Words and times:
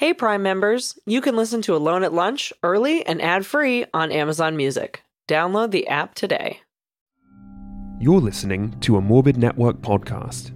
Hey, 0.00 0.14
Prime 0.14 0.42
members, 0.42 0.98
you 1.04 1.20
can 1.20 1.36
listen 1.36 1.60
to 1.60 1.76
Alone 1.76 2.04
at 2.04 2.14
Lunch 2.14 2.54
early 2.62 3.04
and 3.04 3.20
ad 3.20 3.44
free 3.44 3.84
on 3.92 4.10
Amazon 4.10 4.56
Music. 4.56 5.02
Download 5.28 5.70
the 5.70 5.86
app 5.88 6.14
today. 6.14 6.60
You're 7.98 8.22
listening 8.22 8.80
to 8.80 8.96
a 8.96 9.02
Morbid 9.02 9.36
Network 9.36 9.82
podcast. 9.82 10.52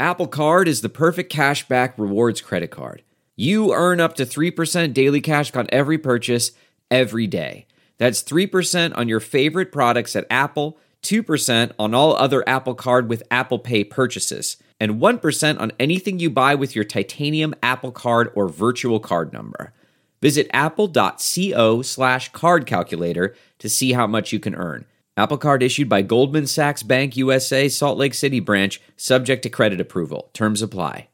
Apple 0.00 0.26
Card 0.26 0.66
is 0.66 0.80
the 0.80 0.88
perfect 0.88 1.32
cashback 1.32 1.94
rewards 1.96 2.40
credit 2.40 2.72
card. 2.72 3.04
You 3.36 3.72
earn 3.72 4.00
up 4.00 4.16
to 4.16 4.26
3% 4.26 4.92
daily 4.92 5.20
cash 5.20 5.54
on 5.54 5.68
every 5.68 5.98
purchase 5.98 6.50
every 6.90 7.28
day. 7.28 7.68
That's 7.98 8.20
3% 8.24 8.98
on 8.98 9.08
your 9.08 9.20
favorite 9.20 9.70
products 9.70 10.16
at 10.16 10.26
Apple, 10.28 10.76
2% 11.04 11.70
on 11.78 11.94
all 11.94 12.16
other 12.16 12.42
Apple 12.48 12.74
Card 12.74 13.08
with 13.08 13.22
Apple 13.30 13.60
Pay 13.60 13.84
purchases, 13.84 14.56
and 14.80 15.00
1% 15.00 15.60
on 15.60 15.72
anything 15.78 16.18
you 16.18 16.30
buy 16.30 16.54
with 16.54 16.74
your 16.74 16.84
titanium 16.84 17.54
Apple 17.62 17.92
Card 17.92 18.30
or 18.34 18.48
virtual 18.48 19.00
card 19.00 19.32
number. 19.32 19.72
Visit 20.20 20.48
apple.co 20.52 21.82
slash 21.82 22.32
card 22.32 22.66
calculator 22.66 23.34
to 23.58 23.68
see 23.68 23.92
how 23.92 24.06
much 24.06 24.32
you 24.32 24.40
can 24.40 24.54
earn. 24.54 24.86
Apple 25.16 25.38
Card 25.38 25.62
issued 25.62 25.88
by 25.88 26.02
Goldman 26.02 26.46
Sachs 26.46 26.82
Bank 26.82 27.16
USA, 27.16 27.68
Salt 27.68 27.98
Lake 27.98 28.14
City 28.14 28.40
branch, 28.40 28.80
subject 28.96 29.42
to 29.44 29.50
credit 29.50 29.80
approval. 29.80 30.30
Terms 30.32 30.60
apply. 30.60 31.08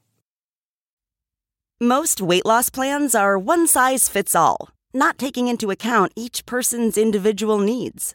Most 1.80 2.20
weight 2.20 2.46
loss 2.46 2.70
plans 2.70 3.14
are 3.14 3.38
one 3.38 3.66
size 3.66 4.08
fits 4.08 4.34
all, 4.34 4.70
not 4.92 5.18
taking 5.18 5.48
into 5.48 5.70
account 5.70 6.12
each 6.14 6.46
person's 6.46 6.96
individual 6.96 7.58
needs. 7.58 8.14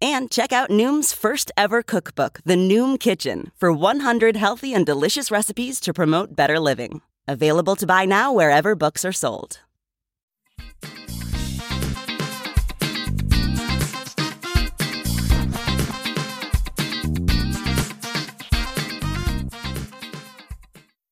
And 0.00 0.30
check 0.30 0.52
out 0.52 0.68
Noom's 0.68 1.12
first 1.12 1.50
ever 1.56 1.82
cookbook, 1.82 2.40
The 2.44 2.54
Noom 2.54 3.00
Kitchen, 3.00 3.50
for 3.56 3.72
100 3.72 4.36
healthy 4.36 4.74
and 4.74 4.84
delicious 4.84 5.30
recipes 5.30 5.80
to 5.80 5.94
promote 5.94 6.36
better 6.36 6.60
living. 6.60 7.00
Available 7.26 7.76
to 7.76 7.86
buy 7.86 8.04
now 8.04 8.30
wherever 8.32 8.74
books 8.74 9.04
are 9.04 9.12
sold. 9.12 9.60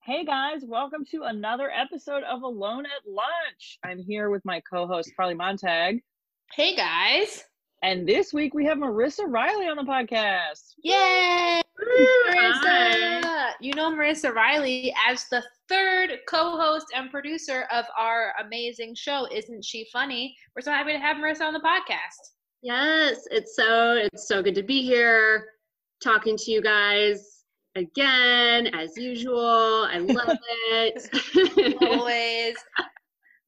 Hey 0.02 0.26
guys, 0.26 0.60
welcome 0.62 1.06
to 1.06 1.22
another 1.22 1.70
episode 1.70 2.22
of 2.24 2.42
Alone 2.42 2.84
at 2.84 3.10
Lunch. 3.10 3.78
I'm 3.82 3.98
here 3.98 4.28
with 4.28 4.44
my 4.44 4.60
co-host 4.60 5.10
Carly 5.16 5.34
Montag, 5.34 6.02
Hey 6.52 6.76
guys. 6.76 7.44
And 7.84 8.08
this 8.08 8.32
week 8.32 8.54
we 8.54 8.64
have 8.64 8.78
Marissa 8.78 9.24
Riley 9.28 9.66
on 9.68 9.76
the 9.76 9.82
podcast. 9.82 10.72
Yay! 10.82 11.60
Marissa. 11.78 13.52
You 13.60 13.74
know 13.74 13.90
Marissa 13.92 14.34
Riley 14.34 14.94
as 15.06 15.26
the 15.30 15.44
third 15.68 16.20
co-host 16.26 16.86
and 16.96 17.10
producer 17.10 17.66
of 17.70 17.84
our 17.98 18.32
amazing 18.42 18.94
show. 18.94 19.28
Isn't 19.30 19.62
she 19.62 19.86
funny? 19.92 20.34
We're 20.56 20.62
so 20.62 20.70
happy 20.70 20.92
to 20.92 20.98
have 20.98 21.18
Marissa 21.18 21.42
on 21.42 21.52
the 21.52 21.60
podcast. 21.60 22.32
Yes, 22.62 23.28
it's 23.30 23.54
so 23.54 23.92
it's 23.96 24.26
so 24.26 24.42
good 24.42 24.54
to 24.54 24.62
be 24.62 24.82
here 24.82 25.44
talking 26.02 26.38
to 26.38 26.50
you 26.50 26.62
guys 26.62 27.42
again 27.76 28.68
as 28.68 28.96
usual. 28.96 29.86
I 29.90 29.98
love 29.98 30.38
it. 30.70 31.76
Always. 31.82 32.56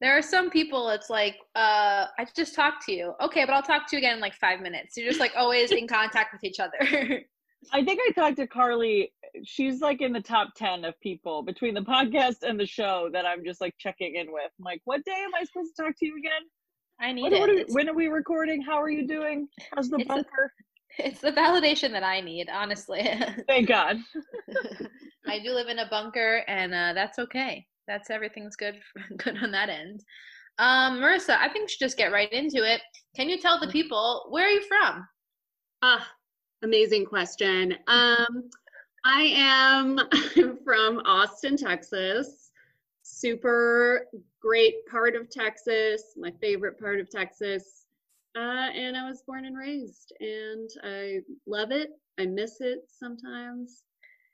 There 0.06 0.16
are 0.16 0.22
some 0.22 0.50
people 0.50 0.88
it's 0.90 1.10
like, 1.10 1.34
uh, 1.56 2.06
I 2.16 2.24
just 2.36 2.54
talked 2.54 2.86
to 2.86 2.92
you. 2.92 3.14
Okay, 3.20 3.44
but 3.44 3.52
I'll 3.54 3.60
talk 3.62 3.88
to 3.88 3.96
you 3.96 3.98
again 3.98 4.14
in 4.14 4.20
like 4.20 4.34
five 4.36 4.60
minutes. 4.60 4.96
You're 4.96 5.08
just 5.08 5.18
like 5.18 5.32
always 5.36 5.72
in 5.72 5.88
contact 5.88 6.32
with 6.32 6.44
each 6.44 6.60
other. 6.60 6.78
I 7.72 7.84
think 7.84 7.98
I 8.08 8.12
talked 8.12 8.36
to 8.36 8.46
Carly. 8.46 9.12
She's 9.44 9.80
like 9.80 10.00
in 10.00 10.12
the 10.12 10.20
top 10.20 10.50
10 10.54 10.84
of 10.84 10.94
people 11.00 11.42
between 11.42 11.74
the 11.74 11.80
podcast 11.80 12.44
and 12.44 12.56
the 12.60 12.66
show 12.66 13.10
that 13.14 13.26
I'm 13.26 13.44
just 13.44 13.60
like 13.60 13.74
checking 13.80 14.14
in 14.14 14.30
with. 14.32 14.44
I'm 14.60 14.64
like, 14.64 14.80
what 14.84 15.04
day 15.04 15.10
am 15.24 15.34
I 15.34 15.42
supposed 15.42 15.74
to 15.74 15.82
talk 15.82 15.94
to 15.98 16.06
you 16.06 16.16
again? 16.18 16.42
I 17.00 17.10
need 17.12 17.22
What- 17.22 17.32
it. 17.32 17.40
what 17.40 17.50
are- 17.50 17.64
when 17.74 17.88
are 17.88 17.94
we 17.94 18.06
recording? 18.06 18.62
How 18.62 18.80
are 18.80 18.88
you 18.88 19.08
doing? 19.08 19.48
How's 19.74 19.90
the 19.90 19.96
It's 19.96 20.06
bunker? 20.06 20.52
it's 21.00 21.20
the 21.20 21.32
validation 21.32 21.90
that 21.90 22.04
I 22.04 22.20
need, 22.20 22.48
honestly. 22.48 23.02
Thank 23.48 23.66
God. 23.66 23.96
I 25.26 25.40
do 25.40 25.50
live 25.50 25.66
in 25.66 25.80
a 25.80 25.88
bunker, 25.88 26.44
and 26.46 26.72
uh, 26.72 26.92
that's 26.92 27.18
okay. 27.18 27.66
That's 27.86 28.10
everything's 28.10 28.56
good, 28.56 28.80
good 29.16 29.42
on 29.42 29.50
that 29.52 29.68
end. 29.68 30.02
Um, 30.58 30.98
Marissa, 31.00 31.36
I 31.38 31.48
think 31.48 31.64
we 31.64 31.68
should 31.68 31.80
just 31.80 31.98
get 31.98 32.12
right 32.12 32.32
into 32.32 32.64
it. 32.64 32.80
Can 33.14 33.28
you 33.28 33.38
tell 33.38 33.60
the 33.60 33.68
people 33.68 34.26
where 34.30 34.46
are 34.46 34.50
you 34.50 34.62
from? 34.62 35.06
ah, 35.82 36.08
amazing 36.62 37.04
question. 37.04 37.76
Um, 37.86 38.48
I 39.04 39.22
am 39.36 40.00
from 40.64 41.00
Austin, 41.04 41.56
Texas. 41.56 42.50
Super 43.02 44.06
great 44.40 44.74
part 44.90 45.14
of 45.14 45.30
Texas, 45.30 46.14
my 46.16 46.32
favorite 46.40 46.78
part 46.80 46.98
of 46.98 47.10
Texas. 47.10 47.84
Uh, 48.36 48.70
and 48.74 48.96
I 48.96 49.08
was 49.08 49.22
born 49.22 49.44
and 49.44 49.56
raised, 49.56 50.12
and 50.20 50.68
I 50.82 51.20
love 51.46 51.70
it. 51.70 51.90
I 52.18 52.26
miss 52.26 52.60
it 52.60 52.80
sometimes. 52.88 53.82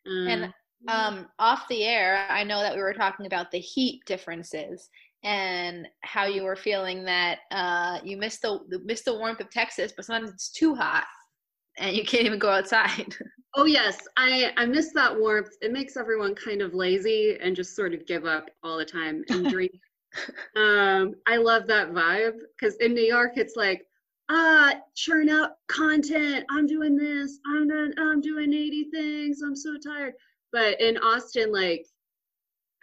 Uh, 0.06 0.28
And 0.28 0.54
um, 0.88 1.28
off 1.38 1.68
the 1.68 1.84
air, 1.84 2.26
I 2.28 2.44
know 2.44 2.60
that 2.60 2.74
we 2.74 2.82
were 2.82 2.94
talking 2.94 3.26
about 3.26 3.50
the 3.50 3.58
heat 3.58 4.02
differences 4.06 4.88
and 5.24 5.86
how 6.02 6.24
you 6.24 6.42
were 6.42 6.56
feeling 6.56 7.04
that 7.04 7.40
uh, 7.50 8.00
you 8.04 8.16
miss 8.16 8.38
the 8.38 8.60
miss 8.84 9.02
the 9.02 9.16
warmth 9.16 9.40
of 9.40 9.50
Texas, 9.50 9.92
but 9.94 10.04
sometimes 10.04 10.30
it's 10.30 10.50
too 10.50 10.74
hot 10.74 11.04
and 11.78 11.96
you 11.96 12.04
can't 12.04 12.26
even 12.26 12.38
go 12.38 12.50
outside. 12.50 13.14
Oh 13.54 13.66
yes, 13.66 13.98
I 14.16 14.50
I 14.56 14.64
miss 14.64 14.94
that 14.94 15.14
warmth. 15.14 15.50
It 15.60 15.72
makes 15.72 15.98
everyone 15.98 16.34
kind 16.34 16.62
of 16.62 16.72
lazy 16.72 17.36
and 17.38 17.54
just 17.54 17.76
sort 17.76 17.92
of 17.92 18.06
give 18.06 18.24
up 18.24 18.48
all 18.62 18.78
the 18.78 18.84
time 18.86 19.24
and 19.28 19.46
drink. 19.50 19.72
um, 20.56 21.14
I 21.26 21.36
love 21.36 21.66
that 21.66 21.90
vibe 21.90 22.38
because 22.58 22.76
in 22.76 22.94
New 22.94 23.04
York 23.04 23.32
it's 23.36 23.54
like, 23.54 23.86
ah, 24.30 24.72
churn 24.96 25.28
out 25.28 25.50
content. 25.68 26.46
I'm 26.50 26.66
doing 26.66 26.96
this. 26.96 27.40
I'm 27.46 27.68
done. 27.68 27.92
I'm 27.98 28.22
doing 28.22 28.54
80 28.54 28.84
things. 28.90 29.42
I'm 29.42 29.54
so 29.54 29.76
tired. 29.76 30.14
But 30.52 30.80
in 30.80 30.98
Austin, 30.98 31.50
like 31.52 31.86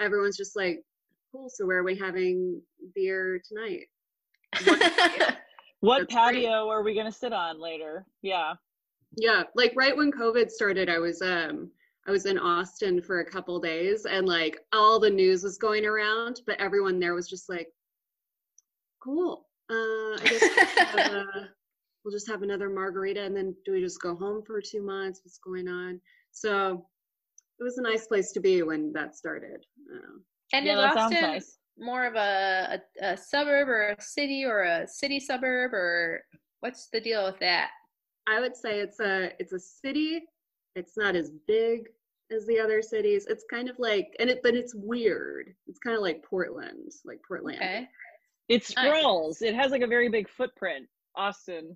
everyone's 0.02 0.38
just 0.38 0.56
like, 0.56 0.84
cool. 1.32 1.50
So 1.50 1.66
where 1.66 1.78
are 1.80 1.84
we 1.84 1.96
having 1.96 2.62
beer 2.96 3.42
tonight? 3.48 3.88
What 5.82 6.00
That's 6.00 6.14
great. 6.14 6.44
patio 6.44 6.68
are 6.68 6.84
we 6.84 6.94
going 6.94 7.06
to 7.06 7.12
sit 7.12 7.32
on 7.32 7.58
later? 7.62 8.06
Yeah. 8.22 8.56
Yeah, 9.16 9.44
like 9.56 9.72
right 9.78 9.96
when 9.96 10.12
COVID 10.12 10.50
started, 10.50 10.90
I 10.90 11.00
was 11.00 11.22
um 11.22 11.72
I 12.06 12.12
was 12.12 12.26
in 12.26 12.38
Austin 12.38 13.02
for 13.02 13.22
a 13.22 13.26
couple 13.26 13.58
days 13.62 14.06
and 14.06 14.28
like 14.28 14.60
all 14.74 15.00
the 15.00 15.10
news 15.10 15.42
was 15.42 15.58
going 15.58 15.86
around, 15.86 16.42
but 16.46 16.60
everyone 16.60 17.00
there 17.00 17.16
was 17.16 17.30
just 17.30 17.48
like, 17.48 17.70
cool. 19.02 19.46
Uh 19.70 19.74
I 20.18 20.20
guess 20.26 20.42
we'll, 20.42 20.66
have 21.04 21.12
a- 21.14 21.50
we'll 22.04 22.12
just 22.12 22.28
have 22.28 22.42
another 22.42 22.70
margarita 22.70 23.24
and 23.24 23.34
then 23.36 23.56
do 23.66 23.72
we 23.72 23.80
just 23.80 24.02
go 24.02 24.16
home 24.16 24.44
for 24.46 24.60
two 24.62 24.82
months? 24.82 25.22
What's 25.24 25.40
going 25.40 25.70
on? 25.70 26.02
So 26.32 26.86
it 27.60 27.64
was 27.64 27.78
a 27.78 27.82
nice 27.82 28.08
place 28.08 28.32
to 28.34 28.40
be 28.40 28.62
when 28.64 28.94
that 28.94 29.16
started. 29.16 29.66
Uh, 29.94 30.20
and 30.54 30.66
yeah, 30.66 30.74
is 30.74 30.96
that 30.96 30.98
Austin 30.98 31.22
nice. 31.22 31.58
more 31.78 32.06
of 32.06 32.16
a, 32.16 32.82
a, 33.02 33.06
a 33.14 33.18
suburb 33.18 33.68
or 33.70 33.90
a 33.90 34.02
city 34.02 34.46
or 34.46 34.64
a 34.64 34.88
city 34.88 35.20
suburb 35.20 35.74
or 35.74 36.24
what's 36.62 36.88
the 36.92 37.02
deal 37.02 37.26
with 37.26 37.40
that? 37.40 37.70
I 38.28 38.40
would 38.40 38.56
say 38.56 38.80
it's 38.80 39.00
a 39.00 39.32
it's 39.40 39.54
a 39.54 39.60
city. 39.60 40.22
It's 40.76 40.98
not 40.98 41.16
as 41.16 41.32
big 41.48 41.88
as 42.32 42.46
the 42.46 42.60
other 42.60 42.82
cities. 42.82 43.26
It's 43.28 43.44
kind 43.50 43.70
of 43.70 43.78
like 43.80 44.16
and 44.20 44.30
it 44.30 44.42
but 44.44 44.56
it's 44.56 44.76
weird. 44.76 45.54
It's 45.68 45.80
kind 45.80 45.96
of 45.96 46.02
like 46.02 46.24
Portland, 46.24 46.92
like 47.06 47.20
Portland. 47.28 47.58
Okay. 47.58 47.88
It 48.48 48.64
Nice. 48.76 49.00
sprawls. 49.00 49.42
It 49.42 49.54
has 49.56 49.72
like 49.72 49.82
a 49.82 49.88
very 49.88 50.10
big 50.10 50.28
footprint. 50.30 50.88
Austin, 51.16 51.76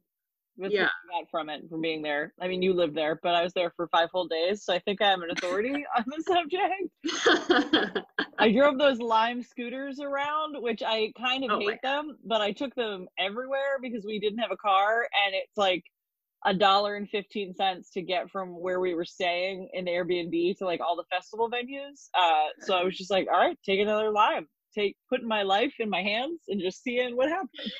with 0.57 0.71
Yeah. 0.71 0.83
what 0.83 0.91
I 1.17 1.21
got 1.21 1.29
from 1.31 1.49
it 1.49 1.67
from 1.69 1.81
being 1.81 2.01
there. 2.01 2.33
I 2.39 2.47
mean, 2.47 2.61
you 2.61 2.73
lived 2.73 2.95
there, 2.95 3.19
but 3.21 3.35
I 3.35 3.43
was 3.43 3.53
there 3.53 3.71
for 3.75 3.87
five 3.87 4.09
whole 4.11 4.27
days, 4.27 4.63
so 4.63 4.73
I 4.73 4.79
think 4.79 5.01
I 5.01 5.11
am 5.11 5.23
an 5.23 5.31
authority 5.31 5.83
on 5.97 6.05
the 6.07 6.23
subject. 6.23 8.03
I 8.39 8.51
drove 8.57 8.77
those 8.77 8.99
Lime 8.99 9.41
scooters 9.43 9.99
around, 9.99 10.55
which 10.61 10.81
I 10.85 11.11
kind 11.17 11.43
of 11.43 11.51
Oh 11.51 11.59
hate 11.59 11.81
them, 11.83 12.17
but 12.25 12.41
I 12.41 12.51
took 12.51 12.73
them 12.75 13.07
everywhere 13.19 13.79
because 13.81 14.05
we 14.05 14.19
didn't 14.19 14.39
have 14.39 14.51
a 14.51 14.57
car, 14.57 15.01
and 15.25 15.35
it's 15.35 15.57
like 15.57 15.83
a 16.45 16.53
dollar 16.53 16.95
and 16.95 17.09
fifteen 17.09 17.53
cents 17.53 17.89
to 17.91 18.01
get 18.01 18.29
from 18.29 18.49
where 18.59 18.79
we 18.79 18.93
were 18.95 19.05
staying 19.05 19.69
in 19.73 19.85
the 19.85 19.91
Airbnb 19.91 20.57
to 20.57 20.65
like 20.65 20.81
all 20.81 20.95
the 20.95 21.05
festival 21.11 21.49
venues. 21.49 22.09
Uh, 22.17 22.47
so 22.59 22.75
I 22.75 22.83
was 22.83 22.97
just 22.97 23.09
like, 23.11 23.27
all 23.31 23.39
right, 23.39 23.57
take 23.65 23.79
another 23.79 24.11
Lime, 24.11 24.47
take 24.75 24.97
putting 25.09 25.27
my 25.27 25.43
life 25.43 25.73
in 25.79 25.89
my 25.89 26.01
hands 26.01 26.41
and 26.49 26.59
just 26.61 26.83
seeing 26.83 27.15
what 27.15 27.29
happens. 27.29 27.73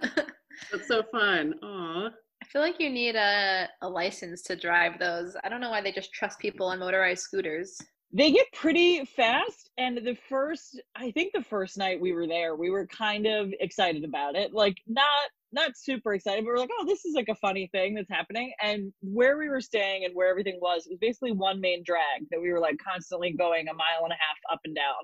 That's 0.70 0.88
so 0.88 1.02
fun. 1.10 1.54
Aw. 1.62 2.08
I 2.42 2.46
feel 2.46 2.62
like 2.62 2.80
you 2.80 2.88
need 2.88 3.16
a, 3.16 3.68
a 3.82 3.88
license 3.88 4.42
to 4.42 4.56
drive 4.56 4.98
those. 4.98 5.36
I 5.44 5.48
don't 5.48 5.60
know 5.60 5.70
why 5.70 5.82
they 5.82 5.92
just 5.92 6.12
trust 6.12 6.38
people 6.38 6.68
on 6.68 6.78
motorized 6.78 7.22
scooters. 7.22 7.78
They 8.12 8.30
get 8.30 8.46
pretty 8.54 9.04
fast. 9.04 9.70
And 9.76 9.98
the 9.98 10.16
first, 10.28 10.80
I 10.96 11.10
think 11.10 11.32
the 11.34 11.42
first 11.42 11.76
night 11.76 12.00
we 12.00 12.12
were 12.12 12.26
there, 12.26 12.54
we 12.54 12.70
were 12.70 12.86
kind 12.86 13.26
of 13.26 13.52
excited 13.60 14.04
about 14.04 14.34
it. 14.34 14.54
Like, 14.54 14.76
not 14.86 15.04
not 15.50 15.76
super 15.76 16.14
excited, 16.14 16.44
but 16.44 16.48
we're 16.48 16.58
like, 16.58 16.70
oh, 16.78 16.84
this 16.86 17.04
is 17.06 17.14
like 17.14 17.28
a 17.30 17.34
funny 17.34 17.68
thing 17.72 17.94
that's 17.94 18.10
happening. 18.10 18.52
And 18.62 18.92
where 19.00 19.38
we 19.38 19.48
were 19.48 19.62
staying 19.62 20.04
and 20.04 20.14
where 20.14 20.28
everything 20.28 20.58
was, 20.60 20.86
it 20.86 20.90
was 20.90 20.98
basically 21.00 21.32
one 21.32 21.58
main 21.60 21.82
drag 21.84 22.28
that 22.30 22.40
we 22.40 22.52
were 22.52 22.60
like 22.60 22.76
constantly 22.78 23.32
going 23.32 23.68
a 23.68 23.74
mile 23.74 24.04
and 24.04 24.12
a 24.12 24.16
half 24.16 24.36
up 24.52 24.60
and 24.64 24.74
down. 24.74 24.94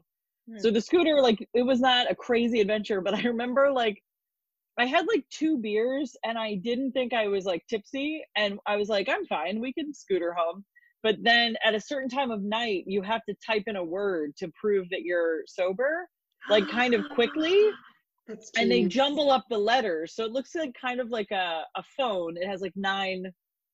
Hmm. 0.51 0.59
So 0.59 0.71
the 0.71 0.83
scooter, 0.83 1.21
like, 1.21 1.47
it 1.55 1.63
was 1.63 1.81
not 1.81 2.11
a 2.11 2.15
crazy 2.15 2.61
adventure, 2.61 3.01
but 3.01 3.15
I 3.15 3.23
remember 3.23 3.73
like 3.73 4.03
I 4.79 4.87
had 4.87 5.07
like 5.07 5.25
two 5.31 5.59
beers 5.59 6.17
and 6.25 6.37
I 6.37 6.57
didn't 6.57 6.93
think 6.93 7.13
I 7.13 7.29
was 7.29 7.45
like 7.45 7.65
tipsy. 7.69 8.25
And 8.37 8.59
I 8.67 8.77
was 8.77 8.89
like, 8.89 9.09
I'm 9.09 9.25
fine, 9.27 9.61
we 9.61 9.73
can 9.73 9.95
scooter 9.95 10.35
home. 10.35 10.65
But 11.03 11.17
then 11.23 11.57
at 11.63 11.75
a 11.75 11.81
certain 11.81 12.09
time 12.09 12.31
of 12.31 12.43
night, 12.43 12.85
you 12.87 13.03
have 13.03 13.23
to 13.29 13.37
type 13.47 13.65
in 13.67 13.77
a 13.77 13.85
word 13.85 14.35
to 14.39 14.51
prove 14.59 14.89
that 14.91 15.03
you're 15.03 15.43
sober, 15.47 16.09
like 16.49 16.69
kind 16.69 16.95
of 16.95 17.09
quickly. 17.11 17.71
That's 18.27 18.51
and 18.57 18.71
they 18.71 18.85
jumble 18.85 19.31
up 19.31 19.45
the 19.51 19.59
letters. 19.59 20.15
So 20.15 20.25
it 20.25 20.33
looks 20.33 20.55
like 20.55 20.75
kind 20.81 20.99
of 20.99 21.11
like 21.11 21.31
a, 21.31 21.65
a 21.77 21.83
phone. 21.95 22.39
It 22.39 22.49
has 22.49 22.63
like 22.63 22.73
nine 22.75 23.31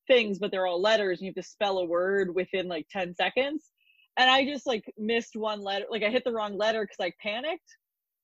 things, 0.08 0.40
but 0.40 0.50
they're 0.50 0.66
all 0.66 0.82
letters 0.82 1.20
and 1.20 1.26
you 1.26 1.30
have 1.30 1.44
to 1.44 1.48
spell 1.48 1.78
a 1.78 1.84
word 1.84 2.34
within 2.34 2.66
like 2.66 2.86
10 2.90 3.14
seconds. 3.14 3.70
And 4.16 4.28
I 4.28 4.44
just 4.44 4.66
like 4.66 4.84
missed 4.98 5.36
one 5.36 5.62
letter. 5.62 5.84
Like 5.88 6.02
I 6.02 6.10
hit 6.10 6.24
the 6.24 6.32
wrong 6.32 6.58
letter 6.58 6.82
because 6.82 6.96
I 7.00 7.12
panicked 7.22 7.76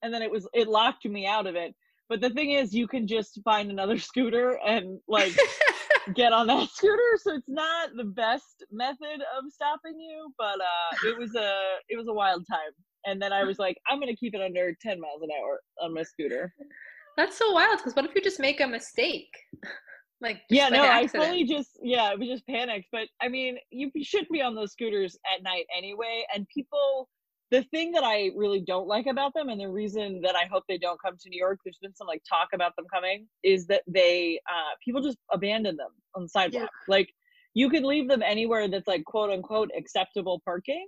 and 0.03 0.13
then 0.13 0.21
it 0.21 0.31
was, 0.31 0.49
it 0.53 0.67
locked 0.67 1.05
me 1.05 1.27
out 1.27 1.47
of 1.47 1.55
it. 1.55 1.77
But 2.09 2.21
the 2.21 2.31
thing 2.31 2.53
is, 2.53 2.75
you 2.75 2.87
can 2.87 3.07
just 3.07 3.41
find 3.45 3.71
another 3.71 3.99
scooter 4.11 4.59
and 4.67 4.99
like 5.09 5.33
get 6.15 6.33
on 6.33 6.47
that 6.49 6.69
scooter. 6.73 7.19
So 7.23 7.35
it's 7.35 7.49
not 7.49 7.91
the 7.97 8.05
best 8.05 8.65
method 8.71 9.23
of 9.37 9.51
stopping 9.51 9.99
you, 9.99 10.33
but 10.39 10.61
uh, 10.61 11.09
it 11.09 11.19
was 11.19 11.35
a 11.35 11.77
it 11.89 11.97
was 11.97 12.09
a 12.09 12.13
wild 12.13 12.45
time. 12.51 12.73
And 13.05 13.23
then 13.23 13.33
I 13.33 13.45
was 13.45 13.59
like, 13.59 13.77
I'm 13.89 14.01
gonna 14.01 14.17
keep 14.17 14.35
it 14.35 14.41
under 14.41 14.75
10 14.83 15.01
miles 15.01 15.23
an 15.23 15.29
hour 15.41 15.61
on 15.81 15.95
my 15.95 16.03
scooter. 16.03 16.53
That's 17.17 17.39
so 17.39 17.53
wild. 17.53 17.79
Because 17.79 17.95
what 17.95 18.05
if 18.05 18.15
you 18.15 18.21
just 18.21 18.41
make 18.41 18.61
a 18.61 18.67
mistake? 18.67 19.31
like 20.21 20.37
just 20.37 20.45
yeah, 20.51 20.69
no, 20.69 20.83
I 20.83 21.07
fully 21.07 21.45
just 21.45 21.79
yeah, 21.83 22.11
it 22.13 22.19
was 22.19 22.29
just 22.29 22.47
panicked. 22.47 22.87
But 22.91 23.09
I 23.21 23.29
mean, 23.29 23.59
you 23.71 23.91
should 24.03 24.27
be 24.33 24.43
on 24.43 24.55
those 24.55 24.73
scooters 24.73 25.17
at 25.35 25.43
night 25.43 25.67
anyway. 25.77 26.25
And 26.35 26.47
people, 26.49 27.09
the 27.51 27.63
thing 27.65 27.93
that 27.93 28.03
I 28.05 28.31
really 28.37 28.61
don't 28.61 28.89
like 28.89 29.07
about 29.07 29.35
them, 29.35 29.49
and 29.49 29.61
the 29.61 29.69
reason 29.69 30.21
that 30.23 30.35
I 30.35 30.47
hope 30.51 30.65
they 30.69 30.79
don't 30.79 31.01
come 31.01 31.17
to 31.17 31.31
New 31.31 31.39
York, 31.39 31.61
there's 31.65 31.79
been 31.81 31.95
some 31.95 32.07
like 32.07 32.23
talk 32.29 32.49
about 32.53 32.75
them 32.77 32.87
coming, 32.93 33.27
is 33.43 33.67
that 33.69 33.83
they 33.87 34.41
uh 34.49 34.75
people 34.85 35.03
just 35.03 35.19
abandon 35.33 35.77
them 35.77 35.91
on 36.15 36.23
the 36.23 36.29
sidewalk. 36.29 36.71
Like 36.89 37.11
you 37.55 37.71
can 37.71 37.85
leave 37.85 38.09
them 38.09 38.23
anywhere 38.23 38.69
that's 38.69 38.89
like 38.89 39.05
quote 39.05 39.31
unquote 39.31 39.71
acceptable 39.77 40.41
parking. 40.45 40.87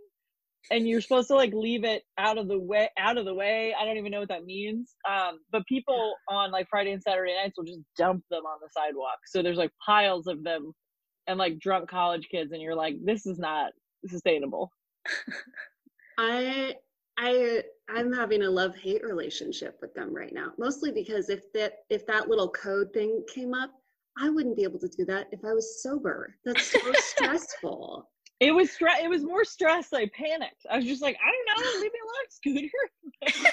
And 0.71 0.87
you're 0.89 1.01
supposed 1.01 1.29
to 1.29 1.35
like 1.35 1.55
leave 1.55 1.85
it 1.85 2.03
out 2.19 2.37
of 2.37 2.49
the 2.49 2.59
way 2.59 2.91
out 2.99 3.17
of 3.17 3.25
the 3.25 3.35
way. 3.35 3.75
I 3.79 3.85
don't 3.85 3.97
even 3.97 4.11
know 4.11 4.21
what 4.21 4.29
that 4.29 4.45
means. 4.45 4.95
Um, 5.09 5.39
but 5.53 5.65
people 5.67 6.15
on 6.29 6.51
like 6.51 6.67
Friday 6.69 6.91
and 6.91 7.03
Saturday 7.03 7.35
nights 7.35 7.57
will 7.57 7.65
just 7.65 7.81
dump 7.97 8.25
them 8.31 8.43
on 8.45 8.59
the 8.61 8.69
sidewalk. 8.73 9.19
So 9.27 9.43
there's 9.43 9.57
like 9.57 9.71
piles 9.87 10.27
of 10.27 10.43
them 10.43 10.73
and 11.29 11.39
like 11.39 11.61
drunk 11.61 11.89
college 11.89 12.27
kids 12.31 12.53
and 12.53 12.61
you're 12.61 12.75
like 12.75 12.97
this 13.05 13.27
is 13.27 13.39
not 13.39 13.71
sustainable 14.07 14.73
I 16.19 16.75
I 17.17 17.63
I'm 17.89 18.13
having 18.13 18.43
a 18.43 18.51
love 18.51 18.77
hate 18.77 19.03
relationship 19.05 19.79
with 19.81 19.95
them 19.95 20.15
right 20.15 20.35
now. 20.35 20.53
Mostly 20.59 20.93
because 20.93 21.31
if 21.31 21.51
that 21.55 21.85
if 21.89 22.07
that 22.07 22.29
little 22.29 22.51
code 22.51 22.93
thing 22.93 23.25
came 23.33 23.55
up, 23.55 23.71
I 24.19 24.29
wouldn't 24.29 24.57
be 24.57 24.65
able 24.65 24.81
to 24.81 24.89
do 24.89 25.05
that 25.07 25.29
if 25.33 25.45
I 25.45 25.53
was 25.55 25.83
sober. 25.83 26.35
That's 26.45 26.71
so 26.73 26.79
stressful. 26.95 28.11
it 28.41 28.53
was 28.53 28.69
stre- 28.71 29.03
it 29.03 29.09
was 29.09 29.25
more 29.25 29.45
stress 29.45 29.93
i 29.93 30.07
panicked 30.15 30.65
i 30.71 30.77
was 30.77 30.85
just 30.85 31.03
like 31.03 31.17
i 31.21 31.29
don't 31.33 31.47
know 31.49 31.81
leave 31.81 31.91
me 31.93 31.99
alone 32.07 32.29
scooter 32.31 33.51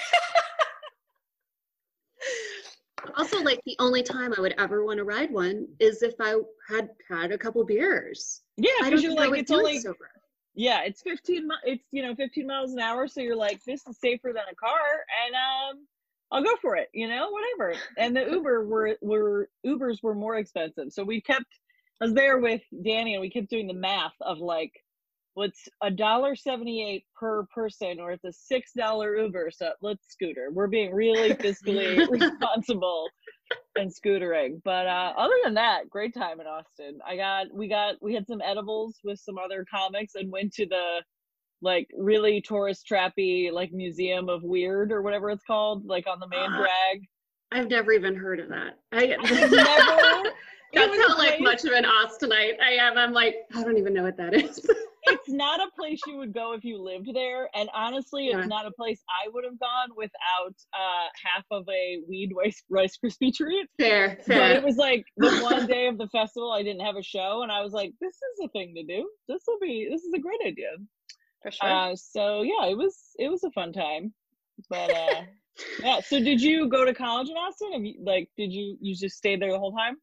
Also, 3.16 3.40
like 3.42 3.60
the 3.66 3.76
only 3.78 4.02
time 4.02 4.34
I 4.36 4.40
would 4.40 4.54
ever 4.58 4.84
want 4.84 4.98
to 4.98 5.04
ride 5.04 5.30
one 5.30 5.66
is 5.78 6.02
if 6.02 6.14
I 6.20 6.36
had 6.68 6.90
had 7.08 7.30
a 7.30 7.38
couple 7.38 7.64
beers. 7.64 8.42
yeah 8.56 8.70
because 8.82 9.02
you're 9.02 9.14
like 9.14 9.32
it's 9.38 9.50
only 9.50 9.78
sober. 9.78 10.10
Yeah 10.56 10.80
it's 10.84 11.02
15 11.02 11.48
it's 11.64 11.84
you 11.92 12.02
know 12.02 12.14
15 12.14 12.46
miles 12.46 12.72
an 12.72 12.80
hour 12.80 13.06
so 13.06 13.20
you're 13.20 13.36
like 13.36 13.62
this 13.64 13.86
is 13.86 13.98
safer 14.00 14.32
than 14.34 14.44
a 14.50 14.54
car 14.54 15.04
and 15.24 15.34
um 15.34 15.86
i'll 16.32 16.42
go 16.42 16.56
for 16.60 16.76
it 16.76 16.88
you 16.92 17.06
know 17.06 17.30
whatever. 17.30 17.78
And 17.98 18.16
the 18.16 18.24
uber 18.24 18.64
were 18.64 18.96
were 19.02 19.48
ubers 19.64 20.02
were 20.02 20.14
more 20.14 20.36
expensive. 20.36 20.86
So 20.90 21.04
we 21.04 21.20
kept 21.20 21.46
i 22.00 22.06
was 22.06 22.14
there 22.14 22.38
with 22.38 22.62
danny 22.84 23.14
and 23.14 23.20
we 23.20 23.30
kept 23.30 23.50
doing 23.50 23.66
the 23.66 23.74
math 23.74 24.14
of 24.22 24.38
like 24.38 24.72
what's 25.34 25.68
a 25.82 25.90
dollar 25.90 26.34
78 26.34 27.04
per 27.14 27.44
person 27.54 28.00
or 28.00 28.12
it's 28.12 28.24
a 28.24 28.32
six 28.32 28.72
dollar 28.72 29.16
uber 29.18 29.50
so 29.50 29.72
let's 29.82 30.10
scooter. 30.10 30.48
We're 30.50 30.66
being 30.66 30.94
really 30.94 31.34
fiscally 31.34 32.08
responsible 32.10 33.08
and 33.76 33.92
scootering 33.92 34.60
but 34.64 34.86
uh 34.86 35.12
other 35.16 35.34
than 35.44 35.54
that 35.54 35.88
great 35.90 36.14
time 36.14 36.40
in 36.40 36.46
austin 36.46 36.98
i 37.06 37.16
got 37.16 37.46
we 37.52 37.68
got 37.68 37.94
we 38.00 38.14
had 38.14 38.26
some 38.26 38.40
edibles 38.40 38.98
with 39.04 39.18
some 39.18 39.36
other 39.38 39.64
comics 39.70 40.14
and 40.14 40.30
went 40.32 40.52
to 40.52 40.66
the 40.66 41.02
like 41.62 41.86
really 41.96 42.40
tourist 42.40 42.86
trappy 42.90 43.52
like 43.52 43.72
museum 43.72 44.28
of 44.28 44.42
weird 44.42 44.90
or 44.90 45.02
whatever 45.02 45.30
it's 45.30 45.44
called 45.44 45.84
like 45.86 46.06
on 46.06 46.18
the 46.20 46.28
main 46.28 46.50
Ah, 46.50 46.56
drag 46.90 47.02
I've 47.52 47.68
never 47.68 47.92
even 47.92 48.14
heard 48.14 48.40
of 48.40 48.48
that. 48.48 48.78
I 48.92 49.06
never 49.06 50.32
That's 50.74 50.98
not 50.98 51.18
like 51.18 51.40
much 51.40 51.64
of 51.64 51.72
an 51.72 51.84
Austinite 51.84 52.60
I 52.60 52.72
am. 52.72 52.98
I'm 52.98 53.12
like, 53.12 53.36
I 53.54 53.62
don't 53.62 53.78
even 53.78 53.94
know 53.94 54.02
what 54.02 54.16
that 54.16 54.34
is. 54.34 54.60
it's 55.26 55.34
not 55.34 55.60
a 55.60 55.70
place 55.76 56.00
you 56.06 56.16
would 56.16 56.32
go 56.32 56.52
if 56.52 56.64
you 56.64 56.80
lived 56.80 57.08
there 57.14 57.48
and 57.54 57.68
honestly 57.74 58.28
Yeah. 58.28 58.38
it's 58.38 58.48
not 58.48 58.66
a 58.66 58.70
place 58.70 59.02
i 59.24 59.28
would 59.28 59.44
have 59.44 59.58
gone 59.58 59.88
without 59.96 60.54
uh 60.74 61.08
half 61.24 61.44
of 61.50 61.64
a 61.68 61.98
weed 62.08 62.32
rice, 62.36 62.62
rice 62.68 62.96
crispy 62.96 63.32
treat 63.32 63.66
fair, 63.78 64.18
fair. 64.26 64.38
but 64.38 64.50
it 64.52 64.62
was 64.62 64.76
like 64.76 65.04
the 65.16 65.30
one 65.42 65.66
day 65.66 65.88
of 65.88 65.98
the 65.98 66.08
festival 66.08 66.52
i 66.52 66.62
didn't 66.62 66.80
have 66.84 66.96
a 66.96 67.02
show 67.02 67.42
and 67.42 67.50
i 67.50 67.60
was 67.60 67.72
like 67.72 67.92
this 68.00 68.14
is 68.14 68.44
a 68.44 68.48
thing 68.48 68.74
to 68.74 68.82
do 68.84 69.08
this 69.28 69.42
will 69.46 69.58
be 69.60 69.88
this 69.90 70.02
is 70.02 70.12
a 70.14 70.18
great 70.18 70.40
idea 70.46 70.70
for 71.42 71.50
sure. 71.50 71.68
uh 71.68 71.94
so 71.96 72.42
yeah 72.42 72.66
it 72.66 72.76
was 72.76 72.96
it 73.18 73.28
was 73.28 73.42
a 73.44 73.50
fun 73.50 73.72
time 73.72 74.12
but 74.70 74.90
uh 74.90 75.22
yeah 75.82 76.00
so 76.00 76.20
did 76.20 76.40
you 76.40 76.68
go 76.68 76.84
to 76.84 76.94
college 76.94 77.28
in 77.28 77.36
austin 77.36 77.72
have 77.72 77.82
you 77.84 77.94
like 78.04 78.28
did 78.36 78.52
you 78.52 78.76
you 78.80 78.94
just 78.94 79.16
stayed 79.16 79.40
there 79.40 79.52
the 79.52 79.58
whole 79.58 79.72
time 79.74 79.96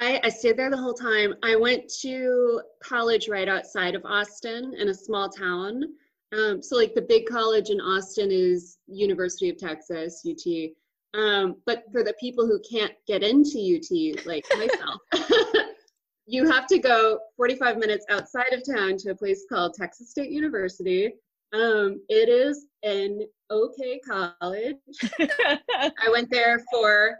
I, 0.00 0.20
I 0.22 0.28
stayed 0.28 0.56
there 0.56 0.70
the 0.70 0.76
whole 0.76 0.94
time. 0.94 1.34
I 1.42 1.56
went 1.56 1.88
to 2.02 2.60
college 2.82 3.28
right 3.28 3.48
outside 3.48 3.94
of 3.94 4.04
Austin 4.04 4.74
in 4.78 4.88
a 4.88 4.94
small 4.94 5.28
town. 5.28 5.84
Um, 6.32 6.62
so 6.62 6.76
like 6.76 6.94
the 6.94 7.02
big 7.02 7.26
college 7.26 7.70
in 7.70 7.80
Austin 7.80 8.30
is 8.30 8.78
University 8.86 9.48
of 9.48 9.58
Texas, 9.58 10.24
UT. 10.28 10.70
Um, 11.18 11.56
but 11.66 11.84
for 11.90 12.04
the 12.04 12.14
people 12.20 12.46
who 12.46 12.60
can't 12.70 12.92
get 13.06 13.22
into 13.22 13.58
UT, 13.58 14.26
like 14.26 14.44
myself, 14.56 15.00
you 16.26 16.48
have 16.48 16.66
to 16.66 16.78
go 16.78 17.18
45 17.36 17.78
minutes 17.78 18.04
outside 18.10 18.52
of 18.52 18.62
town 18.64 18.98
to 18.98 19.10
a 19.10 19.14
place 19.14 19.46
called 19.48 19.74
Texas 19.74 20.10
State 20.10 20.30
University. 20.30 21.14
Um, 21.54 22.02
it 22.10 22.28
is 22.28 22.66
an 22.82 23.22
okay 23.50 24.00
college. 24.06 24.76
I 25.18 26.10
went 26.12 26.30
there 26.30 26.62
for 26.70 27.16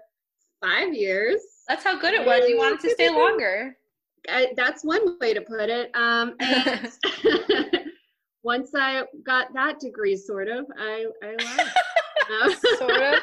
five 0.62 0.92
years. 0.92 1.40
That's 1.68 1.84
how 1.84 1.98
good 1.98 2.14
it 2.14 2.26
was. 2.26 2.48
You 2.48 2.56
wanted 2.56 2.80
to 2.80 2.90
stay 2.90 3.10
longer. 3.10 3.76
I, 4.28 4.48
that's 4.56 4.84
one 4.84 5.18
way 5.20 5.34
to 5.34 5.40
put 5.40 5.68
it. 5.68 5.90
Um, 5.94 6.34
and 6.40 6.90
once 8.42 8.70
I 8.74 9.04
got 9.24 9.52
that 9.54 9.78
degree, 9.80 10.16
sort 10.16 10.48
of, 10.48 10.66
I, 10.78 11.06
I 11.22 11.34
left. 11.34 11.76
Um, 12.30 12.54
Sort 12.78 13.02
of. 13.02 13.20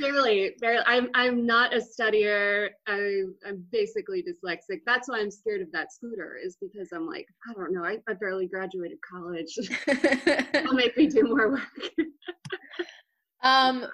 Barely, 0.00 0.54
barely. 0.60 0.84
I'm, 0.86 1.08
I'm 1.14 1.44
not 1.46 1.74
a 1.74 1.78
studier. 1.78 2.68
I, 2.86 3.22
I'm 3.46 3.64
basically 3.72 4.22
dyslexic. 4.22 4.80
That's 4.86 5.08
why 5.08 5.20
I'm 5.20 5.30
scared 5.30 5.62
of 5.62 5.72
that 5.72 5.92
scooter. 5.92 6.36
Is 6.42 6.56
because 6.60 6.90
I'm 6.92 7.06
like, 7.06 7.26
I 7.48 7.54
don't 7.54 7.72
know. 7.72 7.84
I, 7.84 7.98
I 8.08 8.14
barely 8.14 8.46
graduated 8.46 8.98
college. 9.08 9.58
It'll 9.86 10.74
make 10.74 10.96
me 10.96 11.08
do 11.08 11.24
more 11.24 11.50
work. 11.50 11.92
um, 13.42 13.86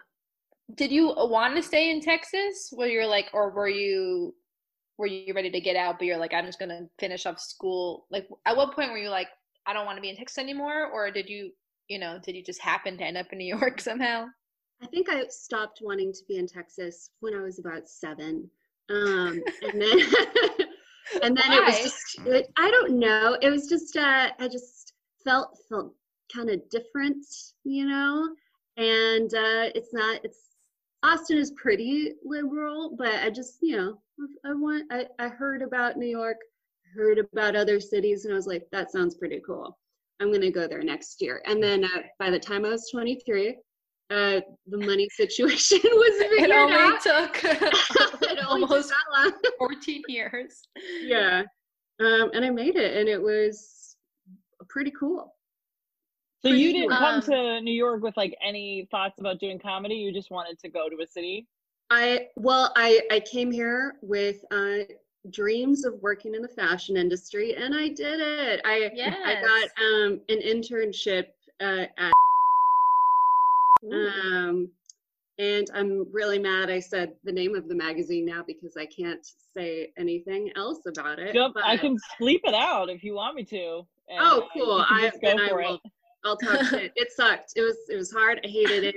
did 0.75 0.90
you 0.90 1.09
want 1.09 1.56
to 1.56 1.62
stay 1.62 1.90
in 1.90 2.00
Texas? 2.00 2.71
Where 2.73 2.88
you're 2.88 3.06
like, 3.06 3.30
or 3.33 3.50
were 3.50 3.68
you, 3.68 4.35
were 4.97 5.06
you 5.06 5.35
ready 5.35 5.50
to 5.50 5.61
get 5.61 5.76
out? 5.76 5.99
But 5.99 6.06
you're 6.06 6.18
like, 6.18 6.33
I'm 6.33 6.47
just 6.47 6.59
gonna 6.59 6.88
finish 6.99 7.26
up 7.26 7.38
school. 7.38 8.06
Like, 8.11 8.26
at 8.47 8.56
what 8.56 8.75
point 8.75 8.90
were 8.90 8.99
you 8.99 9.11
like, 9.11 9.28
I 9.66 9.73
don't 9.73 9.87
want 9.87 9.97
to 9.97 10.02
be 10.02 10.11
in 10.11 10.16
Texas 10.16 10.38
anymore? 10.38 10.87
Or 10.87 11.11
did 11.11 11.28
you, 11.28 11.50
you 11.88 11.99
know, 11.99 12.18
did 12.23 12.35
you 12.35 12.42
just 12.42 12.61
happen 12.61 12.97
to 12.99 13.04
end 13.04 13.16
up 13.16 13.26
in 13.33 13.38
New 13.38 13.56
York 13.56 13.80
somehow? 13.80 14.26
I 14.83 14.87
think 14.87 15.09
I 15.09 15.26
stopped 15.28 15.80
wanting 15.83 16.12
to 16.12 16.21
be 16.28 16.38
in 16.38 16.47
Texas 16.47 17.11
when 17.21 17.35
I 17.35 17.42
was 17.42 17.59
about 17.59 17.88
seven. 17.88 18.50
Um, 18.90 19.42
and 19.62 19.80
then, 19.80 19.99
and 21.23 21.37
then 21.37 21.52
it 21.52 21.64
was 21.64 21.78
just, 21.78 22.26
it, 22.26 22.52
I 22.59 22.71
don't 22.71 22.99
know. 22.99 23.38
It 23.40 23.50
was 23.50 23.68
just, 23.68 23.97
uh, 23.97 24.30
I 24.38 24.49
just 24.49 24.92
felt, 25.25 25.56
felt 25.68 25.94
kind 26.35 26.50
of 26.50 26.68
different, 26.71 27.25
you 27.64 27.87
know? 27.88 28.28
And, 28.76 29.33
uh, 29.33 29.71
it's 29.75 29.94
not, 29.94 30.21
it's 30.25 30.44
Austin 31.05 31.37
is 31.37 31.51
pretty 31.53 32.13
liberal, 32.25 32.95
but 32.97 33.15
I 33.23 33.29
just, 33.31 33.59
you 33.61 33.77
know, 33.77 33.99
I 34.45 34.55
want, 34.55 34.85
I, 34.91 35.07
I 35.19 35.29
heard 35.29 35.61
about 35.63 35.99
New 35.99 36.07
York, 36.09 36.39
heard 36.97 37.19
about 37.19 37.55
other 37.55 37.79
cities, 37.79 38.25
and 38.25 38.33
I 38.33 38.37
was 38.37 38.47
like, 38.47 38.67
that 38.73 38.91
sounds 38.91 39.15
pretty 39.15 39.41
cool. 39.47 39.79
I'm 40.21 40.29
going 40.29 40.41
to 40.41 40.51
go 40.51 40.67
there 40.67 40.83
next 40.83 41.21
year. 41.21 41.43
And 41.47 41.63
then 41.63 41.85
uh, 41.85 41.89
by 42.19 42.31
the 42.31 42.39
time 42.39 42.65
I 42.65 42.71
was 42.71 42.89
23, 42.91 43.51
uh, 44.11 44.41
the 44.67 44.79
money 44.79 45.09
situation 45.17 45.81
was 45.85 46.23
figured 46.23 46.51
It 46.51 46.53
only 46.53 46.75
out. 46.75 47.03
took 47.03 47.45
It 47.45 48.39
only 48.49 48.63
took 48.63 48.71
almost 48.71 48.89
that 48.91 49.05
long. 49.13 49.33
14 49.59 50.03
years. 50.09 50.63
yeah. 51.03 51.43
Um, 52.01 52.31
and 52.33 52.45
I 52.45 52.51
made 52.51 52.77
it, 52.77 52.97
and 52.97 53.09
it 53.09 53.21
was 53.23 53.97
pretty 54.69 54.93
cool. 54.99 55.34
So 56.45 56.51
you 56.51 56.73
didn't 56.75 56.91
come 56.91 57.17
Um, 57.17 57.23
to 57.23 57.61
New 57.63 57.73
York 57.73 58.03
with 58.03 58.17
like 58.17 58.37
any 58.43 58.87
thoughts 58.91 59.19
about 59.19 59.41
doing 59.41 59.59
comedy. 59.59 59.95
You 59.95 60.13
just 60.13 60.31
wanted 60.31 60.59
to 60.59 60.69
go 60.69 60.89
to 60.91 60.97
a 61.03 61.07
city. 61.07 61.47
I 61.91 62.29
well, 62.37 62.73
I 62.77 63.01
I 63.11 63.21
came 63.21 63.51
here 63.51 63.97
with 64.03 64.45
uh, 64.51 64.81
dreams 65.31 65.87
of 65.87 65.95
working 66.03 66.35
in 66.35 66.43
the 66.43 66.49
fashion 66.49 66.97
industry, 66.97 67.55
and 67.55 67.75
I 67.75 67.89
did 67.89 68.21
it. 68.21 68.61
I 68.65 68.91
I 69.25 69.41
got 69.41 69.69
um, 69.83 70.21
an 70.29 70.41
internship 70.41 71.29
uh, 71.61 71.87
at 71.97 72.13
um, 73.93 74.71
and 75.39 75.69
I'm 75.75 76.07
really 76.13 76.39
mad. 76.39 76.71
I 76.71 76.79
said 76.79 77.15
the 77.25 77.33
name 77.33 77.55
of 77.55 77.69
the 77.69 77.75
magazine 77.75 78.25
now 78.25 78.43
because 78.47 78.77
I 78.77 78.87
can't 78.87 79.27
say 79.55 79.93
anything 79.99 80.51
else 80.57 80.87
about 80.87 81.19
it. 81.19 81.35
Yep, 81.35 81.53
I 81.63 81.77
can 81.77 81.97
sleep 82.19 82.43
it 82.45 82.55
out 82.55 82.89
if 82.89 83.03
you 83.03 83.15
want 83.15 83.35
me 83.35 83.45
to. 83.45 83.87
and, 84.09 84.21
Oh, 84.21 84.49
cool. 84.53 84.85
I 84.89 85.11
then 85.23 85.41
I 85.41 85.49
for 85.49 85.61
it. 85.61 85.67
will. 85.67 85.81
I'll 86.25 86.37
talk 86.37 86.64
shit. 86.66 86.93
It 86.97 87.12
sucked. 87.12 87.52
It 87.57 87.62
was 87.62 87.76
it 87.88 87.97
was 87.97 88.12
hard. 88.12 88.40
I 88.45 88.49
hated 88.49 88.85
it. 88.85 88.97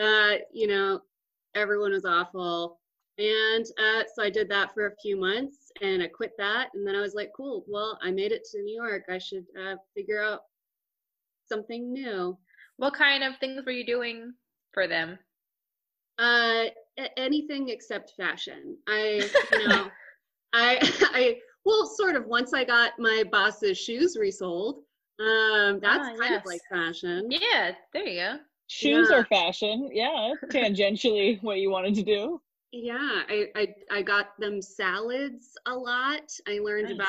Uh, 0.00 0.38
you 0.52 0.66
know, 0.66 1.00
everyone 1.54 1.92
was 1.92 2.04
awful. 2.04 2.78
And 3.18 3.64
uh, 3.78 4.04
so 4.14 4.22
I 4.22 4.30
did 4.30 4.48
that 4.48 4.72
for 4.72 4.86
a 4.86 4.96
few 5.02 5.20
months 5.20 5.70
and 5.82 6.02
I 6.02 6.08
quit 6.08 6.32
that. 6.38 6.68
And 6.74 6.86
then 6.86 6.94
I 6.94 7.00
was 7.00 7.14
like, 7.14 7.30
cool, 7.36 7.64
well, 7.68 7.98
I 8.02 8.10
made 8.10 8.32
it 8.32 8.42
to 8.50 8.62
New 8.62 8.74
York. 8.74 9.04
I 9.10 9.18
should 9.18 9.44
uh, 9.60 9.76
figure 9.94 10.22
out 10.22 10.40
something 11.46 11.92
new. 11.92 12.38
What 12.78 12.94
kind 12.94 13.22
of 13.22 13.36
things 13.38 13.62
were 13.66 13.72
you 13.72 13.84
doing 13.84 14.32
for 14.72 14.88
them? 14.88 15.18
Uh, 16.18 16.64
anything 17.16 17.68
except 17.68 18.14
fashion. 18.16 18.78
I, 18.88 19.28
you 19.52 19.68
know, 19.68 19.88
I, 20.52 20.78
I, 21.12 21.36
well, 21.64 21.86
sort 21.86 22.16
of. 22.16 22.26
Once 22.26 22.54
I 22.54 22.64
got 22.64 22.92
my 22.98 23.24
boss's 23.30 23.78
shoes 23.78 24.16
resold, 24.18 24.80
um, 25.20 25.80
that's 25.80 26.08
Ah, 26.08 26.16
kind 26.18 26.30
yes. 26.30 26.40
of 26.40 26.46
like 26.46 26.60
fashion. 26.70 27.30
Yeah, 27.30 27.72
there 27.92 28.06
you 28.06 28.20
go. 28.20 28.38
Shoes 28.68 29.10
Yeah. 29.10 29.18
are 29.18 29.24
fashion. 29.26 29.90
Yeah, 29.92 30.34
tangentially 30.50 31.42
what 31.42 31.58
you 31.58 31.70
wanted 31.70 31.94
to 31.96 32.02
do. 32.02 32.40
Yeah, 32.72 33.22
I, 33.28 33.48
I, 33.54 33.74
I 33.90 34.02
got 34.02 34.38
them 34.38 34.62
salads 34.62 35.50
a 35.66 35.74
lot. 35.74 36.32
I 36.48 36.58
learned 36.58 36.90
about 36.90 37.08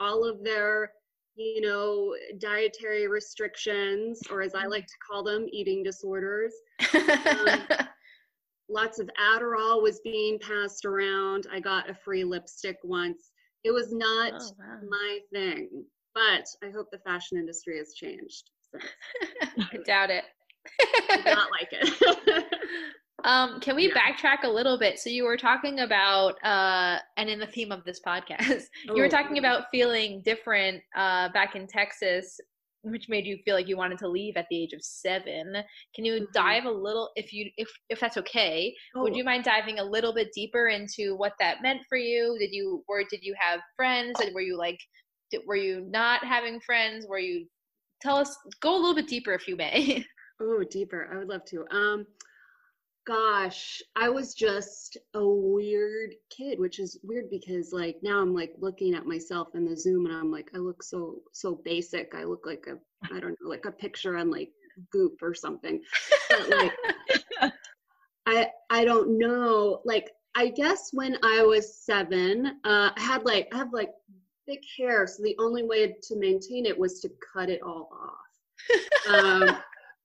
all 0.00 0.22
of 0.24 0.44
their, 0.44 0.92
you 1.34 1.62
know, 1.62 2.14
dietary 2.38 3.08
restrictions, 3.08 4.20
or 4.30 4.42
as 4.42 4.54
I 4.54 4.66
like 4.66 4.86
to 4.86 4.94
call 5.10 5.22
them, 5.24 5.46
eating 5.50 5.82
disorders. 5.82 6.52
Nice. 6.92 7.60
Lots 8.68 8.98
of 8.98 9.08
Adderall 9.18 9.82
was 9.82 10.00
being 10.00 10.38
passed 10.38 10.84
around. 10.84 11.46
I 11.50 11.58
got 11.58 11.88
a 11.88 11.94
free 11.94 12.22
lipstick 12.22 12.76
once. 12.84 13.30
It 13.64 13.70
was 13.70 13.94
not 13.94 14.34
oh, 14.34 14.50
wow. 14.58 14.78
my 14.88 15.18
thing, 15.32 15.84
but 16.14 16.46
I 16.62 16.70
hope 16.74 16.86
the 16.90 16.98
fashion 16.98 17.38
industry 17.38 17.78
has 17.78 17.92
changed. 17.94 18.50
I 19.72 19.76
doubt 19.84 20.10
it. 20.10 20.24
Not 21.24 21.48
like 21.50 21.68
it. 21.72 22.44
Um, 23.24 23.58
can 23.58 23.74
we 23.74 23.88
Yeah. 23.88 23.94
backtrack 24.12 24.44
a 24.44 24.48
little 24.48 24.78
bit? 24.78 25.00
So 25.00 25.10
you 25.10 25.24
were 25.24 25.36
talking 25.36 25.80
about, 25.80 26.36
uh, 26.44 27.00
and 27.16 27.28
in 27.28 27.40
the 27.40 27.48
theme 27.48 27.72
of 27.72 27.82
this 27.84 28.00
podcast, 28.06 28.62
you 28.84 28.92
were 28.94 29.06
Oh, 29.06 29.08
talking 29.08 29.38
about 29.38 29.64
feeling 29.72 30.22
different 30.24 30.80
uh, 30.94 31.28
back 31.30 31.56
in 31.56 31.66
Texas, 31.66 32.38
which 32.82 33.08
made 33.08 33.26
you 33.26 33.36
feel 33.44 33.56
like 33.56 33.66
you 33.66 33.76
wanted 33.76 33.98
to 33.98 34.08
leave 34.08 34.36
at 34.36 34.46
the 34.50 34.62
age 34.62 34.72
of 34.72 34.84
seven. 34.84 35.52
Can 35.96 36.04
you 36.04 36.20
Mhm. 36.20 36.32
dive 36.32 36.64
a 36.66 36.70
little, 36.70 37.10
if 37.16 37.32
you, 37.32 37.50
if 37.56 37.68
if 37.88 37.98
that's 37.98 38.18
okay, 38.18 38.72
would 38.94 39.14
Oh. 39.14 39.16
you 39.16 39.24
mind 39.24 39.42
diving 39.42 39.80
a 39.80 39.84
little 39.84 40.14
bit 40.14 40.28
deeper 40.32 40.68
into 40.68 41.16
what 41.16 41.32
that 41.40 41.60
meant 41.60 41.80
for 41.88 41.98
you? 41.98 42.36
Did 42.38 42.52
you, 42.52 42.84
or 42.86 43.02
did 43.02 43.24
you 43.24 43.34
have 43.36 43.60
friends? 43.74 44.20
And 44.20 44.32
were 44.32 44.42
you 44.42 44.56
like, 44.56 44.78
were 45.46 45.56
you 45.56 45.86
not 45.88 46.24
having 46.24 46.60
friends? 46.60 47.06
Were 47.06 47.18
you? 47.18 47.46
Tell 48.00 48.16
us, 48.16 48.36
go 48.60 48.74
a 48.74 48.78
little 48.78 48.94
bit 48.94 49.08
deeper 49.08 49.32
if 49.32 49.48
you 49.48 49.56
may. 49.56 50.04
Oh, 50.40 50.62
deeper. 50.62 51.10
I 51.12 51.18
would 51.18 51.28
love 51.28 51.44
to. 51.46 51.64
Um, 51.72 52.06
gosh, 53.08 53.82
I 53.96 54.08
was 54.08 54.34
just 54.34 54.98
a 55.14 55.26
weird 55.26 56.14
kid, 56.30 56.60
which 56.60 56.78
is 56.78 57.00
weird 57.02 57.30
because 57.30 57.72
like 57.72 57.96
now 58.02 58.20
I'm 58.20 58.34
like 58.34 58.52
looking 58.60 58.94
at 58.94 59.06
myself 59.06 59.48
in 59.54 59.64
the 59.64 59.76
Zoom 59.76 60.06
and 60.06 60.14
I'm 60.14 60.30
like, 60.30 60.50
I 60.54 60.58
look 60.58 60.82
so 60.82 61.16
so 61.32 61.60
basic. 61.64 62.14
I 62.14 62.24
look 62.24 62.44
like 62.46 62.66
a 62.68 62.76
I 63.12 63.18
don't 63.18 63.36
know, 63.40 63.48
like 63.48 63.64
a 63.64 63.72
picture 63.72 64.16
on 64.16 64.30
like 64.30 64.50
Goop 64.92 65.22
or 65.22 65.34
something. 65.34 65.80
But 66.28 66.48
like 66.50 66.72
I 68.26 68.48
I 68.70 68.84
don't 68.84 69.18
know. 69.18 69.80
Like 69.84 70.10
I 70.36 70.48
guess 70.48 70.90
when 70.92 71.16
I 71.24 71.42
was 71.42 71.82
seven, 71.82 72.46
uh, 72.64 72.90
I 72.94 73.00
had 73.00 73.24
like 73.24 73.48
I 73.52 73.56
have 73.56 73.72
like 73.72 73.90
thick 74.48 74.62
hair, 74.78 75.06
so 75.06 75.22
the 75.22 75.36
only 75.38 75.62
way 75.62 75.94
to 76.02 76.16
maintain 76.16 76.66
it 76.66 76.78
was 76.78 77.00
to 77.00 77.10
cut 77.32 77.50
it 77.50 77.62
all 77.62 77.88
off. 77.92 78.14
Um, 79.08 79.56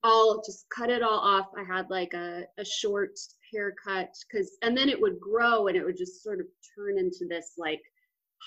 I'll 0.02 0.42
just 0.46 0.66
cut 0.70 0.88
it 0.88 1.02
all 1.02 1.18
off. 1.18 1.48
I 1.58 1.62
had 1.62 1.90
like 1.90 2.14
a, 2.14 2.44
a 2.56 2.64
short 2.64 3.18
haircut 3.52 4.14
because, 4.30 4.56
and 4.62 4.74
then 4.74 4.88
it 4.88 4.98
would 4.98 5.20
grow 5.20 5.66
and 5.66 5.76
it 5.76 5.84
would 5.84 5.98
just 5.98 6.22
sort 6.22 6.40
of 6.40 6.46
turn 6.74 6.98
into 6.98 7.26
this 7.28 7.52
like 7.58 7.82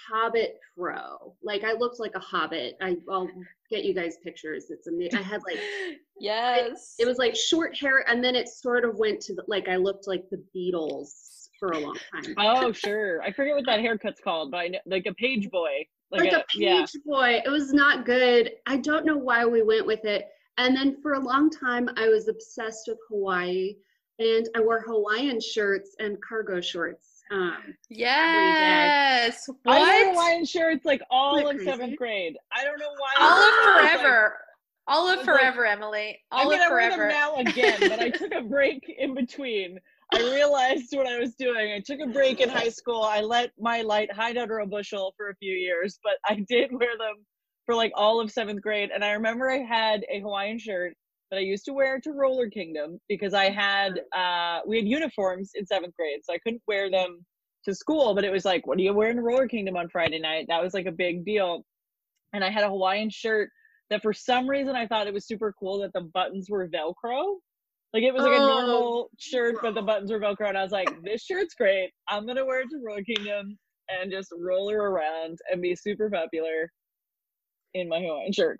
hobbit 0.09 0.59
fro. 0.75 1.35
Like 1.43 1.63
I 1.63 1.73
looked 1.73 1.99
like 1.99 2.15
a 2.15 2.19
hobbit. 2.19 2.75
I, 2.81 2.97
I'll 3.07 3.29
get 3.69 3.83
you 3.83 3.93
guys 3.93 4.17
pictures. 4.23 4.71
It's 4.71 4.87
amazing. 4.87 5.19
I 5.19 5.21
had 5.21 5.41
like, 5.47 5.59
yes. 6.19 6.95
it 6.97 7.05
was 7.05 7.17
like 7.17 7.35
short 7.35 7.77
hair 7.77 8.03
and 8.07 8.23
then 8.23 8.35
it 8.35 8.47
sort 8.47 8.83
of 8.83 8.97
went 8.97 9.21
to 9.21 9.35
the, 9.35 9.43
like 9.47 9.67
I 9.67 9.75
looked 9.75 10.07
like 10.07 10.25
the 10.31 10.43
Beatles 10.55 11.36
for 11.59 11.69
a 11.71 11.79
long 11.79 11.97
time. 12.13 12.35
Oh, 12.37 12.71
sure. 12.71 13.21
I 13.21 13.31
forget 13.31 13.55
what 13.55 13.65
that 13.65 13.79
haircut's 13.79 14.21
called, 14.21 14.51
but 14.51 14.57
I 14.57 14.67
know, 14.69 14.79
like 14.85 15.05
a 15.07 15.13
page 15.13 15.49
boy. 15.49 15.85
like, 16.11 16.31
a, 16.31 16.43
yeah. 16.55 16.79
page 16.81 16.91
boy. 17.05 17.41
It 17.45 17.49
was 17.49 17.73
not 17.73 18.05
good. 18.05 18.51
I 18.65 18.77
don't 18.77 19.05
know 19.05 19.17
why 19.17 19.45
we 19.45 19.61
went 19.63 19.85
with 19.85 20.05
it. 20.05 20.27
And 20.57 20.75
then 20.75 20.97
for 21.01 21.13
a 21.13 21.19
long 21.19 21.49
time, 21.49 21.89
I 21.97 22.07
was 22.09 22.27
obsessed 22.27 22.85
with 22.87 22.97
Hawaii, 23.09 23.75
and 24.19 24.47
I 24.55 24.61
wore 24.61 24.81
Hawaiian 24.81 25.39
shirts 25.39 25.95
and 25.99 26.17
cargo 26.27 26.59
shorts. 26.61 27.23
Um, 27.29 27.75
Yes. 27.89 29.49
I 29.67 29.79
wore 30.05 30.13
Hawaiian 30.13 30.45
shirts 30.45 30.85
like 30.85 31.01
all 31.11 31.37
Isn't 31.37 31.59
of 31.59 31.65
that 31.65 31.65
seventh 31.65 31.97
grade. 31.97 32.37
I 32.51 32.63
don't 32.63 32.79
know 32.79 32.89
why. 32.97 33.13
All 33.19 33.27
I 33.29 33.47
of 33.47 33.53
was 33.53 33.83
like- 33.83 33.99
forever. 34.01 34.37
All 34.87 35.07
of 35.09 35.17
was 35.19 35.27
like- 35.27 35.35
forever, 35.37 35.65
Emily. 35.65 36.17
I 36.31 36.43
All 36.43 36.49
mean, 36.49 36.59
of 36.61 36.67
I 36.67 36.71
wear 36.71 36.89
them 36.89 36.97
forever. 36.99 37.13
now 37.13 37.35
again, 37.35 37.77
but 37.81 37.99
I 37.99 38.09
took 38.09 38.33
a 38.33 38.41
break 38.41 38.89
in 38.97 39.13
between. 39.13 39.79
I 40.13 40.19
realized 40.21 40.87
what 40.91 41.07
I 41.07 41.19
was 41.19 41.35
doing. 41.35 41.73
I 41.73 41.81
took 41.85 41.99
a 41.99 42.11
break 42.11 42.39
in 42.39 42.49
high 42.49 42.69
school. 42.69 43.03
I 43.03 43.21
let 43.21 43.51
my 43.59 43.81
light 43.81 44.11
hide 44.11 44.37
under 44.37 44.59
a 44.59 44.67
bushel 44.67 45.13
for 45.17 45.29
a 45.29 45.35
few 45.35 45.53
years, 45.53 45.99
but 46.03 46.13
I 46.25 46.43
did 46.47 46.71
wear 46.71 46.97
them 46.97 47.25
for 47.65 47.75
like 47.75 47.91
all 47.95 48.21
of 48.21 48.31
seventh 48.31 48.61
grade. 48.61 48.89
And 48.93 49.03
I 49.03 49.11
remember 49.11 49.51
I 49.51 49.59
had 49.59 50.05
a 50.09 50.21
Hawaiian 50.21 50.59
shirt 50.59 50.93
that 51.29 51.37
I 51.37 51.41
used 51.41 51.65
to 51.65 51.73
wear 51.73 51.99
to 51.99 52.11
Roller 52.13 52.49
Kingdom 52.49 52.99
because 53.09 53.33
I 53.33 53.49
had 53.49 53.99
uh 54.15 54.61
we 54.65 54.77
had 54.77 54.87
uniforms 54.87 55.51
in 55.55 55.65
seventh 55.65 55.95
grade, 55.95 56.21
so 56.23 56.33
I 56.33 56.39
couldn't 56.39 56.61
wear 56.67 56.89
them 56.89 57.25
to 57.65 57.75
school. 57.75 58.15
But 58.15 58.23
it 58.23 58.31
was 58.31 58.45
like, 58.45 58.65
what 58.65 58.77
are 58.77 58.81
you 58.81 58.93
wearing 58.93 59.17
to 59.17 59.21
Roller 59.21 59.47
Kingdom 59.47 59.75
on 59.75 59.89
Friday 59.89 60.19
night? 60.19 60.45
That 60.47 60.63
was 60.63 60.73
like 60.73 60.85
a 60.85 60.91
big 60.91 61.25
deal. 61.25 61.65
And 62.33 62.43
I 62.43 62.49
had 62.49 62.63
a 62.63 62.69
Hawaiian 62.69 63.09
shirt 63.09 63.49
that 63.89 64.01
for 64.01 64.13
some 64.13 64.49
reason 64.49 64.75
I 64.75 64.87
thought 64.87 65.07
it 65.07 65.13
was 65.13 65.27
super 65.27 65.53
cool 65.59 65.79
that 65.79 65.93
the 65.93 66.01
buttons 66.13 66.49
were 66.49 66.69
Velcro. 66.69 67.35
Like 67.93 68.03
it 68.03 68.13
was 68.13 68.23
like 68.23 68.33
a 68.33 68.41
Oh, 68.41 68.47
normal 68.47 69.09
shirt, 69.17 69.55
but 69.61 69.73
the 69.73 69.81
buttons 69.81 70.11
were 70.11 70.19
Velcro. 70.19 70.49
And 70.49 70.57
I 70.57 70.63
was 70.63 70.71
like, 70.71 70.89
this 71.03 71.23
shirt's 71.23 71.55
great. 71.55 71.91
I'm 72.07 72.25
going 72.25 72.37
to 72.37 72.45
wear 72.45 72.61
it 72.61 72.69
to 72.71 72.81
Roller 72.85 73.03
Kingdom 73.03 73.57
and 73.89 74.11
just 74.11 74.29
roll 74.37 74.69
her 74.69 74.87
around 74.87 75.39
and 75.51 75.61
be 75.61 75.75
super 75.75 76.09
popular 76.09 76.71
in 77.73 77.87
my 77.87 77.99
Hawaiian 77.99 78.33
shirt. 78.33 78.59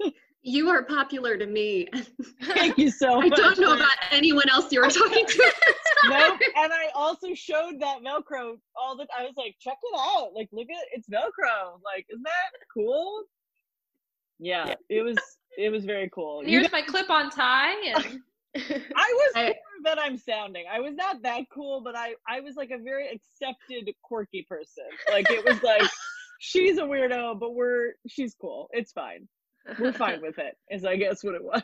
you 0.42 0.68
are 0.70 0.84
popular 0.84 1.36
to 1.36 1.46
me. 1.46 1.88
Thank 2.42 2.78
you 2.78 2.90
so 2.90 3.20
much. 3.20 3.32
I 3.32 3.36
don't 3.36 3.58
know 3.58 3.74
about 3.74 3.96
anyone 4.12 4.48
else 4.48 4.70
you 4.72 4.80
were 4.80 4.88
talking 4.88 5.26
to. 5.26 5.52
nope. 6.08 6.40
And 6.56 6.72
I 6.72 6.88
also 6.94 7.34
showed 7.34 7.80
that 7.80 7.98
Velcro 8.04 8.54
all 8.76 8.96
the 8.96 9.06
I 9.16 9.24
was 9.24 9.34
like, 9.36 9.56
check 9.60 9.76
it 9.82 9.98
out. 9.98 10.30
Like, 10.34 10.48
look 10.52 10.68
at 10.70 10.84
it's 10.92 11.08
Velcro. 11.08 11.80
Like, 11.84 12.06
isn't 12.10 12.22
that 12.22 12.58
cool? 12.72 13.24
Yeah, 14.38 14.74
it 14.88 15.02
was 15.02 15.16
it 15.56 15.70
was 15.70 15.84
very 15.84 16.08
cool. 16.14 16.44
You 16.44 16.60
Here's 16.60 16.70
my 16.70 16.82
clip-on 16.82 17.30
tie, 17.30 17.74
and 17.94 18.20
I 18.56 18.60
was 19.14 19.32
I- 19.34 19.42
cooler 19.44 19.54
than 19.84 19.98
I'm 19.98 20.16
sounding. 20.16 20.64
I 20.70 20.80
was 20.80 20.94
not 20.94 21.22
that 21.22 21.42
cool, 21.52 21.80
but 21.82 21.96
I 21.96 22.14
I 22.28 22.40
was 22.40 22.56
like 22.56 22.70
a 22.70 22.78
very 22.78 23.08
accepted 23.08 23.92
quirky 24.02 24.46
person. 24.48 24.84
Like 25.10 25.30
it 25.30 25.44
was 25.44 25.62
like 25.62 25.88
she's 26.40 26.78
a 26.78 26.82
weirdo, 26.82 27.38
but 27.38 27.54
we're 27.54 27.92
she's 28.06 28.34
cool. 28.40 28.68
It's 28.72 28.92
fine. 28.92 29.28
We're 29.78 29.92
fine 29.92 30.22
with 30.22 30.38
it. 30.38 30.56
Is 30.70 30.84
I 30.84 30.96
guess 30.96 31.22
what 31.22 31.34
it 31.34 31.44
was. 31.44 31.62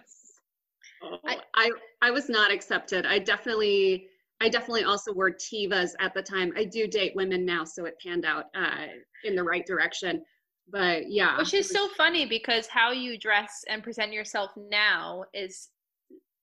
I, 1.25 1.39
I 1.55 1.71
I 2.03 2.11
was 2.11 2.29
not 2.29 2.53
accepted. 2.53 3.07
I 3.07 3.19
definitely 3.19 4.09
I 4.41 4.49
definitely 4.49 4.85
also 4.85 5.13
wore 5.13 5.31
Tevas 5.31 5.93
at 6.01 6.13
the 6.13 6.23
time. 6.23 6.53
I 6.57 6.65
do 6.65 6.87
date 6.87 7.13
women 7.15 7.47
now, 7.47 7.65
so 7.65 7.87
it 7.87 7.95
panned 8.05 8.25
out 8.25 8.47
uh, 8.55 8.87
in 9.25 9.35
the 9.35 9.43
right 9.43 9.65
direction. 9.67 10.23
But 10.71 11.11
yeah, 11.11 11.39
Which 11.39 11.55
is 11.55 11.71
so 11.71 11.89
funny 11.89 12.27
because 12.27 12.67
how 12.67 12.91
you 12.91 13.19
dress 13.19 13.65
and 13.69 13.83
present 13.83 14.13
yourself 14.13 14.51
now 14.57 15.25
is 15.35 15.69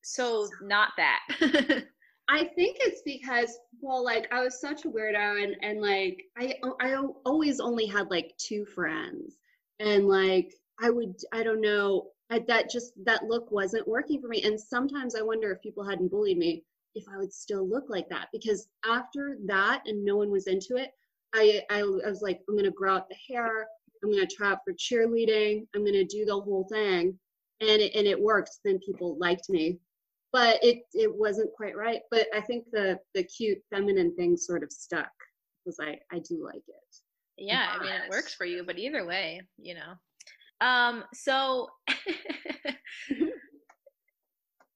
so 0.01 0.47
not 0.61 0.89
that. 0.97 1.19
I 2.29 2.45
think 2.45 2.77
it's 2.79 3.01
because 3.03 3.57
well, 3.81 4.03
like 4.03 4.31
I 4.31 4.41
was 4.41 4.61
such 4.61 4.85
a 4.85 4.89
weirdo, 4.89 5.43
and 5.43 5.55
and 5.61 5.81
like 5.81 6.23
I 6.37 6.55
oh, 6.63 6.75
I 6.79 6.95
always 7.25 7.59
only 7.59 7.85
had 7.85 8.09
like 8.09 8.33
two 8.37 8.65
friends, 8.65 9.37
and 9.79 10.07
like 10.07 10.53
I 10.81 10.89
would 10.89 11.15
I 11.33 11.43
don't 11.43 11.61
know 11.61 12.07
I, 12.29 12.39
that 12.47 12.69
just 12.69 12.93
that 13.05 13.25
look 13.25 13.51
wasn't 13.51 13.87
working 13.87 14.21
for 14.21 14.27
me, 14.27 14.43
and 14.43 14.59
sometimes 14.59 15.15
I 15.15 15.21
wonder 15.21 15.51
if 15.51 15.61
people 15.61 15.83
hadn't 15.83 16.11
bullied 16.11 16.37
me 16.37 16.63
if 16.95 17.03
I 17.13 17.17
would 17.17 17.33
still 17.33 17.67
look 17.67 17.85
like 17.89 18.07
that. 18.09 18.29
Because 18.31 18.67
after 18.85 19.37
that 19.45 19.83
and 19.85 20.03
no 20.05 20.15
one 20.15 20.31
was 20.31 20.47
into 20.47 20.77
it, 20.77 20.91
I 21.33 21.63
I, 21.69 21.79
I 21.79 21.83
was 21.83 22.21
like 22.21 22.41
I'm 22.47 22.55
gonna 22.55 22.71
grow 22.71 22.95
out 22.95 23.09
the 23.09 23.15
hair, 23.27 23.67
I'm 24.03 24.11
gonna 24.11 24.25
try 24.25 24.51
out 24.51 24.59
for 24.63 24.73
cheerleading, 24.73 25.67
I'm 25.75 25.83
gonna 25.83 26.05
do 26.05 26.23
the 26.23 26.39
whole 26.39 26.65
thing, 26.71 27.19
and 27.59 27.81
it, 27.81 27.93
and 27.93 28.07
it 28.07 28.19
worked. 28.19 28.51
Then 28.63 28.79
people 28.79 29.17
liked 29.19 29.49
me 29.49 29.79
but 30.31 30.63
it 30.63 30.83
it 30.93 31.13
wasn't 31.13 31.53
quite 31.53 31.75
right. 31.75 32.01
But 32.09 32.27
I 32.33 32.41
think 32.41 32.65
the 32.71 32.99
the 33.13 33.23
cute 33.23 33.59
feminine 33.69 34.15
thing 34.15 34.37
sort 34.37 34.63
of 34.63 34.71
stuck 34.71 35.11
because 35.63 35.79
I 35.79 35.99
I 36.15 36.19
do 36.19 36.43
like 36.43 36.63
it. 36.67 36.95
Yeah. 37.37 37.73
I 37.73 37.83
mean 37.83 37.91
it 37.91 38.09
works 38.09 38.33
for 38.33 38.45
you, 38.45 38.63
but 38.65 38.77
either 38.77 39.05
way, 39.05 39.41
you 39.57 39.75
know. 39.75 39.93
Um. 40.65 41.03
So. 41.13 41.67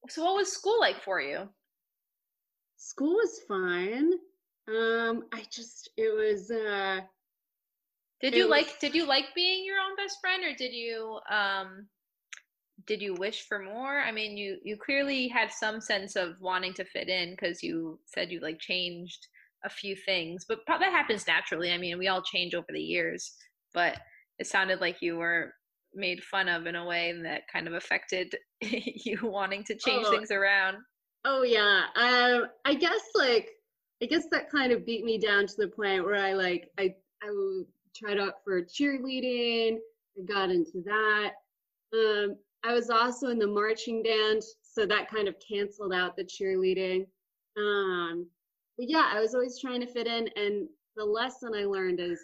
so 0.10 0.24
what 0.24 0.36
was 0.36 0.52
school 0.52 0.80
like 0.80 1.04
for 1.04 1.22
you? 1.22 1.48
School 2.78 3.14
was 3.14 3.42
fine. 3.48 4.12
Um. 4.68 5.24
I 5.34 5.44
just 5.52 5.90
it 5.98 6.14
was. 6.16 6.52
uh 6.52 7.02
did 8.22 8.34
you 8.34 8.44
was... 8.44 8.52
like 8.52 8.80
did 8.80 8.96
you 8.96 9.06
like 9.06 9.26
being 9.36 9.66
your 9.66 9.78
own 9.78 9.96
best 9.96 10.20
friend 10.22 10.44
or 10.44 10.56
did 10.56 10.74
you 10.74 11.20
um 11.30 11.88
did 12.88 13.02
you 13.02 13.16
wish 13.16 13.48
for 13.48 13.60
more? 13.60 14.00
I 14.00 14.12
mean, 14.12 14.38
you 14.38 14.58
you 14.64 14.78
clearly 14.78 15.28
had 15.28 15.52
some 15.52 15.82
sense 15.82 16.16
of 16.16 16.40
wanting 16.40 16.74
to 16.76 16.86
fit 16.86 17.10
in 17.10 17.32
because 17.32 17.64
you 17.64 18.00
said 18.06 18.32
you 18.32 18.40
like 18.40 18.60
changed 18.60 19.28
a 19.64 19.70
few 19.70 19.96
things, 19.96 20.46
but 20.48 20.60
that 20.68 20.82
happens 20.82 21.26
naturally. 21.28 21.72
I 21.72 21.78
mean, 21.78 21.98
we 21.98 22.08
all 22.08 22.22
change 22.22 22.54
over 22.54 22.68
the 22.70 22.82
years, 22.82 23.34
but 23.74 24.00
it 24.38 24.48
sounded 24.48 24.82
like 24.82 25.02
you 25.02 25.18
were 25.18 25.54
made 25.94 26.24
fun 26.24 26.50
of 26.50 26.68
in 26.68 26.76
a 26.76 26.86
way 26.86 27.14
that 27.24 27.48
kind 27.52 27.68
of 27.68 27.74
affected 27.74 28.36
you 28.62 29.18
wanting 29.24 29.64
to 29.64 29.76
change 29.76 30.06
oh. 30.08 30.12
things 30.12 30.32
around. 30.32 30.78
Oh 31.24 31.42
yeah, 31.42 31.86
um, 31.96 32.48
I 32.66 32.76
guess 32.76 33.02
like 33.16 33.50
I 34.04 34.06
guess 34.06 34.26
that 34.32 34.52
kind 34.52 34.72
of 34.72 34.86
beat 34.86 35.04
me 35.04 35.18
down 35.18 35.48
to 35.48 35.56
the 35.58 35.70
point 35.70 36.06
where 36.06 36.24
I 36.24 36.34
like 36.34 36.70
I 36.78 36.94
I 37.24 37.64
tried 37.96 38.20
out 38.20 38.36
for 38.44 38.62
cheerleading. 38.62 39.78
I 40.18 40.26
got 40.26 40.52
into 40.52 40.84
that. 40.86 41.32
Um, 41.94 42.36
I 42.66 42.74
was 42.74 42.90
also 42.90 43.28
in 43.28 43.38
the 43.38 43.48
marching 43.48 44.02
band, 44.02 44.42
so 44.64 44.86
that 44.88 45.10
kind 45.10 45.28
of 45.28 45.36
canceled 45.40 45.94
out 45.94 46.16
the 46.16 46.24
cheerleading. 46.24 47.06
Um, 47.58 48.28
but 48.78 48.90
yeah, 48.90 49.12
I 49.14 49.20
was 49.20 49.36
always 49.36 49.60
trying 49.60 49.82
to 49.82 49.88
fit 49.88 50.08
in, 50.08 50.28
and 50.36 50.68
the 50.96 51.06
lesson 51.06 51.54
I 51.56 51.66
learned 51.66 52.00
is 52.00 52.20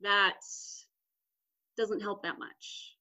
that 0.00 0.38
doesn't 1.76 2.00
help 2.00 2.22
that 2.22 2.38
much. 2.38 2.96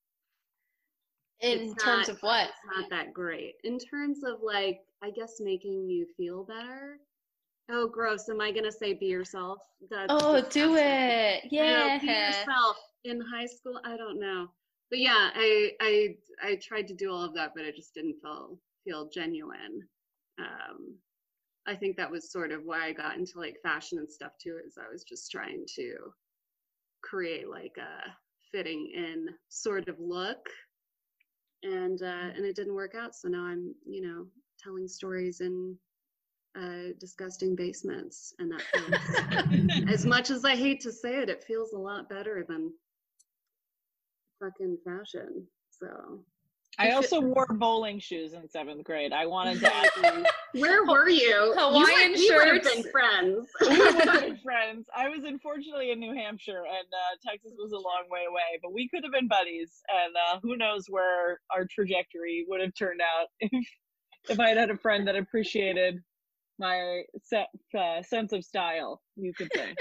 In 1.40 1.60
it's 1.60 1.84
terms 1.84 2.08
not, 2.08 2.16
of 2.16 2.20
what? 2.22 2.50
It's 2.50 2.78
not 2.78 2.90
that 2.90 3.14
great. 3.14 3.56
In 3.64 3.80
terms 3.80 4.24
of 4.24 4.40
like, 4.44 4.82
I 5.02 5.12
guess 5.12 5.36
making 5.40 5.90
you 5.90 6.08
feel 6.18 6.44
better. 6.44 7.00
Oh, 7.70 7.88
gross. 7.88 8.28
Am 8.30 8.42
I 8.42 8.52
going 8.52 8.66
to 8.66 8.72
say 8.72 8.94
be 8.94 9.06
yourself? 9.06 9.60
That's 9.90 10.08
oh, 10.10 10.42
do 10.50 10.76
it. 10.76 11.46
Yeah. 11.50 11.50
You 11.52 11.64
know, 11.64 12.00
be 12.00 12.08
yourself 12.08 12.78
in 13.06 13.22
high 13.22 13.46
school. 13.46 13.80
I 13.84 13.98
don't 13.98 14.20
know 14.20 14.48
but 14.94 15.00
yeah, 15.00 15.32
I 15.34 15.72
I 15.82 16.16
I 16.44 16.56
tried 16.58 16.88
to 16.90 16.94
do 16.94 17.12
all 17.12 17.24
of 17.24 17.34
that, 17.34 17.54
but 17.56 17.66
it 17.66 17.76
just 17.76 17.96
didn't 17.96 18.22
feel 18.22 18.60
feel 18.84 19.10
genuine. 19.10 19.82
Um, 20.38 21.00
I 21.66 21.74
think 21.74 21.98
that 21.98 22.12
was 22.12 22.32
sort 22.32 22.52
of 22.52 22.62
why 22.64 22.86
I 22.86 22.94
got 22.94 23.18
into 23.18 23.40
like 23.40 23.58
fashion 23.64 23.98
and 23.98 24.08
stuff 24.08 24.34
too. 24.40 24.60
Is 24.64 24.78
I 24.78 24.92
was 24.92 25.04
just 25.04 25.32
trying 25.32 25.66
to 25.78 25.96
create 27.02 27.50
like 27.50 27.76
a 27.80 28.12
fitting 28.52 28.92
in 28.94 29.30
sort 29.50 29.90
of 29.90 29.96
look, 30.00 30.46
and 31.64 32.00
uh, 32.04 32.30
and 32.36 32.46
it 32.46 32.56
didn't 32.56 32.76
work 32.76 32.94
out. 32.94 33.16
So 33.16 33.30
now 33.30 33.46
I'm 33.46 33.74
you 33.88 34.04
know 34.04 34.28
telling 34.64 34.88
stories 34.88 35.42
in 35.42 35.76
uh, 36.56 36.94
disgusting 37.00 37.56
basements, 37.56 38.36
and 38.38 38.52
that 38.52 38.62
feels 38.62 39.72
as 39.88 40.06
much 40.06 40.30
as 40.30 40.46
I 40.46 40.56
hate 40.56 40.82
to 40.82 40.92
say 40.92 41.16
it, 41.16 41.30
it 41.30 41.44
feels 41.44 41.74
a 41.74 41.80
lot 41.80 42.10
better 42.10 42.46
than 42.48 42.72
fucking 44.44 44.78
fashion. 44.86 45.46
So 45.70 46.24
I 46.80 46.92
also 46.92 47.22
wore 47.22 47.46
bowling 47.48 48.00
shoes 48.00 48.34
in 48.34 48.50
seventh 48.50 48.84
grade. 48.84 49.14
I 49.14 49.26
wanted 49.26 49.60
to. 49.60 49.76
ask 49.76 49.92
you, 50.54 50.62
Where 50.62 50.86
were 50.86 51.10
you? 51.10 51.54
Hawaiian 51.56 52.12
you 52.12 52.28
shirts. 52.28 52.34
We 52.34 52.36
would 52.36 52.48
have 52.48 52.64
been 52.64 52.92
friends. 52.92 53.48
we 53.62 53.68
would 53.78 54.10
have 54.10 54.22
been 54.22 54.38
friends. 54.38 54.86
I 54.96 55.10
was 55.10 55.24
unfortunately 55.24 55.92
in 55.92 56.00
New 56.00 56.14
Hampshire, 56.16 56.64
and 56.66 56.88
uh, 56.92 57.30
Texas 57.30 57.54
was 57.58 57.72
a 57.72 57.78
long 57.78 58.06
way 58.10 58.22
away. 58.28 58.60
But 58.62 58.74
we 58.74 58.90
could 58.90 59.04
have 59.04 59.14
been 59.14 59.28
buddies, 59.28 59.82
and 59.90 60.16
uh, 60.16 60.40
who 60.42 60.58
knows 60.58 60.86
where 60.90 61.40
our 61.52 61.66
trajectory 61.70 62.46
would 62.48 62.62
have 62.62 62.74
turned 62.78 63.02
out 63.02 63.28
if 63.40 63.68
if 64.30 64.40
I 64.40 64.50
had 64.50 64.58
had 64.58 64.70
a 64.72 64.78
friend 64.78 65.08
that 65.08 65.16
appreciated 65.16 66.00
my 66.58 67.04
se- 67.24 67.48
uh, 67.78 68.02
sense 68.02 68.32
of 68.32 68.44
style. 68.44 69.02
You 69.16 69.34
could 69.34 69.50
say. 69.54 69.76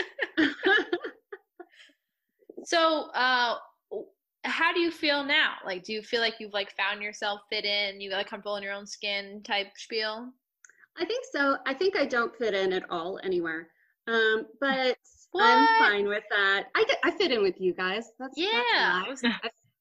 so, 2.64 3.10
uh, 3.14 3.56
how 4.44 4.72
do 4.72 4.80
you 4.80 4.90
feel 4.90 5.24
now? 5.24 5.54
Like, 5.64 5.84
do 5.84 5.92
you 5.92 6.02
feel 6.02 6.20
like 6.20 6.34
you've 6.38 6.52
like 6.52 6.74
found 6.76 7.02
yourself 7.02 7.40
fit 7.50 7.64
in? 7.64 8.00
You 8.00 8.10
like 8.10 8.28
comfortable 8.28 8.56
in 8.56 8.62
your 8.62 8.72
own 8.72 8.86
skin 8.86 9.42
type 9.44 9.68
spiel? 9.76 10.28
I 10.98 11.04
think 11.04 11.24
so. 11.32 11.56
I 11.66 11.74
think 11.74 11.96
I 11.96 12.06
don't 12.06 12.34
fit 12.36 12.54
in 12.54 12.72
at 12.72 12.88
all 12.90 13.18
anywhere. 13.22 13.68
Um, 14.08 14.46
but 14.60 14.96
what? 15.30 15.44
I'm 15.44 15.66
fine 15.78 16.08
with 16.08 16.24
that. 16.30 16.66
I 16.74 16.84
get, 16.84 16.98
I 17.04 17.10
fit 17.12 17.30
in 17.30 17.42
with 17.42 17.60
you 17.60 17.72
guys. 17.72 18.10
That's 18.18 18.34
yeah. 18.36 19.02
That's 19.06 19.24
I, 19.24 19.28
was, 19.30 19.34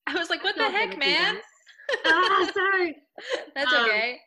I 0.07 0.13
was 0.15 0.29
like, 0.29 0.43
what 0.43 0.55
the 0.55 0.69
heck, 0.69 0.97
man? 0.97 1.37
ah, 2.05 2.51
sorry. 2.53 2.97
That's 3.55 3.73
um, 3.73 3.85
okay. 3.85 4.19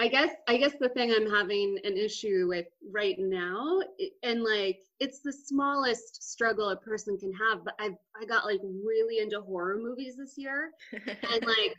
I 0.00 0.08
guess 0.08 0.30
I 0.48 0.56
guess 0.56 0.72
the 0.80 0.88
thing 0.88 1.12
I'm 1.12 1.30
having 1.30 1.76
an 1.84 1.94
issue 1.94 2.46
with 2.48 2.64
right 2.90 3.16
now, 3.18 3.82
and 4.22 4.42
like 4.42 4.80
it's 4.98 5.20
the 5.20 5.30
smallest 5.32 6.22
struggle 6.32 6.70
a 6.70 6.76
person 6.76 7.18
can 7.18 7.34
have, 7.34 7.62
but 7.64 7.74
I 7.78 7.90
I 8.18 8.24
got 8.24 8.46
like 8.46 8.60
really 8.62 9.18
into 9.18 9.42
horror 9.42 9.76
movies 9.76 10.16
this 10.16 10.38
year, 10.38 10.70
and 10.92 11.44
like, 11.44 11.76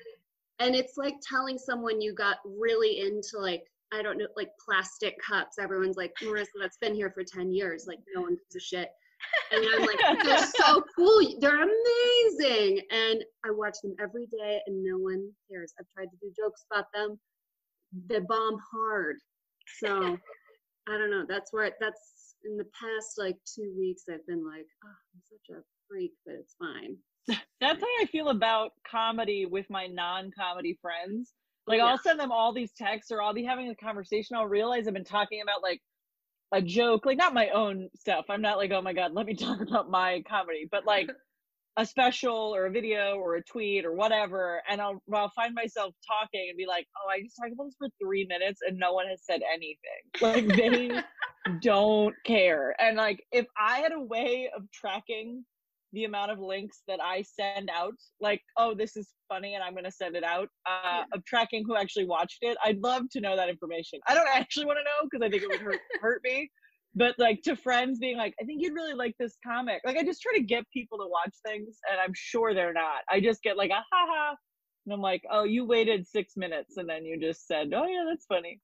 and 0.59 0.75
it's 0.75 0.97
like 0.97 1.15
telling 1.27 1.57
someone 1.57 1.99
you 1.99 2.13
got 2.13 2.37
really 2.45 2.99
into 2.99 3.39
like 3.39 3.63
I 3.91 4.03
don't 4.03 4.19
know 4.19 4.27
like 4.37 4.51
plastic 4.63 5.15
cups. 5.19 5.57
Everyone's 5.59 5.97
like 5.97 6.13
Marissa, 6.21 6.59
that's 6.61 6.77
been 6.77 6.93
here 6.93 7.09
for 7.09 7.23
ten 7.23 7.51
years. 7.51 7.85
Like 7.87 7.99
no 8.13 8.21
one 8.21 8.35
gives 8.35 8.55
a 8.55 8.59
shit. 8.59 8.89
And 9.51 9.65
I'm 9.73 9.81
like, 9.81 10.23
they're 10.23 10.45
so 10.57 10.83
cool. 10.95 11.21
They're 11.39 11.61
amazing. 11.61 12.81
And 12.91 13.23
I 13.45 13.51
watch 13.51 13.77
them 13.83 13.95
every 13.99 14.27
day 14.27 14.61
and 14.65 14.83
no 14.83 14.97
one 14.97 15.29
cares. 15.49 15.73
I've 15.79 15.89
tried 15.95 16.09
to 16.11 16.17
do 16.21 16.31
jokes 16.35 16.65
about 16.71 16.85
them 16.93 17.19
the 18.07 18.21
bomb 18.21 18.57
hard. 18.71 19.17
So 19.79 20.17
I 20.87 20.97
don't 20.97 21.11
know. 21.11 21.25
That's 21.27 21.53
where 21.53 21.71
that's 21.79 22.35
in 22.43 22.57
the 22.57 22.65
past 22.79 23.17
like 23.17 23.37
two 23.45 23.73
weeks 23.77 24.03
I've 24.09 24.25
been 24.27 24.45
like, 24.45 24.65
oh, 24.83 24.89
I'm 25.13 25.21
such 25.29 25.55
a 25.57 25.61
freak, 25.87 26.11
but 26.25 26.35
it's 26.35 26.55
fine. 26.59 26.97
That's 27.61 27.79
how 27.79 27.87
I 28.01 28.05
feel 28.11 28.29
about 28.29 28.71
comedy 28.89 29.45
with 29.45 29.69
my 29.69 29.85
non-comedy 29.85 30.79
friends. 30.81 31.33
Like 31.67 31.77
yeah. 31.77 31.85
I'll 31.85 31.99
send 31.99 32.19
them 32.19 32.31
all 32.31 32.51
these 32.51 32.71
texts 32.75 33.11
or 33.11 33.21
I'll 33.21 33.33
be 33.33 33.43
having 33.43 33.69
a 33.69 33.75
conversation. 33.75 34.35
I'll 34.35 34.47
realize 34.47 34.87
I've 34.87 34.95
been 34.95 35.03
talking 35.03 35.41
about 35.43 35.61
like 35.61 35.79
a 36.51 36.61
joke, 36.61 37.05
like 37.05 37.17
not 37.17 37.33
my 37.33 37.49
own 37.49 37.89
stuff. 37.95 38.25
I'm 38.29 38.41
not 38.41 38.57
like, 38.57 38.71
oh 38.71 38.81
my 38.81 38.93
God, 38.93 39.13
let 39.13 39.27
me 39.27 39.35
talk 39.35 39.61
about 39.61 39.89
my 39.89 40.23
comedy, 40.27 40.67
but 40.69 40.85
like 40.85 41.09
a 41.77 41.85
special 41.85 42.53
or 42.53 42.65
a 42.65 42.71
video 42.71 43.15
or 43.15 43.35
a 43.35 43.43
tweet 43.43 43.85
or 43.85 43.93
whatever 43.93 44.61
and 44.69 44.81
I'll, 44.81 45.01
I'll 45.13 45.31
find 45.35 45.53
myself 45.53 45.93
talking 46.05 46.47
and 46.49 46.57
be 46.57 46.65
like 46.67 46.85
oh 46.97 47.09
i 47.09 47.21
just 47.21 47.35
talked 47.39 47.53
about 47.53 47.65
this 47.65 47.75
for 47.77 47.87
three 48.01 48.25
minutes 48.27 48.59
and 48.67 48.77
no 48.77 48.93
one 48.93 49.07
has 49.07 49.21
said 49.23 49.41
anything. 49.53 49.77
Like 50.19 50.47
they 50.47 51.01
don't 51.61 52.15
care. 52.25 52.75
And 52.79 52.97
like 52.97 53.23
if 53.31 53.45
i 53.57 53.79
had 53.79 53.93
a 53.93 54.01
way 54.01 54.49
of 54.55 54.63
tracking 54.71 55.45
the 55.93 56.05
amount 56.05 56.31
of 56.31 56.39
links 56.39 56.83
that 56.87 56.99
i 57.03 57.21
send 57.21 57.69
out 57.69 57.93
like 58.21 58.41
oh 58.57 58.73
this 58.73 58.95
is 58.95 59.09
funny 59.27 59.55
and 59.55 59.63
i'm 59.63 59.73
going 59.73 59.83
to 59.83 59.91
send 59.91 60.15
it 60.15 60.23
out 60.23 60.47
uh, 60.65 60.79
yeah. 60.83 61.03
of 61.13 61.23
tracking 61.25 61.65
who 61.65 61.75
actually 61.75 62.05
watched 62.05 62.37
it 62.41 62.57
i'd 62.65 62.79
love 62.79 63.03
to 63.11 63.19
know 63.19 63.35
that 63.35 63.49
information. 63.49 63.99
I 64.07 64.13
don't 64.13 64.29
actually 64.33 64.65
want 64.65 64.79
to 64.79 64.83
know 64.83 65.09
because 65.09 65.25
i 65.25 65.29
think 65.29 65.43
it 65.43 65.49
would 65.49 65.59
hurt, 65.59 65.79
hurt 66.01 66.21
me 66.23 66.49
but 66.95 67.15
like 67.17 67.41
to 67.43 67.55
friends 67.55 67.99
being 67.99 68.17
like 68.17 68.33
i 68.41 68.43
think 68.43 68.61
you'd 68.61 68.73
really 68.73 68.93
like 68.93 69.15
this 69.19 69.37
comic. 69.45 69.81
Like 69.85 69.97
i 69.97 70.03
just 70.03 70.21
try 70.21 70.33
to 70.35 70.43
get 70.43 70.69
people 70.71 70.97
to 70.97 71.07
watch 71.07 71.35
things 71.45 71.77
and 71.89 71.99
i'm 71.99 72.13
sure 72.13 72.53
they're 72.53 72.73
not. 72.73 73.01
I 73.09 73.19
just 73.19 73.43
get 73.43 73.57
like 73.57 73.71
a 73.71 73.75
ha 73.75 73.83
ha 73.91 74.35
and 74.85 74.93
i'm 74.93 75.01
like 75.01 75.23
oh 75.31 75.43
you 75.43 75.65
waited 75.65 76.07
six 76.07 76.33
minutes 76.35 76.77
and 76.77 76.89
then 76.89 77.05
you 77.05 77.19
just 77.19 77.47
said 77.47 77.71
oh 77.75 77.85
yeah 77.85 78.05
that's 78.09 78.25
funny. 78.25 78.59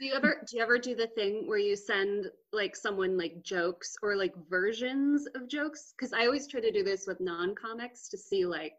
Do 0.00 0.06
you 0.06 0.14
ever 0.14 0.42
do 0.48 0.56
you 0.56 0.62
ever 0.64 0.78
do 0.78 0.96
the 0.96 1.06
thing 1.06 1.46
where 1.46 1.58
you 1.58 1.76
send 1.76 2.26
like 2.52 2.74
someone 2.74 3.16
like 3.16 3.42
jokes 3.44 3.94
or 4.02 4.16
like 4.16 4.34
versions 4.50 5.28
of 5.36 5.48
jokes? 5.48 5.94
Because 5.96 6.12
I 6.12 6.26
always 6.26 6.48
try 6.48 6.60
to 6.60 6.72
do 6.72 6.82
this 6.82 7.06
with 7.06 7.20
non-comics 7.20 8.08
to 8.08 8.18
see 8.18 8.44
like 8.44 8.72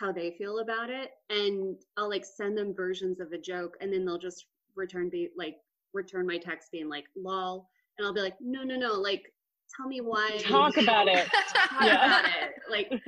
how 0.00 0.10
they 0.10 0.32
feel 0.32 0.60
about 0.60 0.90
it, 0.90 1.10
and 1.28 1.76
I'll 1.96 2.08
like 2.08 2.24
send 2.24 2.58
them 2.58 2.74
versions 2.74 3.20
of 3.20 3.32
a 3.32 3.38
joke, 3.38 3.76
and 3.80 3.92
then 3.92 4.04
they'll 4.04 4.18
just 4.18 4.46
return 4.74 5.10
be 5.10 5.28
like 5.36 5.58
return 5.92 6.26
my 6.26 6.38
text 6.38 6.70
being 6.72 6.88
like 6.88 7.06
lol, 7.16 7.68
and 7.98 8.06
I'll 8.06 8.14
be 8.14 8.20
like 8.20 8.36
no 8.40 8.62
no 8.62 8.76
no 8.76 8.92
like 8.94 9.32
tell 9.76 9.88
me 9.88 10.00
why 10.00 10.38
Talk 10.40 10.76
about 10.76 11.08
it. 11.08 11.28
talk 11.68 11.86
Yeah. 11.86 12.06
about 12.06 12.24
it 12.24 12.54
like 12.70 13.02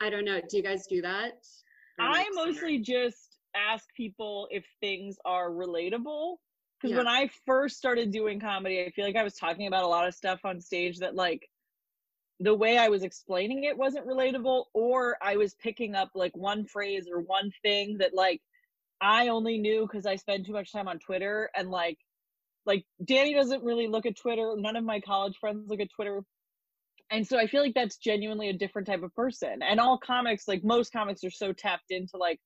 I 0.00 0.10
don't 0.10 0.24
know. 0.24 0.40
Do 0.48 0.56
you 0.56 0.62
guys 0.62 0.86
do 0.86 1.02
that? 1.02 1.44
I 1.98 2.28
mostly 2.34 2.78
just 2.78 3.38
ask 3.56 3.92
people 3.94 4.46
if 4.50 4.64
things 4.80 5.16
are 5.24 5.50
relatable. 5.50 6.36
Because 6.80 6.96
when 6.96 7.08
I 7.08 7.28
first 7.44 7.76
started 7.76 8.12
doing 8.12 8.38
comedy, 8.38 8.84
I 8.84 8.90
feel 8.90 9.04
like 9.04 9.16
I 9.16 9.24
was 9.24 9.34
talking 9.34 9.66
about 9.66 9.82
a 9.82 9.88
lot 9.88 10.06
of 10.06 10.14
stuff 10.14 10.44
on 10.44 10.60
stage 10.60 10.98
that, 10.98 11.16
like, 11.16 11.48
the 12.38 12.54
way 12.54 12.78
I 12.78 12.88
was 12.88 13.02
explaining 13.02 13.64
it 13.64 13.76
wasn't 13.76 14.06
relatable, 14.06 14.66
or 14.74 15.16
I 15.20 15.36
was 15.36 15.54
picking 15.54 15.96
up 15.96 16.10
like 16.14 16.36
one 16.36 16.64
phrase 16.64 17.08
or 17.12 17.18
one 17.20 17.50
thing 17.62 17.98
that, 17.98 18.14
like, 18.14 18.40
I 19.00 19.28
only 19.28 19.58
knew 19.58 19.82
because 19.82 20.06
I 20.06 20.16
spend 20.16 20.46
too 20.46 20.52
much 20.52 20.72
time 20.72 20.88
on 20.88 20.98
Twitter. 20.98 21.50
And, 21.54 21.70
like, 21.70 21.98
like 22.66 22.84
Danny 23.04 23.34
doesn't 23.34 23.64
really 23.64 23.88
look 23.88 24.06
at 24.06 24.16
Twitter. 24.16 24.54
None 24.56 24.76
of 24.76 24.84
my 24.84 25.00
college 25.00 25.36
friends 25.38 25.68
look 25.68 25.80
at 25.80 25.90
Twitter 25.94 26.22
and 27.10 27.26
so 27.26 27.38
i 27.38 27.46
feel 27.46 27.62
like 27.62 27.74
that's 27.74 27.96
genuinely 27.96 28.48
a 28.48 28.52
different 28.52 28.86
type 28.86 29.02
of 29.02 29.14
person 29.14 29.60
and 29.62 29.80
all 29.80 29.98
comics 29.98 30.48
like 30.48 30.62
most 30.64 30.92
comics 30.92 31.24
are 31.24 31.30
so 31.30 31.52
tapped 31.52 31.90
into 31.90 32.16
like 32.16 32.38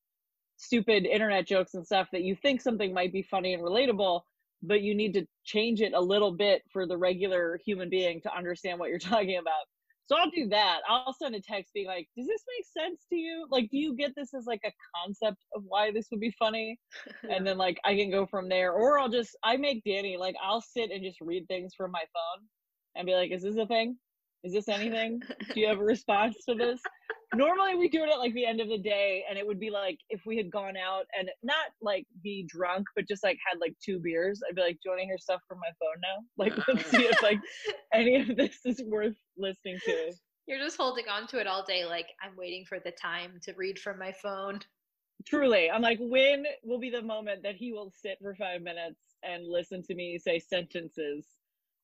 stupid 0.57 1.05
internet 1.05 1.47
jokes 1.47 1.75
and 1.75 1.85
stuff 1.85 2.09
that 2.13 2.23
you 2.23 2.37
think 2.37 2.61
something 2.61 2.93
might 2.93 3.13
be 3.13 3.23
funny 3.23 3.55
and 3.55 3.63
relatable 3.63 4.21
but 4.63 4.81
you 4.81 4.95
need 4.95 5.13
to 5.13 5.27
change 5.45 5.81
it 5.81 5.93
a 5.93 6.01
little 6.01 6.33
bit 6.33 6.63
for 6.73 6.87
the 6.87 6.97
regular 6.97 7.59
human 7.65 7.91
being 7.91 8.21
to 8.21 8.35
understand 8.35 8.79
what 8.79 8.89
you're 8.89 8.99
talking 8.99 9.39
about 9.39 9.67
so 10.13 10.19
i'll 10.19 10.31
do 10.31 10.49
that. 10.49 10.81
I'll 10.89 11.15
send 11.15 11.35
a 11.35 11.41
text 11.41 11.73
being 11.73 11.87
like 11.87 12.09
does 12.17 12.27
this 12.27 12.43
make 12.57 12.85
sense 12.85 13.07
to 13.11 13.17
you? 13.17 13.47
Like 13.51 13.71
do 13.71 13.79
you 13.79 13.95
get 13.97 14.13
this 14.17 14.35
as 14.35 14.47
like 14.47 14.63
a 14.65 14.73
concept 14.97 15.39
of 15.55 15.63
why 15.67 15.91
this 15.91 16.09
would 16.11 16.21
be 16.21 16.35
funny? 16.39 16.79
And 17.31 17.47
then 17.47 17.57
like 17.57 17.79
i 17.85 17.95
can 17.97 18.11
go 18.11 18.27
from 18.27 18.49
there. 18.49 18.73
Or 18.73 18.99
i'll 18.99 19.09
just 19.09 19.37
i 19.43 19.57
make 19.57 19.83
danny 19.85 20.17
like 20.17 20.35
i'll 20.43 20.61
sit 20.61 20.91
and 20.91 21.03
just 21.03 21.21
read 21.21 21.47
things 21.49 21.75
from 21.77 21.91
my 21.91 22.01
phone 22.13 22.47
and 22.95 23.07
be 23.07 23.15
like 23.15 23.31
is 23.31 23.43
this 23.43 23.57
a 23.57 23.67
thing 23.67 23.97
is 24.45 24.53
this 24.53 24.69
anything? 24.69 25.23
Do 25.55 25.61
you 25.61 25.69
have 25.69 25.79
a 25.79 25.85
response 25.85 26.37
to 26.49 26.55
this? 26.55 26.81
Normally 27.35 27.77
we 27.77 27.89
do 27.89 28.03
it 28.03 28.11
at 28.11 28.19
like 28.19 28.35
the 28.35 28.45
end 28.45 28.61
of 28.61 28.69
the 28.69 28.79
day 28.79 29.25
and 29.29 29.39
it 29.39 29.47
would 29.47 29.59
be 29.59 29.71
like 29.71 29.99
if 30.11 30.21
we 30.27 30.37
had 30.37 30.51
gone 30.51 30.77
out 30.77 31.05
and 31.19 31.31
not 31.43 31.67
like 31.81 32.07
be 32.23 32.45
drunk 32.47 32.87
but 32.95 33.09
just 33.09 33.25
like 33.25 33.39
had 33.49 33.59
like 33.59 33.75
two 33.83 33.99
beers 33.99 34.43
i'd 34.47 34.55
be 34.55 34.61
like 34.61 34.75
do 34.75 34.81
you 34.85 34.91
want 34.91 35.01
to 35.01 35.07
hear 35.07 35.17
stuff 35.17 35.41
from 35.49 35.59
my 35.59 35.71
phone 35.81 36.01
now? 36.03 36.23
Like 36.37 36.53
let's 36.69 36.91
see 36.91 37.05
if 37.05 37.23
like 37.23 37.41
any 37.95 38.17
of 38.17 38.37
this 38.37 38.59
is 38.65 38.83
worth 38.87 39.17
listening 39.39 39.79
to. 39.87 40.13
You're 40.47 40.59
just 40.59 40.77
holding 40.77 41.09
on 41.09 41.27
to 41.29 41.39
it 41.39 41.47
all 41.47 41.65
day, 41.65 41.85
like 41.85 42.09
I'm 42.23 42.37
waiting 42.37 42.65
for 42.69 42.81
the 42.81 42.91
time 42.91 43.39
to 43.45 43.55
read 43.55 43.79
from 43.79 43.99
my 43.99 44.13
phone. 44.13 44.61
truly. 45.27 45.71
I'm 45.71 45.83
like 45.83 45.99
when 46.01 46.45
will 46.65 46.81
be 46.81 46.91
the 46.91 47.03
moment 47.03 47.45
that 47.45 47.55
he 47.55 47.73
will 47.73 47.93
sit 47.95 48.19
for 48.21 48.35
five 48.35 48.61
minutes 48.61 49.01
and 49.23 49.47
listen 49.47 49.83
to 49.85 49.95
me 49.95 50.19
say 50.19 50.39
sentences 50.39 51.27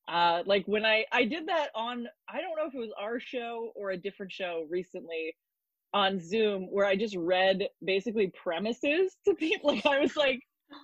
uh 0.09 0.43
like 0.47 0.65
when 0.67 0.85
i 0.85 1.05
i 1.13 1.25
did 1.25 1.47
that 1.49 1.69
on 1.75 2.07
i 2.29 2.41
don't 2.41 2.57
know 2.57 2.67
if 2.67 2.75
it 2.75 2.79
was 2.79 2.93
our 3.01 3.21
show 3.21 3.73
or 3.77 3.91
a 3.91 3.97
different 3.97 4.33
show 4.33 4.67
recently 4.71 5.35
on 5.95 6.19
zoom 6.21 6.63
where 6.71 6.87
i 6.87 6.97
just 6.97 7.17
read 7.17 7.69
basically 7.85 8.33
premises 8.35 9.17
to 9.25 9.35
people. 9.35 9.71
Like 9.75 9.87
i 9.87 10.01
was 10.01 10.17
like 10.17 10.41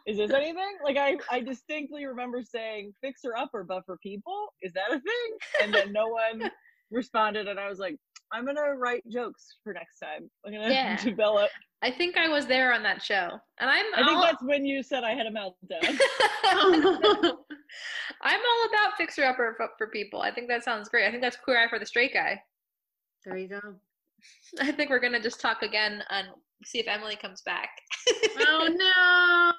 is 0.06 0.16
this 0.16 0.30
anything? 0.30 0.78
Like 0.82 0.96
i 0.96 1.16
i 1.30 1.40
distinctly 1.40 2.06
remember 2.06 2.42
saying 2.42 2.94
fixer 3.02 3.36
upper 3.36 3.64
but 3.64 3.84
for 3.84 3.98
people? 3.98 4.48
Is 4.62 4.72
that 4.72 4.90
a 4.90 5.00
thing? 5.00 5.38
And 5.62 5.74
then 5.74 5.92
no 5.92 6.08
one 6.08 6.50
responded 6.90 7.48
and 7.48 7.58
i 7.58 7.68
was 7.68 7.78
like 7.78 7.96
i'm 8.34 8.44
gonna 8.44 8.74
write 8.76 9.02
jokes 9.10 9.56
for 9.62 9.72
next 9.72 9.98
time 9.98 10.28
i'm 10.44 10.52
gonna 10.52 10.68
Yeah. 10.72 10.96
develop 11.02 11.50
I 11.82 11.90
think 11.90 12.16
I 12.16 12.28
was 12.28 12.46
there 12.46 12.72
on 12.72 12.82
that 12.84 13.02
show, 13.02 13.28
and 13.60 13.68
I'm. 13.68 13.84
I 13.94 13.98
think 13.98 14.16
all- 14.16 14.22
that's 14.22 14.42
when 14.42 14.64
you 14.64 14.82
said 14.82 15.04
I 15.04 15.10
had 15.12 15.26
a 15.26 15.30
meltdown. 15.30 15.82
I'm 18.22 18.40
all 18.40 18.64
about 18.70 18.96
fixer 18.96 19.22
upper 19.24 19.52
for, 19.58 19.68
for 19.76 19.88
people. 19.88 20.22
I 20.22 20.30
think 20.32 20.48
that 20.48 20.64
sounds 20.64 20.88
great. 20.88 21.06
I 21.06 21.10
think 21.10 21.22
that's 21.22 21.36
queer 21.36 21.62
eye 21.62 21.68
for 21.68 21.78
the 21.78 21.84
straight 21.84 22.14
guy. 22.14 22.40
there 23.26 23.36
you 23.36 23.48
go. 23.48 23.60
I 24.60 24.72
think 24.72 24.88
we're 24.88 24.98
gonna 24.98 25.20
just 25.20 25.42
talk 25.42 25.60
again 25.62 26.02
and 26.08 26.28
see 26.64 26.78
if 26.78 26.88
Emily 26.88 27.16
comes 27.16 27.42
back. 27.42 27.68
oh 28.38 28.68
no 28.74 29.52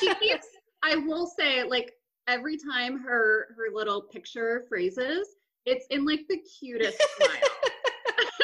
she 0.00 0.12
keeps 0.16 0.48
i 0.82 0.96
will 0.96 1.26
say 1.38 1.62
like 1.62 1.92
every 2.26 2.56
time 2.58 2.98
her 2.98 3.54
her 3.56 3.72
little 3.72 4.02
picture 4.02 4.64
phrases 4.68 5.28
it's 5.64 5.86
in 5.90 6.04
like 6.04 6.20
the 6.28 6.38
cutest 6.58 6.98
smile 7.16 7.38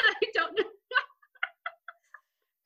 i 0.07 0.25
don't 0.33 0.57
know 0.57 0.63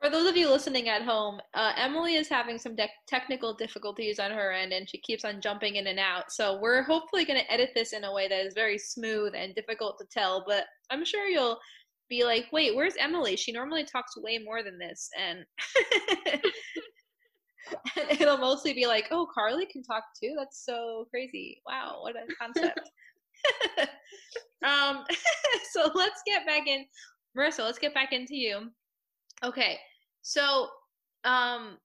For 0.08 0.12
those 0.12 0.30
of 0.30 0.38
you 0.38 0.50
listening 0.50 0.88
at 0.88 1.02
home, 1.02 1.42
uh, 1.54 1.74
Emily 1.76 2.16
is 2.16 2.30
having 2.30 2.58
some 2.58 2.78
de- 2.78 2.88
technical 3.10 3.54
difficulties 3.54 4.20
on 4.20 4.32
her 4.32 4.54
end, 4.54 4.72
and 4.72 4.90
she 4.90 5.00
keeps 5.00 5.26
on 5.26 5.42
jumping 5.42 5.76
in 5.76 5.88
and 5.88 6.00
out. 6.00 6.32
So 6.32 6.62
we're 6.62 6.82
hopefully 6.82 7.26
going 7.26 7.42
to 7.42 7.52
edit 7.52 7.72
this 7.76 7.92
in 7.92 8.06
a 8.06 8.14
way 8.14 8.30
that 8.30 8.46
is 8.46 8.54
very 8.54 8.78
smooth 8.78 9.34
and 9.36 9.54
difficult 9.54 10.00
to 10.00 10.06
tell. 10.10 10.46
But 10.48 10.64
I'm 10.90 11.04
sure 11.04 11.28
you'll 11.28 11.60
be 12.08 12.24
like, 12.24 12.46
"Wait, 12.54 12.74
where's 12.74 12.94
Emily? 12.98 13.36
She 13.36 13.52
normally 13.52 13.84
talks 13.84 14.16
way 14.16 14.38
more 14.38 14.64
than 14.64 14.80
this." 14.80 15.10
And 15.20 15.46
it'll 18.22 18.38
mostly 18.38 18.72
be 18.72 18.88
like, 18.88 19.08
"Oh, 19.12 19.28
Carly 19.34 19.66
can 19.66 19.84
talk 19.84 20.06
too. 20.18 20.36
That's 20.38 20.64
so 20.66 21.06
crazy! 21.10 21.62
Wow, 21.68 21.98
what 22.00 22.16
a 22.16 22.24
concept." 22.40 22.80
um, 24.66 25.04
so 25.74 25.92
let's 25.96 26.22
get 26.26 26.46
back 26.46 26.66
in, 26.66 26.86
Marissa. 27.38 27.60
Let's 27.60 27.78
get 27.78 27.94
back 27.94 28.14
into 28.14 28.38
you. 28.38 28.72
Okay, 29.44 29.78
so 30.28 30.68
um, 31.24 31.78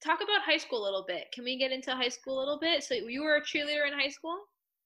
talk 0.00 0.20
about 0.22 0.42
high 0.42 0.58
school 0.58 0.80
a 0.80 0.84
little 0.84 1.04
bit. 1.06 1.26
Can 1.32 1.42
we 1.42 1.58
get 1.58 1.72
into 1.72 1.90
high 1.90 2.08
school 2.08 2.38
a 2.38 2.40
little 2.40 2.58
bit? 2.60 2.84
So 2.84 2.94
you 2.94 3.24
were 3.24 3.36
a 3.36 3.42
cheerleader 3.42 3.86
in 3.90 3.98
high 3.98 4.08
school. 4.08 4.38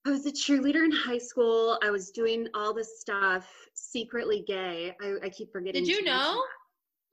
I 0.07 0.09
was 0.09 0.25
a 0.25 0.31
cheerleader 0.31 0.83
in 0.83 0.91
high 0.91 1.19
school. 1.19 1.77
I 1.83 1.91
was 1.91 2.09
doing 2.09 2.47
all 2.55 2.73
this 2.73 2.99
stuff 2.99 3.47
secretly 3.75 4.43
gay. 4.47 4.93
I, 5.01 5.25
I 5.25 5.29
keep 5.29 5.51
forgetting. 5.51 5.83
Did 5.83 5.87
you 5.87 6.03
know? 6.03 6.43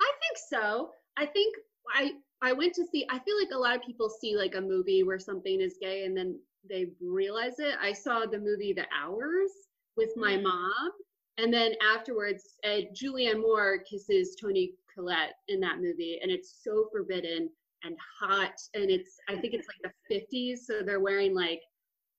I 0.01 0.13
think 0.21 0.39
so. 0.49 0.91
I 1.19 1.27
think 1.27 1.57
I 1.95 2.13
I 2.43 2.53
went 2.55 2.75
to 2.75 2.87
see. 2.87 3.07
I 3.11 3.19
feel 3.19 3.39
like 3.39 3.51
a 3.53 3.59
lot 3.59 3.77
of 3.77 3.83
people 3.83 4.09
see 4.09 4.35
like 4.37 4.55
a 4.55 4.61
movie 4.61 5.03
where 5.03 5.19
something 5.19 5.61
is 5.61 5.77
gay 5.81 6.05
and 6.05 6.17
then 6.17 6.39
they 6.69 6.87
realize 7.01 7.59
it. 7.59 7.77
I 7.81 7.93
saw 7.93 8.25
the 8.25 8.39
movie 8.39 8.73
The 8.73 8.87
Hours 8.99 9.51
with 9.97 10.11
my 10.17 10.37
Mm. 10.39 10.43
mom, 10.45 10.91
and 11.39 11.53
then 11.53 11.75
afterwards, 11.83 12.57
uh, 12.65 12.81
Julianne 12.95 13.41
Moore 13.41 13.79
kisses 13.79 14.37
Toni 14.41 14.73
Collette 14.95 15.35
in 15.49 15.61
that 15.61 15.79
movie, 15.79 16.19
and 16.23 16.31
it's 16.31 16.61
so 16.63 16.89
forbidden 16.93 17.49
and 17.85 17.97
hot, 18.21 18.55
and 18.75 18.91
it's 18.91 19.17
I 19.29 19.37
think 19.37 19.55
it's 19.55 19.67
like 19.67 19.93
the 20.09 20.15
50s, 20.15 20.59
so 20.67 20.83
they're 20.85 21.01
wearing 21.01 21.35
like 21.35 21.61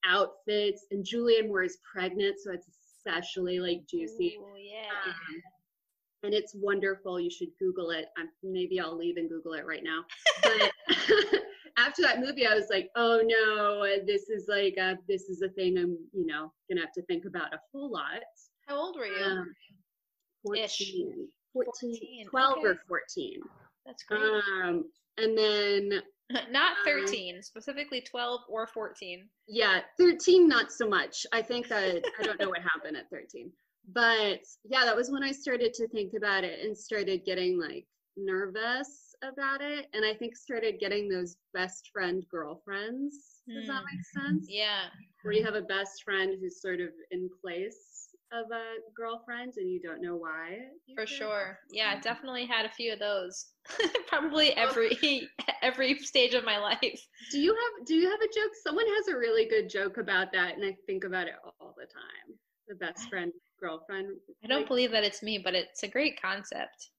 outfits, 0.06 0.86
and 0.92 1.06
Julianne 1.06 1.48
Moore 1.48 1.64
is 1.64 1.78
pregnant, 1.94 2.36
so 2.40 2.52
it's 2.52 2.68
especially 2.98 3.60
like 3.60 3.82
juicy. 3.90 4.38
Ooh, 4.40 4.58
yeah. 4.58 5.12
Um, 5.12 5.42
and 6.24 6.34
it's 6.34 6.56
wonderful. 6.56 7.20
You 7.20 7.30
should 7.30 7.50
Google 7.60 7.92
it. 7.92 8.06
Um, 8.20 8.30
maybe 8.44 8.80
I'll 8.80 8.98
leave 8.98 9.18
and 9.18 9.30
Google 9.30 9.54
it 9.54 9.66
right 9.66 9.84
now. 9.84 10.04
But 10.42 10.72
after 11.78 12.02
that 12.02 12.20
movie, 12.20 12.48
I 12.48 12.56
was 12.56 12.68
like, 12.70 12.90
oh 12.96 13.22
no, 13.24 13.86
this 14.06 14.30
is 14.30 14.46
like 14.48 14.76
a, 14.78 14.98
this 15.08 15.24
is 15.24 15.42
a 15.42 15.50
thing 15.50 15.78
I'm, 15.78 15.98
you 16.14 16.26
know, 16.26 16.52
gonna 16.70 16.82
have 16.82 16.94
to 16.94 17.02
think 17.04 17.26
about 17.26 17.54
a 17.54 17.60
whole 17.72 17.92
lot. 17.92 18.24
How 18.68 18.78
old 18.78 18.96
were 18.96 19.06
you? 19.06 19.24
Um, 19.24 19.54
14, 20.46 20.64
Ish. 20.64 20.82
14, 21.54 21.72
14, 22.00 22.28
12 22.30 22.58
or 22.64 22.76
14. 22.88 23.42
That's 23.86 24.04
great. 24.04 24.22
Um, 24.22 24.86
and 25.18 25.38
then 25.38 26.02
Not 26.52 26.72
um, 26.72 26.84
13, 26.86 27.42
specifically 27.44 28.02
12 28.02 28.42
or 28.50 28.66
14. 28.68 29.28
yeah 29.48 29.82
13 30.00 30.48
not 30.48 30.72
so 30.72 30.88
much 30.88 31.26
i 31.34 31.42
think 31.42 31.68
that 31.68 32.02
i 32.20 32.24
don't 32.24 32.40
know 32.40 32.50
what 32.50 32.62
happened 32.62 32.96
at 32.98 33.10
13 33.12 33.52
but 33.94 34.40
yeah 34.64 34.86
that 34.86 34.96
was 34.96 35.12
when 35.12 35.22
i 35.22 35.32
started 35.32 35.74
to 35.74 35.88
think 35.90 36.14
about 36.16 36.44
it 36.46 36.66
and 36.66 36.76
started 36.76 37.26
getting 37.26 37.60
like 37.60 37.86
nervous 38.16 39.14
about 39.22 39.62
it 39.62 39.88
and 39.94 40.06
i 40.06 40.14
think 40.14 40.36
started 40.36 40.80
getting 40.80 41.10
those 41.10 41.36
best 41.54 41.90
friend 41.92 42.26
girlfriends 42.32 43.42
does 43.54 43.68
that 43.68 43.82
Hmm. 43.82 43.86
make 43.92 44.06
sense 44.26 44.46
Yeah. 44.50 44.86
where 45.24 45.34
you 45.34 45.44
have 45.44 45.56
a 45.56 45.62
best 45.62 46.04
friend 46.04 46.38
who's 46.40 46.62
sort 46.62 46.80
of 46.80 46.90
in 47.12 47.30
place 47.44 47.93
of 48.34 48.52
a 48.52 48.76
girlfriend 48.96 49.54
and 49.58 49.70
you 49.70 49.80
don't 49.80 50.02
know 50.02 50.16
why 50.16 50.58
For 50.96 51.06
sure. 51.06 51.60
Yeah, 51.72 51.98
Mhm. 51.98 52.02
definitely 52.02 52.46
had 52.46 52.66
a 52.66 52.70
few 52.70 52.94
of 52.94 53.00
those. 53.00 53.54
Probably 54.08 54.52
every 54.54 55.30
every 55.62 55.98
stage 56.00 56.34
of 56.34 56.44
my 56.44 56.58
life. 56.58 57.08
do 57.32 57.40
you 57.40 57.54
have 57.54 57.86
do 57.86 57.96
you 57.96 58.10
have 58.10 58.20
a 58.22 58.28
joke 58.34 58.52
someone 58.64 58.86
has 58.98 59.08
a 59.08 59.18
really 59.18 59.46
good 59.48 59.70
joke 59.70 59.98
about 59.98 60.32
that 60.34 60.56
and 60.56 60.66
i 60.66 60.76
think 60.86 61.04
about 61.04 61.28
it 61.28 61.36
all 61.60 61.74
the 61.78 61.86
time 61.86 62.38
the 62.68 62.76
best 62.76 63.08
friend 63.10 63.32
girlfriend 63.60 64.08
I 64.44 64.48
don't 64.48 64.60
Like, 64.60 64.68
believe 64.68 64.92
that 64.92 65.04
it's 65.06 65.24
me, 65.24 65.38
but 65.38 65.56
it's 65.56 65.84
a 65.84 65.88
great 65.88 66.22
concept. 66.22 66.90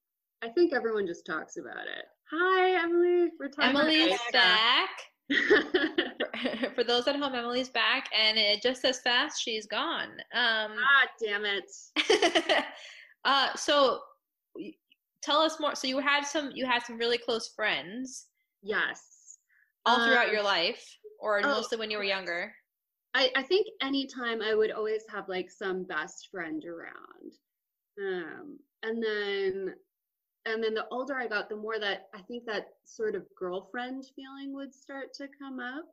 I 0.43 0.49
think 0.49 0.73
everyone 0.73 1.07
just 1.07 1.27
talks 1.27 1.57
about 1.59 1.87
it. 1.87 2.05
Hi, 2.31 2.83
Emily. 2.83 3.31
We're 3.39 3.49
talking 3.49 3.71
Emily's 3.71 4.19
back. 4.33 4.91
Ika. 5.31 6.13
For 6.75 6.85
those 6.85 7.07
at 7.09 7.17
home, 7.17 7.35
Emily's 7.35 7.69
back, 7.69 8.09
and 8.17 8.37
it 8.37 8.63
just 8.63 8.85
as 8.85 9.01
fast 9.01 9.43
she's 9.43 9.67
gone. 9.67 10.11
Um, 10.35 10.73
ah, 10.77 11.07
damn 11.23 11.45
it. 11.45 11.71
uh, 13.25 13.55
so 13.55 14.01
tell 15.23 15.41
us 15.41 15.59
more. 15.61 15.75
So 15.75 15.87
you 15.87 15.99
had 15.99 16.25
some, 16.25 16.51
you 16.55 16.67
had 16.67 16.83
some 16.83 16.99
really 16.99 17.19
close 17.19 17.49
friends 17.55 18.27
Yes. 18.63 19.39
all 19.87 20.05
throughout 20.07 20.29
Um, 20.29 20.35
your 20.35 20.43
life, 20.43 20.85
or 21.21 21.41
oh, 21.45 21.49
mostly 21.49 21.79
when 21.79 21.91
you 21.91 21.99
were 21.99 22.05
younger. 22.05 22.55
I, 23.15 23.31
I 23.37 23.43
think 23.43 23.67
anytime 23.81 24.43
I 24.43 24.55
would 24.55 24.73
always 24.73 25.03
have 25.09 25.29
like 25.29 25.51
some 25.51 25.85
best 25.85 26.29
friend 26.31 26.65
around. 26.65 27.33
Um, 27.99 28.59
and 28.83 29.03
then 29.03 29.75
and 30.47 30.63
then 30.63 30.75
the 30.75 30.87
older 30.91 31.15
I 31.17 31.27
got, 31.27 31.49
the 31.49 31.57
more 31.57 31.79
that 31.79 32.09
I 32.15 32.21
think 32.23 32.45
that 32.47 32.69
sort 32.85 33.15
of 33.15 33.25
girlfriend 33.39 34.05
feeling 34.15 34.55
would 34.55 34.75
start 34.75 35.13
to 35.15 35.29
come 35.39 35.61
up. 35.61 35.85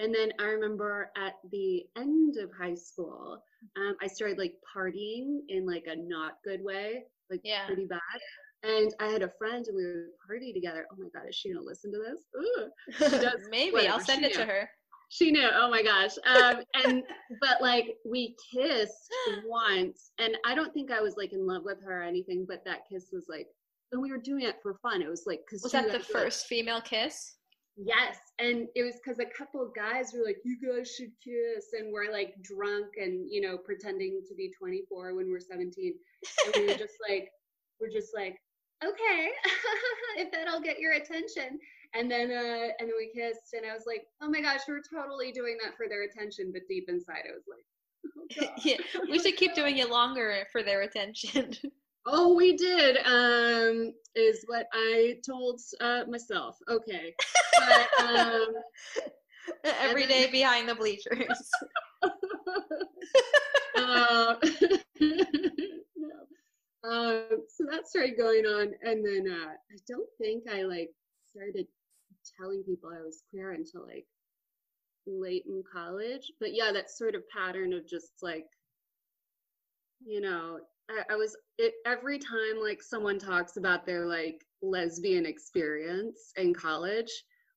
And 0.00 0.14
then 0.14 0.30
I 0.38 0.44
remember 0.44 1.10
at 1.16 1.34
the 1.50 1.84
end 1.96 2.36
of 2.36 2.50
high 2.58 2.74
school, 2.76 3.42
um, 3.76 3.96
I 4.00 4.06
started 4.06 4.38
like 4.38 4.54
partying 4.74 5.40
in 5.48 5.66
like 5.66 5.84
a 5.88 5.96
not 5.96 6.38
good 6.44 6.62
way, 6.62 7.04
like 7.30 7.40
Yeah. 7.42 7.66
pretty 7.66 7.86
bad. 7.86 7.98
And 8.62 8.94
I 9.00 9.06
had 9.08 9.22
a 9.22 9.28
friend 9.38 9.66
and 9.66 9.76
we 9.76 9.84
would 9.84 10.18
party 10.26 10.52
together. 10.52 10.86
Oh 10.92 10.96
my 10.98 11.08
God, 11.12 11.28
is 11.28 11.34
she 11.36 11.52
gonna 11.52 11.64
listen 11.64 11.92
to 11.92 11.98
this? 11.98 12.26
Ooh. 12.36 13.20
does- 13.20 13.48
Maybe 13.50 13.72
whatever, 13.72 13.94
I'll 13.94 14.00
send 14.00 14.20
she 14.24 14.30
it 14.30 14.34
to 14.34 14.44
her. 14.44 14.70
She 15.10 15.30
knew. 15.32 15.48
Oh 15.52 15.70
my 15.70 15.82
gosh. 15.82 16.12
Um, 16.26 16.62
and 16.84 17.02
but 17.40 17.60
like 17.62 17.96
we 18.04 18.36
kissed 18.54 19.12
once, 19.46 20.12
and 20.18 20.36
I 20.44 20.54
don't 20.54 20.72
think 20.74 20.90
I 20.92 21.00
was 21.00 21.16
like 21.16 21.32
in 21.32 21.46
love 21.46 21.62
with 21.64 21.82
her 21.82 22.00
or 22.00 22.04
anything, 22.04 22.44
but 22.48 22.64
that 22.66 22.80
kiss 22.90 23.08
was 23.12 23.26
like, 23.28 23.48
and 23.92 24.02
we 24.02 24.10
were 24.10 24.18
doing 24.18 24.42
it 24.42 24.56
for 24.62 24.74
fun. 24.74 25.02
It 25.02 25.08
was 25.08 25.24
like 25.26 25.40
because 25.46 25.62
Was 25.62 25.72
that 25.72 25.90
the 25.92 26.00
first 26.00 26.46
female 26.46 26.80
kiss? 26.80 27.34
Yes, 27.76 28.18
and 28.40 28.66
it 28.74 28.82
was 28.82 28.96
because 28.96 29.20
a 29.20 29.24
couple 29.24 29.62
of 29.62 29.72
guys 29.74 30.12
were 30.12 30.24
like, 30.24 30.38
"You 30.44 30.58
guys 30.60 30.92
should 30.92 31.12
kiss," 31.22 31.72
and 31.78 31.92
we're 31.92 32.10
like 32.10 32.34
drunk 32.42 32.96
and 32.96 33.30
you 33.30 33.40
know 33.40 33.56
pretending 33.56 34.22
to 34.28 34.34
be 34.34 34.52
24 34.58 35.14
when 35.14 35.30
we're 35.30 35.38
17, 35.38 35.94
and 36.46 36.54
we 36.56 36.66
were 36.66 36.78
just 36.78 36.96
like, 37.08 37.30
we're 37.80 37.90
just 37.90 38.14
like, 38.14 38.36
okay, 38.84 39.30
if 40.16 40.30
that'll 40.32 40.60
get 40.60 40.78
your 40.78 40.94
attention. 40.94 41.58
And 41.94 42.10
then, 42.10 42.30
uh, 42.30 42.68
and 42.78 42.88
then 42.88 42.92
we 42.98 43.10
kissed, 43.14 43.54
and 43.54 43.64
I 43.64 43.72
was 43.72 43.84
like, 43.86 44.06
oh 44.20 44.28
my 44.28 44.42
gosh, 44.42 44.60
we're 44.68 44.82
totally 44.82 45.32
doing 45.32 45.56
that 45.62 45.76
for 45.76 45.88
their 45.88 46.02
attention, 46.02 46.50
but 46.52 46.62
deep 46.68 46.88
inside, 46.88 47.24
I 47.26 47.32
was 47.32 47.46
like, 47.48 47.64
oh, 48.50 48.60
yeah, 48.62 48.76
we 49.10 49.18
should 49.18 49.36
keep 49.36 49.54
doing 49.54 49.78
it 49.78 49.88
longer 49.88 50.46
for 50.52 50.62
their 50.62 50.82
attention. 50.82 51.54
Oh, 52.10 52.34
we 52.34 52.56
did. 52.56 52.96
Um, 53.04 53.92
is 54.14 54.42
what 54.46 54.66
I 54.72 55.18
told 55.24 55.60
uh, 55.80 56.04
myself. 56.08 56.56
Okay, 56.68 57.14
but 57.58 58.04
um, 58.04 58.46
Every 59.64 60.06
then- 60.06 60.24
day 60.24 60.30
behind 60.30 60.68
the 60.68 60.74
bleachers. 60.74 61.50
uh, 63.76 64.34
no. 65.00 66.16
Um, 66.84 67.44
so 67.48 67.64
that 67.70 67.86
started 67.86 68.16
going 68.16 68.46
on, 68.46 68.72
and 68.82 69.04
then 69.04 69.30
uh, 69.30 69.50
I 69.50 69.76
don't 69.86 70.08
think 70.18 70.44
I 70.50 70.62
like 70.62 70.90
started 71.30 71.66
telling 72.40 72.62
people 72.62 72.90
I 72.90 73.02
was 73.02 73.22
queer 73.30 73.52
until 73.52 73.86
like 73.86 74.06
late 75.06 75.44
in 75.46 75.62
college. 75.70 76.32
But 76.40 76.54
yeah, 76.54 76.72
that 76.72 76.90
sort 76.90 77.14
of 77.14 77.28
pattern 77.28 77.72
of 77.74 77.86
just 77.86 78.12
like, 78.22 78.46
you 80.04 80.20
know, 80.20 80.60
I, 80.90 81.14
I 81.14 81.16
was 81.16 81.36
it 81.58 81.74
every 81.86 82.18
time 82.18 82.60
like 82.62 82.82
someone 82.82 83.18
talks 83.18 83.56
about 83.56 83.86
their 83.86 84.06
like 84.06 84.44
lesbian 84.62 85.26
experience 85.26 86.32
in 86.36 86.54
college. 86.54 87.10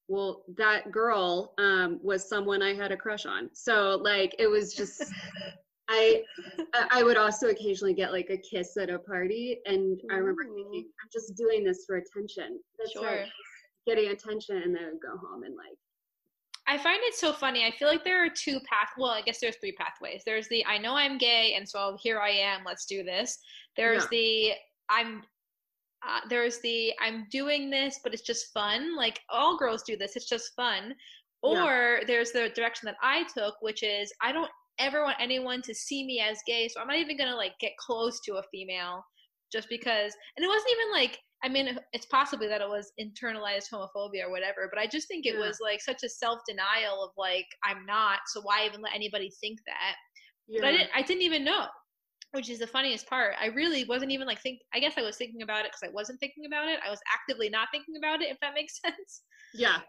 Well, 0.08 0.44
that 0.58 0.92
girl 0.92 1.54
um, 1.58 2.00
was 2.04 2.28
someone 2.28 2.62
I 2.62 2.74
had 2.74 2.92
a 2.92 2.98
crush 2.98 3.26
on. 3.26 3.50
So 3.54 4.00
like 4.04 4.36
it 4.40 4.48
was 4.48 4.74
just 4.74 5.04
I 5.90 6.24
I 6.90 7.04
would 7.04 7.18
also 7.18 7.50
occasionally 7.50 7.94
get 7.94 8.12
like 8.12 8.30
a 8.30 8.38
kiss 8.38 8.78
at 8.78 8.90
a 8.90 9.00
party, 9.00 9.60
and 9.66 10.00
I 10.10 10.16
remember 10.16 10.46
thinking, 10.46 10.86
I'm 11.02 11.10
just 11.12 11.36
doing 11.36 11.64
this 11.64 11.84
for 11.86 11.98
attention. 11.98 12.60
That's 12.80 12.94
Sure. 12.94 13.04
right, 13.04 13.30
getting 13.86 14.12
attention, 14.12 14.58
and 14.58 14.74
then 14.76 14.84
I'd 14.84 15.02
go 15.02 15.18
home 15.18 15.44
and 15.44 15.56
like, 15.56 15.78
I 16.72 16.78
find 16.78 17.02
it 17.04 17.14
so 17.16 17.34
funny. 17.34 17.66
I 17.66 17.72
feel 17.72 17.90
like 17.90 18.06
there 18.06 18.24
are 18.26 18.30
two 18.30 18.62
path. 18.62 18.92
Well, 18.98 19.12
I 19.12 19.22
guess 19.22 19.42
there's 19.42 19.58
three 19.58 19.74
pathways. 19.74 20.24
There's 20.26 20.48
the 20.48 20.66
I 20.66 20.78
know 20.78 20.96
I'm 20.96 21.18
gay, 21.18 21.54
and 21.58 21.68
so 21.68 21.98
here 22.02 22.20
I 22.20 22.30
am. 22.30 22.62
Let's 22.66 22.86
do 22.86 23.04
this. 23.04 23.38
There's 23.76 24.04
Yeah. 24.04 24.08
the 24.12 24.54
I'm. 24.88 25.24
Uh, 26.08 26.22
there's 26.30 26.60
the 26.62 26.94
I'm 27.02 27.28
doing 27.30 27.70
this, 27.70 28.00
but 28.02 28.14
it's 28.14 28.24
just 28.24 28.54
fun. 28.54 28.96
Like 28.96 29.20
all 29.30 29.58
girls 29.58 29.84
do 29.84 29.98
this. 29.98 30.16
It's 30.16 30.30
just 30.30 30.56
fun. 30.56 30.96
Yeah. 31.44 31.66
Or 31.66 32.02
there's 32.08 32.32
the 32.32 32.50
direction 32.56 32.86
that 32.86 32.96
I 33.04 33.26
took, 33.38 33.56
which 33.62 33.84
is 33.84 34.14
I 34.22 34.32
don't 34.32 34.50
ever 34.80 35.04
want 35.04 35.18
anyone 35.20 35.62
to 35.64 35.76
see 35.76 36.06
me 36.06 36.22
as 36.22 36.40
gay, 36.48 36.70
so 36.70 36.80
I'm 36.80 36.88
not 36.88 36.98
even 37.00 37.18
gonna 37.18 37.36
like 37.36 37.60
get 37.60 37.76
close 37.76 38.22
to 38.22 38.36
a 38.36 38.44
female 38.44 39.04
just 39.52 39.68
because. 39.68 40.16
And 40.38 40.46
it 40.46 40.48
wasn't 40.48 40.72
even 40.72 40.92
like 40.94 41.20
I 41.44 41.50
mean, 41.50 41.80
it's 41.92 42.06
possibly 42.06 42.48
that 42.48 42.62
it 42.62 42.70
was 42.70 42.92
internalized 43.00 43.70
homophobia 43.72 44.26
or 44.26 44.32
whatever, 44.32 44.70
but 44.72 44.80
I 44.80 44.88
just 44.88 45.08
think 45.08 45.26
it 45.26 45.34
Yeah. 45.34 45.40
was 45.40 45.60
like 45.62 45.82
such 45.82 46.04
a 46.04 46.10
self 46.10 46.40
denial 46.48 47.04
of 47.04 47.12
like 47.18 47.48
I'm 47.64 47.86
not, 47.86 48.20
so 48.28 48.42
why 48.42 48.66
even 48.66 48.82
let 48.82 48.94
anybody 48.94 49.32
think 49.42 49.60
that? 49.66 49.96
yeah, 50.48 50.62
But 50.62 50.68
I 50.68 50.72
didn't, 50.72 50.90
I 50.96 51.02
didn't 51.02 51.24
even 51.24 51.44
know, 51.44 51.68
which 52.32 52.50
is 52.50 52.60
the 52.60 52.68
funniest 52.68 53.08
part. 53.08 53.36
I 53.40 53.48
really 53.48 53.86
wasn't 53.86 54.12
even 54.12 54.28
like 54.28 54.42
think. 54.42 54.60
I 54.74 54.80
guess 54.80 54.94
I 54.98 55.02
was 55.02 55.18
thinking 55.18 55.42
about 55.42 55.66
it 55.66 55.72
because 55.72 55.90
I 55.90 55.94
wasn't 55.94 56.20
thinking 56.20 56.46
about 56.46 56.68
it. 56.70 56.80
I 56.86 56.90
was 56.90 57.02
actively 57.12 57.50
not 57.50 57.70
thinking 57.72 57.96
about 57.98 58.22
it, 58.22 58.30
if 58.30 58.38
that 58.42 58.54
makes 58.54 58.80
sense. 58.86 59.24
yeah, 59.54 59.80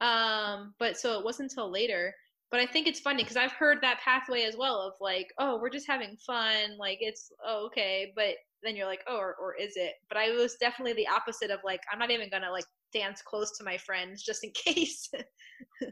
Um, 0.00 0.74
but 0.78 0.96
so 0.96 1.18
it 1.18 1.24
wasn't 1.24 1.50
until 1.50 1.70
later. 1.70 2.14
But 2.50 2.60
I 2.60 2.66
think 2.66 2.88
it's 2.88 3.00
funny 3.00 3.22
because 3.22 3.36
I've 3.36 3.52
heard 3.52 3.78
that 3.82 4.00
pathway 4.00 4.42
as 4.42 4.56
well 4.56 4.80
of 4.80 4.94
like, 5.00 5.28
oh, 5.38 5.58
we're 5.60 5.70
just 5.70 5.86
having 5.86 6.16
fun, 6.26 6.76
like 6.78 6.98
it's 7.00 7.30
oh, 7.46 7.66
okay, 7.66 8.12
but 8.16 8.34
then 8.62 8.76
you're 8.76 8.86
like, 8.86 9.02
oh, 9.08 9.16
or, 9.16 9.36
or 9.40 9.54
is 9.54 9.74
it? 9.76 9.94
But 10.08 10.18
I 10.18 10.30
was 10.32 10.56
definitely 10.56 10.94
the 10.94 11.08
opposite 11.08 11.50
of 11.50 11.60
like, 11.64 11.80
I'm 11.92 11.98
not 11.98 12.10
even 12.10 12.28
gonna 12.28 12.50
like 12.50 12.64
dance 12.92 13.22
close 13.22 13.56
to 13.58 13.64
my 13.64 13.76
friends 13.78 14.22
just 14.22 14.44
in 14.44 14.50
case. 14.54 15.08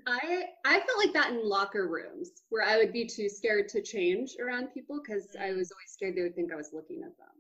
I 0.07 0.45
I 0.65 0.81
felt 0.81 0.99
like 0.99 1.13
that 1.13 1.31
in 1.31 1.49
locker 1.49 1.89
rooms 1.89 2.31
where 2.49 2.67
I 2.67 2.77
would 2.77 2.93
be 2.93 3.07
too 3.07 3.29
scared 3.29 3.69
to 3.69 3.83
change 3.83 4.33
around 4.43 4.69
people 4.75 5.01
because 5.01 5.29
I 5.39 5.51
mm. 5.51 5.59
was 5.59 5.71
always 5.71 5.91
scared 5.91 6.17
they 6.17 6.23
would 6.23 6.35
think 6.35 6.53
I 6.53 6.57
was 6.57 6.71
looking 6.73 7.03
at 7.03 7.17
them. 7.19 7.38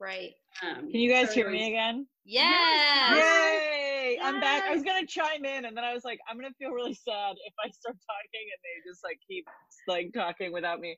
Right. 0.00 0.32
Um, 0.62 0.90
Can 0.90 1.00
you 1.00 1.10
guys 1.10 1.28
so 1.28 1.34
hear 1.34 1.48
it 1.48 1.52
me 1.52 1.68
again? 1.68 2.06
Yeah. 2.24 3.14
Yay! 3.14 4.18
I'm 4.22 4.40
back. 4.40 4.64
I 4.68 4.74
was 4.74 4.82
gonna 4.82 5.06
chime 5.06 5.44
in, 5.44 5.64
and 5.64 5.76
then 5.76 5.84
I 5.84 5.94
was 5.94 6.04
like, 6.04 6.18
I'm 6.28 6.36
gonna 6.36 6.54
feel 6.58 6.70
really 6.70 6.94
sad 6.94 7.36
if 7.46 7.54
I 7.64 7.70
start 7.70 7.96
talking 8.06 8.46
and 8.52 8.60
they 8.62 8.90
just 8.90 9.02
like 9.04 9.18
keep 9.26 9.46
like 9.86 10.12
talking 10.12 10.52
without 10.52 10.80
me. 10.80 10.96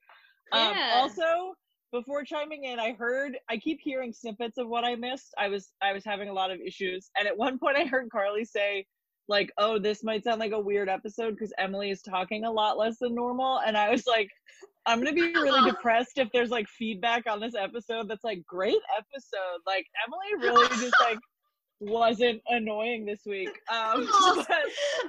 Um, 0.53 0.61
Yeah. 0.77 0.91
also, 0.95 1.55
before 1.93 2.25
chiming 2.25 2.65
in, 2.65 2.81
I 2.81 2.93
heard 2.93 3.39
I 3.49 3.57
keep 3.59 3.79
hearing 3.83 4.13
snippets 4.13 4.59
of 4.59 4.69
what 4.69 4.85
I 4.85 4.95
missed. 4.95 5.35
I 5.39 5.49
was 5.49 5.73
I 5.83 5.93
was 5.93 6.05
having 6.05 6.29
a 6.29 6.33
lot 6.33 6.51
of 6.51 6.61
issues, 6.61 7.11
and 7.19 7.29
at 7.29 7.37
one 7.37 7.59
point 7.61 7.77
I 7.77 7.85
heard 7.85 8.11
Carly 8.11 8.45
say 8.45 8.87
like, 9.29 9.53
"Oh, 9.59 9.79
this 9.79 10.03
might 10.03 10.25
sound 10.25 10.41
like 10.41 10.53
a 10.53 10.61
weird 10.61 10.89
episode 10.89 11.33
because 11.33 11.53
Emily 11.59 11.91
is 11.91 12.03
talking 12.03 12.45
a 12.45 12.51
lot 12.51 12.79
less 12.79 12.99
than 12.99 13.15
normal," 13.15 13.61
and 13.67 13.77
I 13.77 13.91
was 13.91 14.07
like. 14.07 14.29
I'm 14.87 14.99
gonna 14.99 15.13
be 15.13 15.33
really 15.35 15.71
depressed 15.71 16.19
if 16.19 16.29
there's 16.33 16.51
like 16.51 16.69
feedback 16.69 17.27
on 17.29 17.41
this 17.41 17.55
episode 17.55 18.09
that's 18.09 18.25
like 18.25 18.45
great 18.47 18.81
episode. 18.97 19.61
Like 19.67 19.87
Emily 20.07 20.49
really 20.49 20.69
just 20.69 20.95
like 21.01 21.19
wasn't 21.83 22.41
annoying 22.49 23.05
this 23.05 23.21
week. 23.27 23.49
Um, 23.71 24.09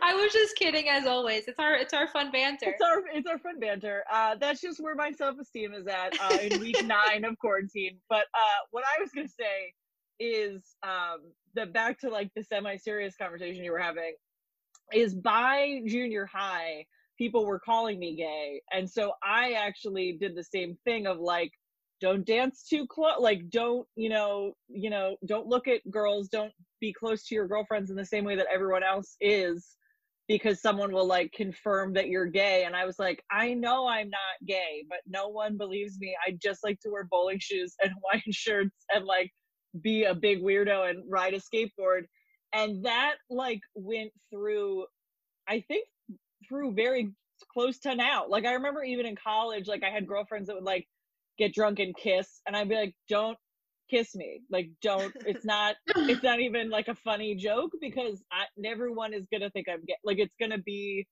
I 0.02 0.14
was 0.16 0.34
just 0.34 0.56
kidding 0.56 0.90
as 0.90 1.06
always. 1.06 1.48
It's 1.48 1.60
our 1.60 1.76
it's 1.76 1.94
our 1.94 2.08
fun 2.08 2.32
banter. 2.32 2.70
it's 2.70 2.82
our 2.82 3.04
it's 3.14 3.28
our 3.28 3.40
fun 3.40 3.60
banter. 3.60 4.04
Uh, 4.12 4.36
that's 4.40 4.62
just 4.62 4.80
where 4.82 4.96
my 4.96 5.12
self 5.12 5.38
esteem 5.40 5.74
is 5.74 5.88
at 5.88 6.20
uh, 6.20 6.38
in 6.42 6.60
week 6.60 6.84
nine 6.86 7.24
of 7.26 7.38
quarantine. 7.40 7.98
But 8.10 8.26
uh, 8.34 8.62
what 8.72 8.84
I 8.84 9.02
was 9.02 9.12
gonna 9.12 9.28
say 9.28 9.74
is 10.20 10.76
um, 10.84 11.20
that 11.56 11.74
back 11.74 12.00
to 12.00 12.10
like 12.10 12.32
the 12.36 12.44
semi 12.44 12.78
serious 12.78 13.16
conversation 13.16 13.64
you 13.64 13.72
were 13.72 13.80
having 13.80 14.14
is 14.92 15.14
by 15.16 15.82
junior 15.88 16.26
high 16.26 16.86
people 17.18 17.46
were 17.46 17.60
calling 17.60 18.00
me 18.00 18.16
gay. 18.16 18.62
And 18.72 18.90
so 18.90 19.14
i 19.24 19.54
actually 19.54 20.18
did 20.20 20.36
the 20.36 20.44
same 20.44 20.78
thing 20.86 21.08
of 21.08 21.20
like 21.20 21.52
don't 22.02 22.26
dance 22.26 22.66
too 22.70 22.86
close 22.88 23.20
like 23.20 23.50
don't 23.50 23.88
you 23.96 24.10
know 24.10 24.54
you 24.68 24.90
know 24.90 25.16
don't 25.26 25.48
look 25.48 25.70
at 25.70 25.80
girls 25.90 26.28
don't 26.28 26.52
be 26.82 26.92
close 26.92 27.26
to 27.26 27.34
your 27.34 27.48
girlfriends 27.48 27.90
in 27.90 27.96
the 27.96 28.06
same 28.06 28.26
way 28.26 28.36
that 28.36 28.48
everyone 28.54 28.84
else 28.84 29.16
is 29.22 29.78
because 30.28 30.62
someone 30.62 30.92
will 30.92 31.06
like 31.06 31.32
confirm 31.34 31.94
that 31.94 32.10
you're 32.10 32.26
gay. 32.26 32.64
And 32.66 32.76
i 32.76 32.86
was 32.86 33.00
like 33.00 33.24
i 33.32 33.54
know 33.54 33.88
i'm 33.88 34.10
not 34.10 34.48
gay 34.48 34.84
but 34.90 35.00
no 35.08 35.30
one 35.30 35.58
believes 35.58 35.98
me. 36.00 36.16
I 36.28 36.38
just 36.42 36.64
like 36.64 36.80
to 36.82 36.90
wear 36.90 37.08
bowling 37.10 37.40
shoes 37.40 37.76
and 37.82 37.92
hawaiian 38.12 38.32
shirts 38.32 38.86
and 38.94 39.06
like 39.06 39.32
be 39.82 40.04
a 40.04 40.14
big 40.14 40.42
weirdo 40.42 40.90
and 40.90 41.04
ride 41.10 41.34
a 41.34 41.40
skateboard. 41.40 42.04
And 42.54 42.86
that 42.86 43.16
like 43.30 43.62
went 43.76 44.12
through 44.32 44.86
i 45.48 45.64
think 45.68 45.88
through 46.48 46.74
very 46.74 47.12
close 47.52 47.80
to 47.80 47.96
now 47.96 48.26
like 48.30 48.46
i 48.46 48.54
remember 48.54 48.84
even 48.84 49.06
in 49.06 49.16
college 49.16 49.68
like 49.68 49.84
i 49.84 49.90
had 49.90 50.08
girlfriends 50.08 50.48
that 50.48 50.56
would 50.56 50.64
like 50.64 50.88
get 51.38 51.54
drunk 51.54 51.80
and 51.80 51.96
kiss 51.96 52.42
and 52.48 52.56
i'd 52.56 52.70
be 52.70 52.76
like 52.76 52.96
don't 53.10 53.38
kiss 53.90 54.16
me. 54.16 54.42
Like, 54.50 54.70
don't. 54.82 55.14
It's 55.26 55.46
not. 55.46 55.76
it's 55.88 56.24
not 56.24 56.40
even 56.40 56.70
like 56.70 56.88
a 56.88 56.96
funny 56.96 57.36
joke 57.36 57.72
because 57.82 58.24
I, 58.32 58.46
everyone 58.66 59.14
is 59.14 59.26
gonna 59.32 59.50
think 59.50 59.68
I'm 59.70 59.84
gay. 59.86 59.96
Like, 60.04 60.20
it's 60.20 60.36
gonna 60.40 60.58
be 60.58 61.08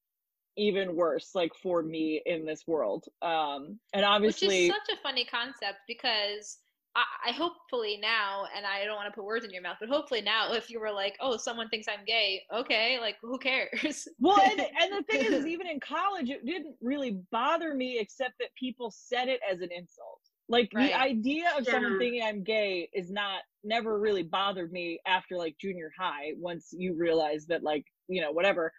even 0.58 0.96
worse 0.98 1.30
like 1.34 1.52
for 1.64 1.82
me 1.82 2.22
in 2.26 2.46
this 2.46 2.64
world 2.68 3.06
um 3.22 3.80
and 3.94 4.04
obviously 4.04 4.48
which 4.48 4.58
is 4.58 4.68
such 4.68 4.98
a 4.98 5.02
funny 5.02 5.24
concept 5.24 5.80
because 5.88 6.58
I, 6.96 7.30
I 7.30 7.32
hopefully 7.32 7.98
now 8.02 8.46
and 8.56 8.66
i 8.66 8.84
don't 8.86 8.96
want 8.96 9.08
to 9.08 9.16
put 9.16 9.24
words 9.26 9.46
in 9.46 9.52
your 9.52 9.62
mouth 9.62 9.78
but 9.80 9.90
hopefully 9.90 10.22
now 10.22 10.54
if 10.54 10.70
you 10.70 10.80
were 10.80 10.92
like 10.92 11.16
oh 11.22 11.38
someone 11.38 11.70
thinks 11.70 11.88
i'm 11.88 12.04
gay 12.06 12.42
okay 12.54 12.98
like 13.00 13.16
who 13.22 13.38
cares 13.38 14.08
well 14.20 14.42
and, 14.52 14.60
and 14.60 14.92
the 14.92 15.04
thing 15.04 15.22
is, 15.24 15.34
is 15.34 15.46
even 15.48 15.68
in 15.68 15.80
college 15.80 16.30
it 16.30 16.46
didn't 16.46 16.76
really 16.82 17.20
bother 17.32 17.74
me 17.74 17.98
except 18.00 18.34
that 18.40 18.50
people 18.56 18.92
said 18.92 19.28
it 19.30 19.40
as 19.50 19.62
an 19.62 19.70
insult 19.72 20.20
like 20.50 20.70
Right. 20.74 20.88
the 20.88 21.00
idea 21.00 21.52
of 21.58 21.66
someone 21.66 21.94
Yeah. 21.94 21.98
thinking 21.98 22.24
i'm 22.24 22.44
gay 22.44 22.90
is 22.94 23.10
not 23.12 23.42
never 23.64 24.00
really 24.00 24.24
bothered 24.24 24.72
me 24.72 25.00
after 25.06 25.38
like 25.38 25.56
junior 25.60 25.92
high 25.98 26.32
once 26.38 26.70
you 26.72 26.96
realize 26.96 27.46
that 27.48 27.64
like 27.64 27.86
you 28.08 28.22
know 28.22 28.32
whatever 28.32 28.74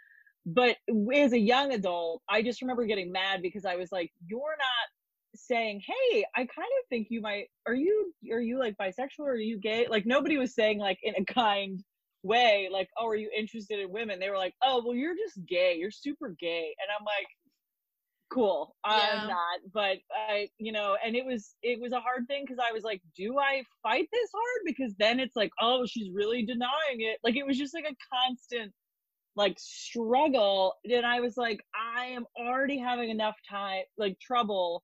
but 0.44 0.77
as 1.14 1.33
a 1.33 1.38
young 1.38 1.72
adult 1.72 2.20
i 2.29 2.42
just 2.42 2.61
remember 2.61 2.85
getting 2.85 3.12
mad 3.12 3.40
because 3.40 3.64
i 3.64 3.77
was 3.77 3.92
like 3.92 4.12
you're 4.27 4.40
not 4.59 4.88
saying 5.35 5.81
hey 5.87 6.25
i 6.37 6.40
kind 6.40 6.49
of 6.49 6.88
think 6.88 7.07
you 7.11 7.21
might 7.21 7.47
are 7.66 7.75
you 7.75 8.12
are 8.31 8.40
you 8.40 8.59
like 8.59 8.77
bisexual 8.77 9.21
or 9.21 9.33
are 9.33 9.37
you 9.37 9.59
gay? 9.59 9.87
Like 9.88 10.07
nobody 10.07 10.37
was 10.37 10.55
saying 10.55 10.79
like 10.79 10.99
in 11.03 11.14
a 11.16 11.25
kind 11.25 11.83
way 12.23 12.68
like 12.71 12.88
oh 12.99 13.07
are 13.07 13.16
you 13.16 13.31
interested 13.37 13.81
in 13.81 13.90
women? 13.90 14.21
They 14.21 14.31
were 14.31 14.38
like 14.38 14.55
oh 14.62 14.83
well 14.85 14.95
you're 14.95 15.16
just 15.16 15.45
gay. 15.47 15.77
You're 15.79 15.90
super 15.90 16.35
gay. 16.38 16.75
And 16.81 16.88
i'm 16.99 17.05
like 17.05 17.27
cool 18.33 18.75
i'm 18.83 19.29
not 19.29 19.61
but 19.75 19.99
i 20.31 20.49
you 20.57 20.73
know 20.73 20.97
and 21.05 21.14
it 21.14 21.23
was 21.23 21.55
it 21.62 21.79
was 21.79 21.92
a 21.92 22.01
hard 22.01 22.27
thing 22.29 22.42
because 22.42 22.59
i 22.66 22.73
was 22.73 22.83
like 22.83 23.03
do 23.14 23.38
i 23.38 23.62
fight 23.83 24.09
this 24.11 24.31
hard? 24.35 24.62
Because 24.64 24.95
then 24.99 25.21
it's 25.21 25.37
like 25.37 25.53
oh 25.61 25.85
she's 25.87 26.11
really 26.14 26.45
denying 26.45 27.01
it. 27.01 27.18
Like 27.23 27.37
it 27.37 27.47
was 27.47 27.59
just 27.59 27.75
like 27.75 27.85
a 27.85 27.97
constant 28.14 28.73
like 29.37 29.57
struggle. 29.59 30.75
And 30.90 31.07
i 31.07 31.21
was 31.21 31.37
like 31.37 31.61
i 31.75 32.07
am 32.07 32.25
already 32.38 32.79
having 32.79 33.11
enough 33.11 33.37
time 33.49 33.83
like 33.99 34.18
trouble 34.21 34.83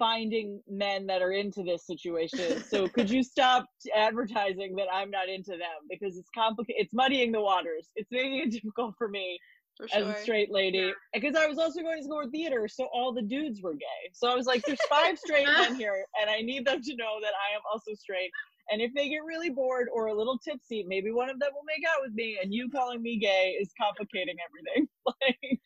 finding 0.00 0.60
men 0.68 1.06
that 1.06 1.22
are 1.22 1.32
into 1.32 1.62
this 1.62 1.86
situation 1.86 2.64
so 2.64 2.88
could 2.88 3.08
you 3.08 3.22
stop 3.22 3.66
advertising 3.94 4.74
that 4.74 4.86
i'm 4.92 5.10
not 5.10 5.28
into 5.28 5.52
them 5.52 5.80
because 5.88 6.16
it's 6.16 6.30
complicated 6.34 6.82
it's 6.82 6.94
muddying 6.94 7.30
the 7.30 7.40
waters 7.40 7.90
it's 7.94 8.10
making 8.10 8.38
it 8.38 8.50
difficult 8.62 8.94
for 8.98 9.08
me 9.08 9.38
for 9.80 9.86
as 9.94 10.06
a 10.06 10.22
straight 10.22 10.50
lady 10.50 10.92
because 11.14 11.34
I 11.34 11.46
was 11.46 11.58
also 11.58 11.80
going 11.80 11.98
to 11.98 12.04
school 12.04 12.22
for 12.22 12.30
theater, 12.30 12.68
so 12.68 12.88
all 12.92 13.12
the 13.12 13.22
dudes 13.22 13.62
were 13.62 13.74
gay. 13.74 14.10
So 14.12 14.30
I 14.30 14.34
was 14.34 14.46
like, 14.46 14.62
"There's 14.62 14.80
five 14.88 15.18
straight 15.18 15.46
men 15.58 15.74
here, 15.74 16.04
and 16.20 16.28
I 16.28 16.42
need 16.42 16.66
them 16.66 16.82
to 16.82 16.96
know 16.96 17.18
that 17.20 17.32
I 17.32 17.56
am 17.56 17.62
also 17.72 17.94
straight. 17.94 18.30
And 18.70 18.80
if 18.80 18.92
they 18.94 19.08
get 19.08 19.24
really 19.26 19.50
bored 19.50 19.88
or 19.92 20.08
a 20.08 20.14
little 20.14 20.38
tipsy, 20.38 20.84
maybe 20.86 21.10
one 21.10 21.30
of 21.30 21.40
them 21.40 21.50
will 21.54 21.64
make 21.66 21.84
out 21.88 22.02
with 22.02 22.12
me, 22.14 22.38
and 22.42 22.52
you 22.52 22.68
calling 22.70 23.02
me 23.02 23.18
gay 23.18 23.56
is 23.60 23.70
complicating 23.80 24.36
everything." 24.44 24.88
like, 25.06 25.60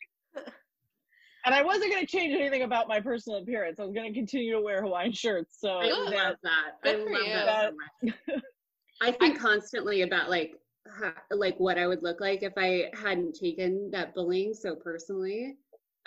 and 1.45 1.53
I 1.53 1.61
wasn't 1.63 1.91
going 1.91 2.05
to 2.05 2.11
change 2.11 2.33
anything 2.33 2.63
about 2.63 2.87
my 2.87 2.99
personal 2.99 3.39
appearance. 3.39 3.79
I 3.79 3.83
was 3.83 3.93
going 3.93 4.11
to 4.11 4.17
continue 4.17 4.53
to 4.53 4.61
wear 4.61 4.81
Hawaiian 4.81 5.13
shirts. 5.13 5.57
So 5.59 5.77
I 5.77 5.87
Good. 5.87 6.15
love 6.15 6.35
that. 6.43 6.71
I 6.83 6.95
love 6.95 7.27
you. 7.27 7.33
that 7.33 7.71
so 7.71 8.11
much. 8.33 8.41
I 9.01 9.11
think 9.11 9.39
constantly 9.39 10.01
about 10.01 10.29
like 10.29 10.55
ha- 10.87 11.21
like 11.29 11.59
what 11.59 11.77
I 11.77 11.85
would 11.85 12.01
look 12.01 12.19
like 12.19 12.43
if 12.43 12.53
I 12.57 12.89
hadn't 12.99 13.35
taken 13.35 13.91
that 13.91 14.15
bullying 14.15 14.53
so 14.53 14.75
personally. 14.75 15.55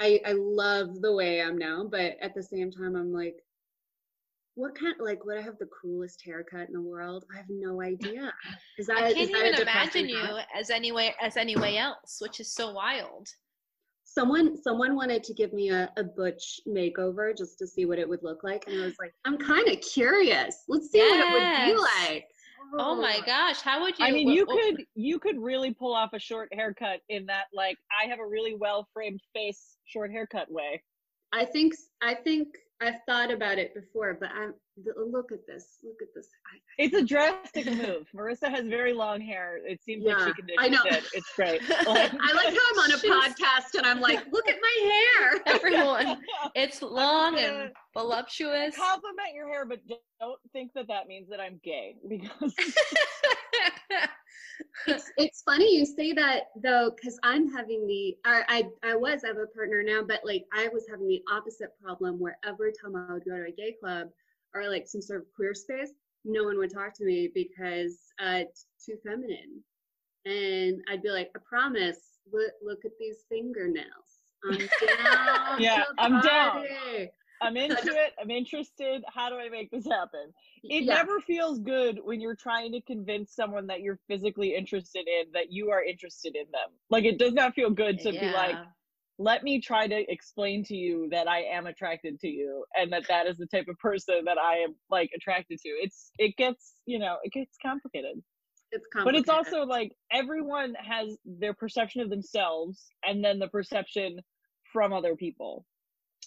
I 0.01 0.21
I 0.25 0.33
love 0.33 1.01
the 1.01 1.13
way 1.13 1.43
I'm 1.43 1.59
now, 1.59 1.87
but 1.89 2.17
at 2.21 2.35
the 2.35 2.43
same 2.43 2.71
time 2.71 2.97
I'm 2.97 3.13
like 3.13 3.37
what 4.55 4.75
kind 4.77 4.95
like 4.99 5.25
would 5.25 5.39
I 5.39 5.43
have 5.43 5.59
the 5.59 5.69
coolest 5.81 6.21
haircut 6.25 6.67
in 6.67 6.75
the 6.75 6.81
world? 6.81 7.25
I 7.33 7.37
have 7.37 7.47
no 7.49 7.81
idea. 7.81 8.33
Is 8.77 8.89
that 8.89 8.97
i 8.97 9.13
can't 9.13 9.31
that 9.31 9.39
even 9.39 9.55
depressing 9.55 10.09
imagine 10.09 10.09
you 10.09 10.39
as 10.53 10.71
any 10.71 10.91
way 10.91 11.15
as 11.23 11.37
any 11.37 11.57
way 11.57 11.79
else 11.79 12.19
which 12.21 12.41
is 12.41 12.53
so 12.53 12.73
wild 12.73 13.29
Someone 14.11 14.57
someone 14.61 14.97
wanted 14.97 15.23
to 15.25 15.35
give 15.35 15.53
me 15.53 15.71
a, 15.71 15.91
a 15.97 16.05
butch 16.05 16.61
makeover 16.67 17.37
just 17.37 17.59
to 17.59 17.67
see 17.67 17.85
what 17.85 17.99
it 17.99 18.09
would 18.09 18.23
look 18.23 18.43
like. 18.43 18.65
And 18.67 18.81
I 18.81 18.87
was 18.87 18.97
like, 18.99 19.13
I'm 19.25 19.37
kind 19.37 19.69
of 19.69 19.81
curious. 19.81 20.65
Let's 20.67 20.91
see 20.91 21.01
what 21.01 21.21
it 21.21 21.33
would 21.33 21.75
be 21.75 21.79
like. 21.79 22.25
oh 22.79 22.95
my 23.01 23.19
oh. 23.21 23.27
gosh 23.27 23.61
how 23.61 23.81
would 23.83 23.99
you 23.99 24.05
I 24.05 24.11
mean, 24.11 24.29
wh- 24.29 24.35
you 24.35 24.47
wh- 24.47 24.53
could 24.53 24.85
you 24.95 25.19
could 25.19 25.39
really 25.39 25.73
pull 25.73 25.95
off 25.95 26.11
a 26.15 26.19
short 26.19 26.49
haircut 26.53 27.01
in 27.09 27.27
that 27.27 27.45
like 27.55 27.77
I 28.03 28.09
have 28.09 28.19
a 28.19 28.27
really 28.27 28.55
well 28.55 28.89
framed 28.93 29.21
face 29.35 29.77
short 29.87 30.11
haircut 30.11 30.51
way. 30.51 30.83
I 31.33 31.45
think 31.45 31.75
I 32.03 32.15
think 32.15 32.49
I've 32.81 33.01
thought 33.07 33.33
about 33.33 33.59
it 33.59 33.75
before, 33.75 34.17
but 34.21 34.31
I'm 34.31 34.55
look 34.97 35.33
at 35.33 35.45
this. 35.47 35.79
Look 35.83 35.97
at 36.01 36.09
this. 36.15 36.29
It's 36.79 36.95
a 36.95 37.05
drastic 37.05 37.67
move. 37.67 38.07
Marissa 38.15 38.49
has 38.49 38.67
very 38.69 38.93
long 38.93 39.21
hair. 39.21 39.59
It 39.67 39.83
seems 39.83 40.05
like 40.05 40.17
Yeah, 40.17 40.27
she 40.49 40.55
I 40.59 40.69
know. 40.69 40.83
it. 40.85 41.03
It's 41.13 41.33
great. 41.35 41.61
I 41.71 42.33
like 42.35 42.55
how 42.55 42.67
I'm 42.73 42.79
on 42.79 42.93
a 42.93 42.97
podcast 42.99 43.75
and 43.77 43.85
I'm 43.87 44.01
like, 44.01 44.25
look 44.31 44.49
at 44.49 44.57
my 44.63 44.93
hair. 44.93 45.41
everyone 45.47 46.19
it's 46.55 46.81
long 46.81 47.37
and 47.39 47.71
voluptuous 47.95 48.77
compliment 48.77 49.35
your 49.35 49.49
hair, 49.49 49.67
but 49.67 49.81
don't 50.21 50.39
think 50.53 50.73
that 50.75 50.87
that 50.87 51.09
means 51.09 51.29
that 51.31 51.41
I'm 51.41 51.61
gay 51.65 51.97
because 52.09 52.55
it's 54.87 55.11
it's 55.17 55.43
funny 55.43 55.77
you 55.77 55.85
say 55.85 56.13
that 56.13 56.45
though, 56.63 56.91
because 56.95 57.19
I'm 57.23 57.53
having 57.53 57.87
the 57.87 58.17
or 58.27 58.45
I 58.49 58.69
I 58.83 58.97
was 58.97 59.25
I 59.25 59.29
have 59.29 59.39
a 59.39 59.47
partner 59.47 59.83
now, 59.83 60.03
but 60.03 60.21
like 60.25 60.45
I 60.53 60.69
was 60.69 60.87
having 60.91 61.09
the 61.09 61.23
opposite 61.31 61.71
problem 61.83 62.19
where 62.19 62.39
every 62.45 62.73
time 62.73 62.97
I 62.97 63.13
would 63.13 63.25
go 63.25 63.37
to 63.37 63.47
a 63.47 63.53
gay 63.53 63.77
club 63.81 64.09
or 64.55 64.69
like 64.69 64.87
some 64.87 65.03
sort 65.03 65.21
of 65.21 65.27
queer 65.35 65.55
space, 65.55 65.93
no 66.25 66.45
one 66.45 66.59
would 66.59 66.73
talk 66.73 66.95
to 66.95 67.05
me 67.05 67.31
because 67.35 67.99
uh, 68.21 68.43
it's 68.47 68.67
too 68.85 68.97
feminine, 69.05 69.63
and 70.25 70.81
I'd 70.89 71.03
be 71.03 71.11
like, 71.11 71.31
I 71.37 71.41
promise, 71.49 71.99
look 72.33 72.53
look 72.63 72.85
at 72.85 72.93
these 72.99 73.25
fingernails. 73.29 73.87
I'm 74.45 74.59
down. 74.59 75.61
Yeah, 75.61 75.85
I'm 75.99 76.21
down. 76.21 76.65
Party." 77.41 77.59
I'm 77.61 77.65
into 77.71 77.89
it. 77.89 78.13
I'm 78.21 78.31
interested. 78.31 79.05
How 79.13 79.29
do 79.29 79.37
I 79.37 79.49
make 79.49 79.71
this 79.71 79.87
happen? 79.87 80.33
It 80.63 80.85
Yeah. 80.85 80.95
never 80.95 81.21
feels 81.21 81.59
good 81.61 82.01
when 82.03 82.21
you're 82.21 82.37
trying 82.37 82.73
to 82.73 82.81
convince 82.83 83.35
someone 83.35 83.67
that 83.69 83.81
you're 83.81 83.99
physically 84.09 84.55
interested 84.55 85.07
in 85.09 85.33
that 85.33 85.53
you 85.53 85.71
are 85.71 85.83
interested 85.83 86.37
in 86.37 86.51
them. 86.51 86.71
Like 86.91 87.05
it 87.05 87.19
does 87.19 87.33
not 87.33 87.55
feel 87.55 87.71
good 87.71 87.99
to 88.01 88.13
be 88.13 88.29
like, 88.29 88.57
let 89.19 89.43
me 89.43 89.61
try 89.61 89.87
to 89.87 90.11
explain 90.11 90.63
to 90.65 90.77
you 90.77 91.09
that 91.11 91.29
I 91.29 91.43
am 91.43 91.67
attracted 91.67 92.21
to 92.21 92.29
you 92.29 92.65
and 92.77 92.93
that 92.93 93.09
that 93.09 93.27
is 93.27 93.37
the 93.37 93.47
type 93.47 93.67
of 93.69 93.77
person 93.79 94.25
that 94.27 94.39
I 94.39 94.59
am 94.59 94.77
like 94.91 95.11
attracted 95.15 95.59
to. 95.61 95.69
It's 95.69 96.13
it 96.19 96.37
gets, 96.37 96.75
you 96.87 96.99
know, 96.99 97.17
it 97.25 97.33
gets 97.33 97.57
complicated. 97.61 98.23
It's 98.71 98.87
complicated. 98.93 99.27
But 99.27 99.39
it's 99.41 99.51
also 99.51 99.67
like 99.67 99.93
everyone 100.13 100.75
has 100.75 101.17
their 101.25 101.55
perception 101.55 102.01
of 102.01 102.11
themselves 102.11 102.87
and 103.05 103.25
then 103.25 103.39
the 103.39 103.49
perception 103.49 104.21
from 104.73 104.93
other 104.93 105.17
people. 105.17 105.67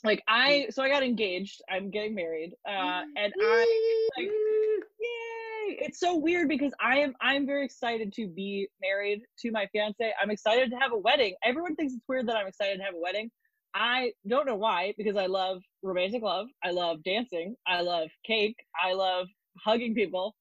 Like 0.04 0.24
I 0.28 0.68
so 0.72 0.82
I 0.84 0.90
got 0.90 1.04
engaged, 1.04 1.62
I'm 1.70 1.92
getting 1.92 2.16
married. 2.16 2.54
Uh 2.68 3.04
and 3.16 3.34
I 3.42 4.10
like 4.18 4.28
yay! 4.28 5.78
It's 5.80 6.00
so 6.00 6.18
weird 6.18 6.50
because 6.50 6.74
i 6.80 6.98
am 6.98 7.14
i'm 7.22 7.46
very 7.46 7.66
excited 7.66 8.12
to 8.14 8.28
be 8.28 8.68
married 8.82 9.22
to 9.40 9.52
my 9.52 9.68
fiance. 9.72 10.14
I'm 10.22 10.32
excited 10.32 10.72
to 10.72 10.78
have 10.78 10.92
a 10.92 10.98
wedding. 10.98 11.36
Everyone 11.44 11.76
thinks 11.76 11.94
it's 11.94 12.04
weird 12.08 12.28
that 12.28 12.36
i'm 12.36 12.48
excited 12.48 12.78
to 12.78 12.84
have 12.84 12.96
a 12.96 13.00
wedding. 13.00 13.30
I 13.74 14.12
don't 14.28 14.46
know 14.48 14.56
why 14.56 14.94
because 14.98 15.16
i 15.18 15.28
love 15.28 15.62
romantic 15.84 16.24
love. 16.24 16.48
I 16.64 16.72
love 16.72 17.04
dancing. 17.04 17.56
I 17.68 17.82
love 17.82 18.10
cake. 18.26 18.58
I 18.84 18.94
love 18.94 19.28
hugging 19.64 19.94
people. 19.94 20.36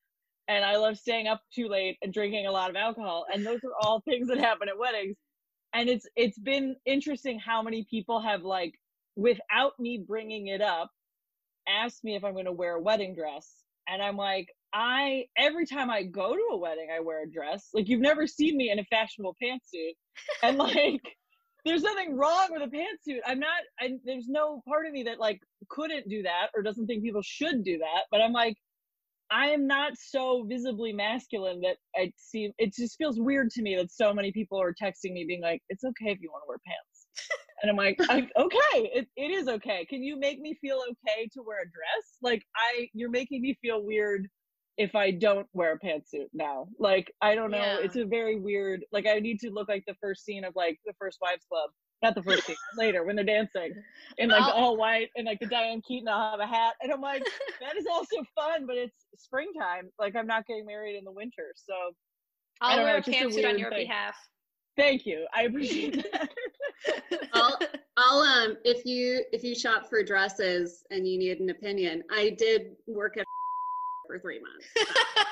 And 0.48 0.64
i 0.64 0.76
love 0.76 0.96
staying 0.96 1.28
up 1.28 1.42
too 1.54 1.68
late 1.68 1.98
and 2.02 2.12
drinking 2.12 2.46
a 2.46 2.52
lot 2.52 2.70
of 2.70 2.76
alcohol. 2.76 3.26
And 3.32 3.46
those 3.46 3.60
are 3.64 3.74
all 3.82 4.00
things 4.00 4.28
that 4.28 4.38
happen 4.38 4.68
at 4.68 4.78
weddings. 4.78 5.16
And 5.74 5.88
it's 5.88 6.06
it's 6.16 6.38
been 6.38 6.76
interesting 6.86 7.38
how 7.38 7.62
many 7.62 7.86
people 7.90 8.20
have 8.20 8.42
like 8.42 8.74
without 9.16 9.72
me 9.78 10.04
bringing 10.06 10.48
it 10.48 10.60
up 10.60 10.90
asked 11.68 12.04
me 12.04 12.16
if 12.16 12.24
i'm 12.24 12.32
going 12.32 12.44
to 12.44 12.52
wear 12.52 12.76
a 12.76 12.80
wedding 12.80 13.14
dress. 13.14 13.62
And 13.88 14.02
i'm 14.02 14.16
like 14.16 14.48
i 14.72 15.24
every 15.36 15.66
time 15.66 15.90
i 15.90 16.02
go 16.02 16.34
to 16.34 16.48
a 16.52 16.56
wedding 16.56 16.88
i 16.94 17.00
wear 17.00 17.24
a 17.24 17.30
dress. 17.30 17.68
Like 17.74 17.88
you've 17.88 18.00
never 18.00 18.26
seen 18.26 18.56
me 18.56 18.70
in 18.70 18.78
a 18.78 18.84
fashionable 18.84 19.36
pantsuit. 19.42 19.94
And 20.42 20.58
like 20.70 21.02
there's 21.64 21.82
nothing 21.82 22.16
wrong 22.16 22.48
with 22.50 22.62
a 22.62 22.66
pantsuit. 22.74 23.20
I'm 23.26 23.38
not 23.38 23.62
I, 23.78 23.92
there's 24.04 24.28
no 24.28 24.62
part 24.66 24.86
of 24.86 24.92
me 24.92 25.02
that 25.04 25.20
like 25.20 25.40
couldn't 25.68 26.08
do 26.08 26.22
that 26.22 26.48
or 26.54 26.62
doesn't 26.62 26.86
think 26.86 27.02
people 27.02 27.22
should 27.22 27.64
do 27.64 27.78
that. 27.78 28.04
But 28.10 28.20
i'm 28.20 28.32
like 28.32 28.56
i 29.30 29.48
am 29.48 29.66
not 29.66 29.92
so 29.96 30.44
visibly 30.48 30.92
masculine 30.92 31.60
that 31.60 31.76
I 31.96 32.12
seem 32.16 32.52
it 32.58 32.74
just 32.74 32.96
feels 32.98 33.18
weird 33.18 33.50
to 33.50 33.62
me 33.62 33.76
that 33.76 33.92
so 33.92 34.12
many 34.12 34.32
people 34.32 34.60
are 34.60 34.74
texting 34.74 35.12
me 35.12 35.24
being 35.26 35.42
like 35.42 35.62
it's 35.68 35.84
okay 35.84 36.10
if 36.10 36.20
you 36.20 36.30
want 36.30 36.42
to 36.44 36.48
wear 36.48 36.58
pants 36.66 37.06
and 37.62 37.70
i'm 37.70 37.76
like 37.76 37.96
I, 38.08 38.28
okay 38.36 38.76
it, 38.94 39.08
it 39.16 39.30
is 39.30 39.48
okay 39.48 39.84
can 39.88 40.02
you 40.02 40.18
make 40.18 40.40
me 40.40 40.54
feel 40.60 40.78
okay 40.90 41.28
to 41.34 41.42
wear 41.42 41.58
a 41.62 41.64
dress 41.64 42.16
like 42.22 42.44
i 42.56 42.88
you're 42.94 43.10
making 43.10 43.42
me 43.42 43.56
feel 43.62 43.82
weird 43.84 44.28
if 44.78 44.94
i 44.94 45.10
don't 45.10 45.46
wear 45.52 45.72
a 45.74 45.78
pantsuit 45.86 46.26
now 46.32 46.68
like 46.78 47.12
i 47.20 47.34
don't 47.34 47.50
know 47.50 47.58
Yeah. 47.58 47.78
it's 47.82 47.96
a 47.96 48.04
very 48.04 48.38
weird 48.40 48.84
like 48.92 49.06
i 49.06 49.18
need 49.18 49.38
to 49.40 49.50
look 49.50 49.68
like 49.68 49.84
the 49.86 49.96
first 50.00 50.24
scene 50.24 50.44
of 50.44 50.54
like 50.56 50.78
the 50.86 50.94
first 50.98 51.18
wives 51.20 51.44
club 51.50 51.70
Not 52.02 52.14
the 52.14 52.22
first 52.22 52.46
scene. 52.46 52.56
Later 52.78 53.04
when 53.04 53.14
they're 53.16 53.26
dancing 53.26 53.72
in 54.16 54.30
like 54.30 54.42
all 54.54 54.76
white 54.78 55.10
and 55.16 55.26
like 55.26 55.38
the 55.40 55.46
Diane 55.46 55.82
Keaton, 55.86 56.08
I'll 56.08 56.30
have 56.30 56.40
a 56.40 56.46
hat, 56.46 56.72
and 56.80 56.90
I'm 56.90 57.02
like, 57.02 57.22
that 57.60 57.76
is 57.76 57.84
also 57.92 58.16
fun, 58.34 58.64
but 58.66 58.76
it's 58.78 58.96
springtime. 59.16 59.90
Like 59.98 60.16
I'm 60.16 60.26
not 60.26 60.46
getting 60.46 60.64
married 60.64 60.96
in 60.96 61.04
the 61.04 61.12
winter, 61.12 61.52
so 61.56 61.74
I'll 62.62 62.78
know, 62.78 62.84
wear 62.84 62.96
a 62.96 62.98
it's 63.00 63.08
a 63.08 63.10
pantsuit 63.10 63.46
on 63.50 63.58
your 63.58 63.68
thing. 63.70 63.86
behalf. 63.86 64.14
thank 64.78 65.04
you. 65.04 65.26
I 65.34 65.42
appreciate 65.42 66.02
that. 66.12 66.30
I'll, 67.32 67.58
I'll 67.96 68.20
um 68.20 68.56
if 68.64 68.84
you 68.86 69.24
if 69.32 69.42
you 69.44 69.54
shop 69.54 69.88
for 69.88 70.02
dresses 70.02 70.84
and 70.90 71.06
you 71.06 71.18
need 71.18 71.40
an 71.40 71.50
opinion, 71.50 72.02
I 72.10 72.30
did 72.30 72.72
work 72.86 73.16
at 73.18 73.26
for 74.06 74.18
three 74.18 74.40
months. 74.40 74.66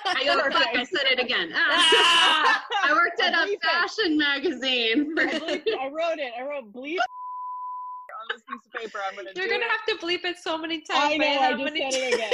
I 0.06 0.24
go 0.24 0.36
fuck, 0.50 0.68
I 0.74 0.84
said 0.84 1.06
it 1.06 1.18
again. 1.18 1.50
Ah. 1.54 2.64
I 2.84 2.92
worked 2.92 3.20
at 3.20 3.32
a 3.34 3.44
believe 3.44 3.58
it. 3.60 3.64
fashion 3.64 4.16
magazine. 4.18 5.14
For 5.16 5.22
I, 5.22 5.62
I 5.80 5.88
wrote 5.88 6.18
it. 6.18 6.32
I 6.38 6.42
wrote 6.42 6.72
bleep 6.72 6.98
on 6.98 8.26
this 8.30 8.42
piece 8.48 8.66
of 8.66 8.80
paper. 8.80 8.98
I'm 9.08 9.16
gonna. 9.16 9.30
You're 9.34 9.46
do 9.46 9.52
gonna 9.52 9.64
it. 9.64 9.70
have 9.70 9.98
to 9.98 10.06
bleep 10.06 10.24
it 10.24 10.36
so 10.42 10.56
many 10.58 10.80
times. 10.80 11.14
I 11.14 11.16
know. 11.16 11.18
man. 11.18 11.38
I 11.38 11.42
How 11.42 11.50
just 11.52 11.64
many 11.64 11.90
said 11.90 12.00
it 12.02 12.14
again. 12.14 12.30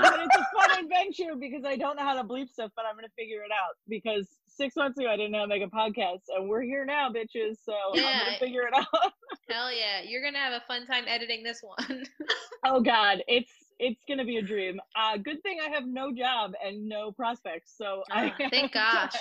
but 0.00 0.20
it's 0.20 0.36
a 0.36 0.46
fun 0.56 0.84
adventure 0.84 1.34
because 1.38 1.64
I 1.64 1.76
don't 1.76 1.96
know 1.96 2.02
how 2.04 2.14
to 2.20 2.24
bleep 2.26 2.48
stuff, 2.48 2.70
but 2.76 2.84
I'm 2.88 2.94
gonna 2.96 3.08
figure 3.18 3.42
it 3.42 3.50
out. 3.52 3.74
Because 3.88 4.26
six 4.58 4.76
months 4.76 4.98
ago 4.98 5.08
I 5.08 5.16
didn't 5.16 5.32
know 5.32 5.38
how 5.38 5.44
to 5.44 5.48
make 5.48 5.62
a 5.62 5.66
podcast, 5.68 6.22
and 6.36 6.48
we're 6.48 6.62
here 6.62 6.84
now, 6.84 7.08
bitches. 7.10 7.56
So 7.64 7.72
I'm 7.94 7.96
gonna 8.02 8.38
figure 8.38 8.62
it 8.62 8.74
out. 8.76 9.12
Hell 9.48 9.72
yeah, 9.72 10.02
you're 10.06 10.22
gonna 10.22 10.38
have 10.38 10.52
a 10.52 10.62
fun 10.68 10.86
time 10.86 11.04
editing 11.08 11.42
this 11.42 11.60
one. 11.62 12.04
oh 12.66 12.80
God, 12.82 13.22
it's 13.26 13.50
it's 13.78 14.02
gonna 14.08 14.24
be 14.24 14.36
a 14.38 14.42
dream. 14.42 14.78
Uh, 14.96 15.16
good 15.16 15.42
thing 15.42 15.58
I 15.64 15.70
have 15.70 15.86
no 15.86 16.12
job 16.12 16.52
and 16.64 16.88
no 16.88 17.12
prospects. 17.12 17.74
So 17.78 18.02
I 18.10 18.32
Ah, 18.38 18.48
thank 18.50 18.72
gosh. 18.72 19.12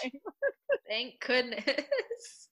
Thank 0.89 1.19
goodness. 1.25 2.49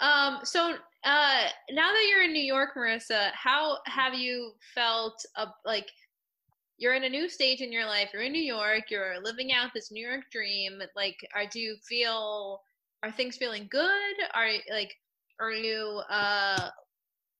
um, 0.00 0.40
so 0.44 0.74
uh, 1.04 1.44
now 1.70 1.92
that 1.92 2.06
you're 2.10 2.22
in 2.22 2.32
New 2.32 2.42
York, 2.42 2.70
Marissa, 2.76 3.30
how 3.34 3.78
have 3.86 4.14
you 4.14 4.52
felt? 4.74 5.24
Uh, 5.36 5.46
like 5.64 5.88
you're 6.78 6.94
in 6.94 7.04
a 7.04 7.08
new 7.08 7.28
stage 7.28 7.60
in 7.60 7.72
your 7.72 7.86
life. 7.86 8.10
You're 8.12 8.22
in 8.22 8.32
New 8.32 8.42
York. 8.42 8.90
You're 8.90 9.22
living 9.22 9.52
out 9.52 9.70
this 9.74 9.90
New 9.90 10.06
York 10.06 10.24
dream. 10.30 10.78
Like, 10.94 11.16
are 11.34 11.46
do 11.46 11.60
you 11.60 11.76
feel? 11.88 12.60
Are 13.02 13.10
things 13.12 13.36
feeling 13.36 13.68
good? 13.70 14.14
Are 14.34 14.48
like, 14.70 14.94
are 15.40 15.52
you? 15.52 16.02
Uh, 16.10 16.70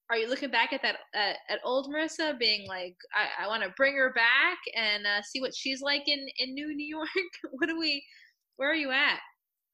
are 0.09 0.17
you 0.17 0.29
looking 0.29 0.51
back 0.51 0.73
at 0.73 0.83
that 0.83 0.97
at, 1.15 1.37
at 1.49 1.61
old 1.65 1.93
Marissa, 1.93 2.39
being 2.39 2.67
like, 2.69 2.97
I, 3.13 3.45
I 3.45 3.49
want 3.49 3.65
to 3.65 3.71
bring 3.77 3.97
her 3.97 4.13
back 4.15 4.59
and 4.77 5.05
uh, 5.05 5.23
see 5.23 5.41
what 5.41 5.55
she's 5.55 5.83
like 5.83 6.07
in 6.07 6.27
in 6.39 6.55
New 6.55 6.75
New 6.75 6.87
York? 6.87 7.09
what 7.53 7.69
do 7.69 7.79
we? 7.79 8.05
Where 8.57 8.71
are 8.71 8.75
you 8.75 8.91
at? 8.91 9.19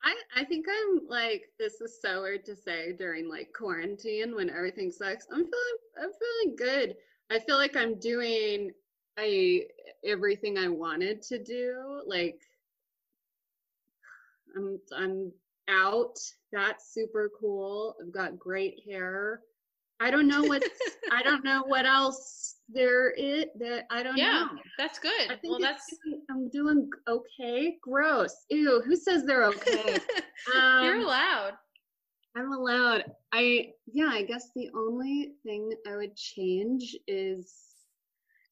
I, 0.04 0.16
I 0.36 0.44
think 0.44 0.66
I'm 0.68 1.06
like 1.08 1.42
this 1.60 1.80
is 1.80 2.00
so 2.02 2.22
weird 2.22 2.44
to 2.46 2.56
say 2.56 2.92
during 2.98 3.28
like 3.28 3.52
quarantine 3.56 4.34
when 4.34 4.50
everything 4.50 4.90
sucks. 4.90 5.26
I'm 5.30 5.44
feeling 5.44 5.78
I'm 6.02 6.10
feeling 6.18 6.56
good. 6.56 6.96
I 7.30 7.38
feel 7.38 7.56
like 7.56 7.76
I'm 7.76 7.98
doing 8.00 8.72
I 9.18 9.66
everything 10.04 10.58
I 10.58 10.68
wanted 10.68 11.22
to 11.22 11.42
do. 11.42 12.02
Like 12.06 12.40
I'm 14.56 14.78
I'm 14.96 15.32
out. 15.68 16.18
That's 16.52 16.92
super 16.92 17.30
cool. 17.40 17.94
I've 18.02 18.12
got 18.12 18.38
great 18.38 18.80
hair. 18.88 19.40
I 20.00 20.10
don't 20.10 20.26
know 20.26 20.42
what 20.42 20.62
I 21.12 21.22
don't 21.22 21.44
know 21.44 21.62
what 21.66 21.86
else 21.86 22.56
there 22.68 23.10
is 23.10 23.46
that 23.58 23.84
I 23.90 24.02
don't 24.02 24.16
Yeah, 24.16 24.46
know. 24.52 24.58
that's 24.78 24.98
good. 24.98 25.30
I 25.30 25.36
think 25.36 25.50
well, 25.52 25.60
that's 25.60 25.84
doing- 26.04 26.22
I'm 26.30 26.48
doing 26.50 26.90
okay. 27.08 27.76
Gross. 27.82 28.34
Ew. 28.50 28.82
Who 28.84 28.96
says 28.96 29.24
they're 29.24 29.44
okay? 29.44 29.98
you're 30.82 30.96
Um, 30.96 31.02
allowed. 31.04 31.52
I'm 32.36 32.52
allowed. 32.52 33.04
I 33.32 33.72
yeah. 33.86 34.08
I 34.10 34.22
guess 34.22 34.50
the 34.56 34.70
only 34.74 35.34
thing 35.44 35.70
I 35.86 35.96
would 35.96 36.16
change 36.16 36.96
is 37.06 37.52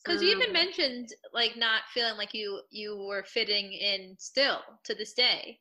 Because 0.04 0.22
you 0.22 0.30
even 0.30 0.48
um, 0.48 0.52
mentioned 0.52 1.10
like 1.32 1.56
not 1.56 1.82
feeling 1.92 2.16
like 2.16 2.32
you 2.32 2.60
you 2.70 2.96
were 2.96 3.22
fitting 3.24 3.72
in 3.72 4.16
still 4.18 4.60
to 4.84 4.94
this 4.94 5.12
day. 5.12 5.60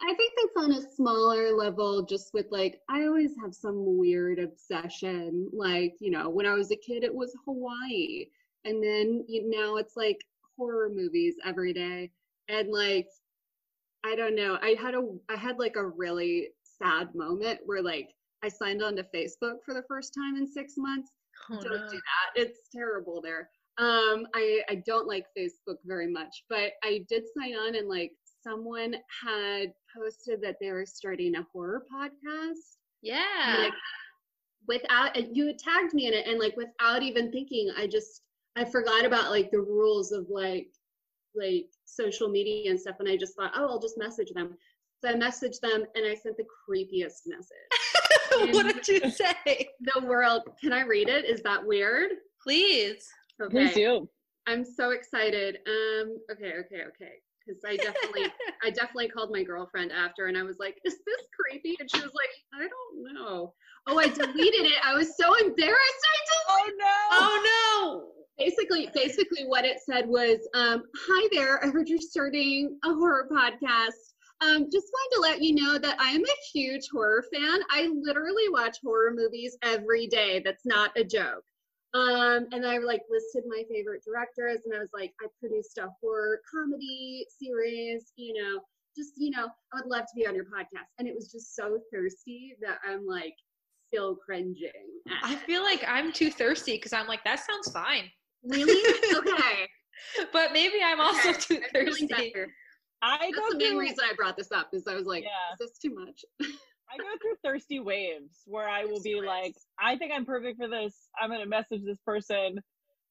I 0.00 0.14
think 0.14 0.32
that's 0.36 0.64
on 0.64 0.72
a 0.72 0.94
smaller 0.94 1.52
level, 1.52 2.02
just 2.04 2.34
with 2.34 2.46
like, 2.50 2.80
I 2.90 3.04
always 3.04 3.30
have 3.40 3.54
some 3.54 3.96
weird 3.96 4.38
obsession. 4.38 5.48
Like, 5.52 5.94
you 6.00 6.10
know, 6.10 6.28
when 6.28 6.46
I 6.46 6.54
was 6.54 6.70
a 6.70 6.76
kid, 6.76 7.04
it 7.04 7.14
was 7.14 7.34
Hawaii. 7.44 8.26
And 8.64 8.82
then 8.82 9.24
you, 9.28 9.48
now 9.48 9.76
it's 9.76 9.96
like 9.96 10.18
horror 10.56 10.90
movies 10.92 11.36
every 11.44 11.72
day. 11.72 12.10
And 12.48 12.70
like, 12.70 13.08
I 14.04 14.14
don't 14.14 14.36
know. 14.36 14.58
I 14.60 14.76
had 14.78 14.94
a, 14.94 15.02
I 15.30 15.36
had 15.36 15.58
like 15.58 15.76
a 15.76 15.86
really 15.86 16.48
sad 16.78 17.14
moment 17.14 17.60
where 17.64 17.82
like 17.82 18.10
I 18.42 18.48
signed 18.48 18.82
on 18.82 18.96
to 18.96 19.04
Facebook 19.04 19.58
for 19.64 19.74
the 19.74 19.84
first 19.88 20.12
time 20.12 20.36
in 20.36 20.46
six 20.46 20.74
months. 20.76 21.10
Oh, 21.50 21.60
don't 21.60 21.72
no. 21.72 21.90
do 21.90 21.96
that. 21.96 22.42
It's 22.42 22.68
terrible 22.74 23.20
there. 23.20 23.50
Um, 23.78 24.26
I 24.34 24.62
I 24.68 24.82
don't 24.86 25.08
like 25.08 25.26
Facebook 25.36 25.76
very 25.84 26.10
much, 26.10 26.44
but 26.48 26.72
I 26.82 27.04
did 27.08 27.24
sign 27.36 27.54
on 27.54 27.74
and 27.74 27.88
like 27.88 28.12
someone 28.42 28.94
had 29.24 29.72
posted 29.96 30.40
that 30.42 30.56
they 30.60 30.70
were 30.70 30.86
starting 30.86 31.34
a 31.36 31.46
horror 31.52 31.84
podcast. 31.92 32.76
Yeah. 33.02 33.56
Like 33.58 33.72
without 34.68 35.16
and 35.16 35.36
you 35.36 35.46
had 35.46 35.58
tagged 35.58 35.94
me 35.94 36.06
in 36.06 36.14
it 36.14 36.26
and 36.26 36.38
like 36.38 36.56
without 36.56 37.02
even 37.02 37.32
thinking, 37.32 37.70
I 37.76 37.86
just 37.86 38.22
I 38.56 38.64
forgot 38.64 39.04
about 39.04 39.30
like 39.30 39.50
the 39.50 39.60
rules 39.60 40.12
of 40.12 40.26
like 40.30 40.68
like 41.34 41.66
social 41.84 42.28
media 42.28 42.70
and 42.70 42.80
stuff 42.80 42.96
and 43.00 43.08
I 43.08 43.16
just 43.16 43.34
thought, 43.34 43.52
oh, 43.56 43.66
I'll 43.66 43.80
just 43.80 43.98
message 43.98 44.30
them. 44.34 44.56
So 45.02 45.10
I 45.10 45.14
messaged 45.14 45.60
them 45.60 45.84
and 45.94 46.06
I 46.06 46.14
sent 46.14 46.36
the 46.36 46.44
creepiest 46.44 47.22
message. 47.26 47.48
what 48.52 48.66
did 48.66 48.88
you 48.88 49.10
say? 49.10 49.68
The 49.80 50.04
world, 50.04 50.42
can 50.60 50.72
I 50.72 50.82
read 50.82 51.08
it? 51.08 51.24
Is 51.24 51.42
that 51.42 51.64
weird? 51.64 52.10
Please. 52.42 53.06
Okay. 53.42 53.66
Please 53.66 53.74
do. 53.74 54.08
I'm 54.46 54.64
so 54.64 54.90
excited. 54.90 55.58
Um, 55.66 56.18
okay, 56.30 56.54
okay, 56.60 56.82
okay. 56.88 57.14
Because 57.46 57.60
I 57.66 57.76
definitely, 57.76 58.32
I 58.62 58.70
definitely 58.74 59.08
called 59.08 59.30
my 59.30 59.42
girlfriend 59.42 59.92
after, 59.92 60.26
and 60.26 60.36
I 60.36 60.42
was 60.42 60.58
like, 60.58 60.78
"Is 60.84 60.94
this 61.06 61.26
creepy?" 61.38 61.76
And 61.78 61.90
she 61.90 62.00
was 62.00 62.12
like, 62.14 62.30
"I 62.54 62.66
don't 62.66 63.14
know." 63.14 63.52
Oh, 63.86 63.98
I 63.98 64.08
deleted 64.08 64.64
it. 64.64 64.78
I 64.82 64.94
was 64.94 65.16
so 65.16 65.34
embarrassed. 65.34 66.06
I 66.10 66.64
deleted. 66.64 66.80
Oh 66.82 67.10
no! 67.10 67.18
Oh 67.18 67.42
no! 67.44 68.14
basically, 68.38 68.88
basically, 68.94 69.44
what 69.46 69.64
it 69.64 69.78
said 69.80 70.06
was, 70.06 70.38
um, 70.54 70.84
"Hi 70.96 71.28
there. 71.32 71.64
I 71.64 71.68
heard 71.68 71.88
you're 71.88 71.98
starting 71.98 72.78
a 72.84 72.88
horror 72.94 73.28
podcast. 73.30 74.13
Um, 74.44 74.68
just 74.70 74.88
wanted 74.92 75.14
to 75.14 75.20
let 75.20 75.42
you 75.42 75.54
know 75.54 75.78
that 75.78 76.00
I 76.00 76.10
am 76.10 76.22
a 76.22 76.42
huge 76.52 76.88
horror 76.92 77.24
fan. 77.32 77.60
I 77.70 77.90
literally 78.02 78.48
watch 78.50 78.78
horror 78.84 79.12
movies 79.14 79.56
every 79.62 80.06
day. 80.06 80.40
That's 80.44 80.66
not 80.66 80.90
a 80.96 81.04
joke." 81.04 81.44
Um, 81.94 82.48
and 82.50 82.66
I 82.66 82.78
like 82.78 83.02
listed 83.08 83.44
my 83.46 83.62
favorite 83.70 84.02
directors, 84.04 84.62
and 84.64 84.74
I 84.74 84.80
was 84.80 84.90
like, 84.92 85.12
I 85.22 85.26
produced 85.40 85.78
a 85.78 85.88
horror 86.02 86.40
comedy 86.52 87.24
series, 87.40 88.12
you 88.16 88.34
know, 88.34 88.60
just 88.96 89.12
you 89.16 89.30
know, 89.30 89.48
I 89.72 89.76
would 89.80 89.86
love 89.86 90.02
to 90.02 90.16
be 90.16 90.26
on 90.26 90.34
your 90.34 90.44
podcast. 90.44 90.90
And 90.98 91.06
it 91.06 91.14
was 91.14 91.30
just 91.30 91.54
so 91.54 91.78
thirsty 91.92 92.56
that 92.60 92.78
I'm 92.88 93.06
like 93.06 93.34
still 93.88 94.16
cringing. 94.16 94.70
I 95.22 95.36
feel 95.36 95.62
like 95.62 95.84
I'm 95.86 96.12
too 96.12 96.30
thirsty 96.30 96.72
because 96.72 96.92
I'm 96.92 97.06
like 97.06 97.22
that 97.24 97.40
sounds 97.40 97.70
fine. 97.70 98.10
really 98.42 98.82
okay. 99.16 99.68
But 100.32 100.52
maybe 100.52 100.76
I'm 100.84 101.00
also 101.00 101.30
okay, 101.30 101.38
too 101.38 101.62
I'm 101.62 101.86
thirsty. 101.86 102.34
I 103.12 103.18
That's 103.30 103.36
go 103.38 103.52
the 103.52 103.58
main 103.58 103.70
through, 103.72 103.80
reason 103.80 103.98
I 104.10 104.14
brought 104.14 104.36
this 104.36 104.50
up 104.52 104.68
is 104.72 104.86
I 104.86 104.94
was 104.94 105.06
like, 105.06 105.24
Yeah. 105.24 105.52
is 105.52 105.58
this 105.70 105.78
too 105.78 105.94
much? 105.94 106.24
I 106.40 106.96
go 106.98 107.04
through 107.20 107.36
thirsty 107.44 107.80
waves 107.80 108.42
where 108.46 108.68
I 108.68 108.84
will 108.84 109.02
be 109.02 109.20
like. 109.20 109.56
I 109.80 109.96
think 109.96 110.12
I'm 110.14 110.24
perfect 110.24 110.58
for 110.58 110.68
this. 110.68 110.94
I'm 111.20 111.30
gonna 111.30 111.46
message 111.46 111.82
this 111.84 111.98
person. 112.04 112.60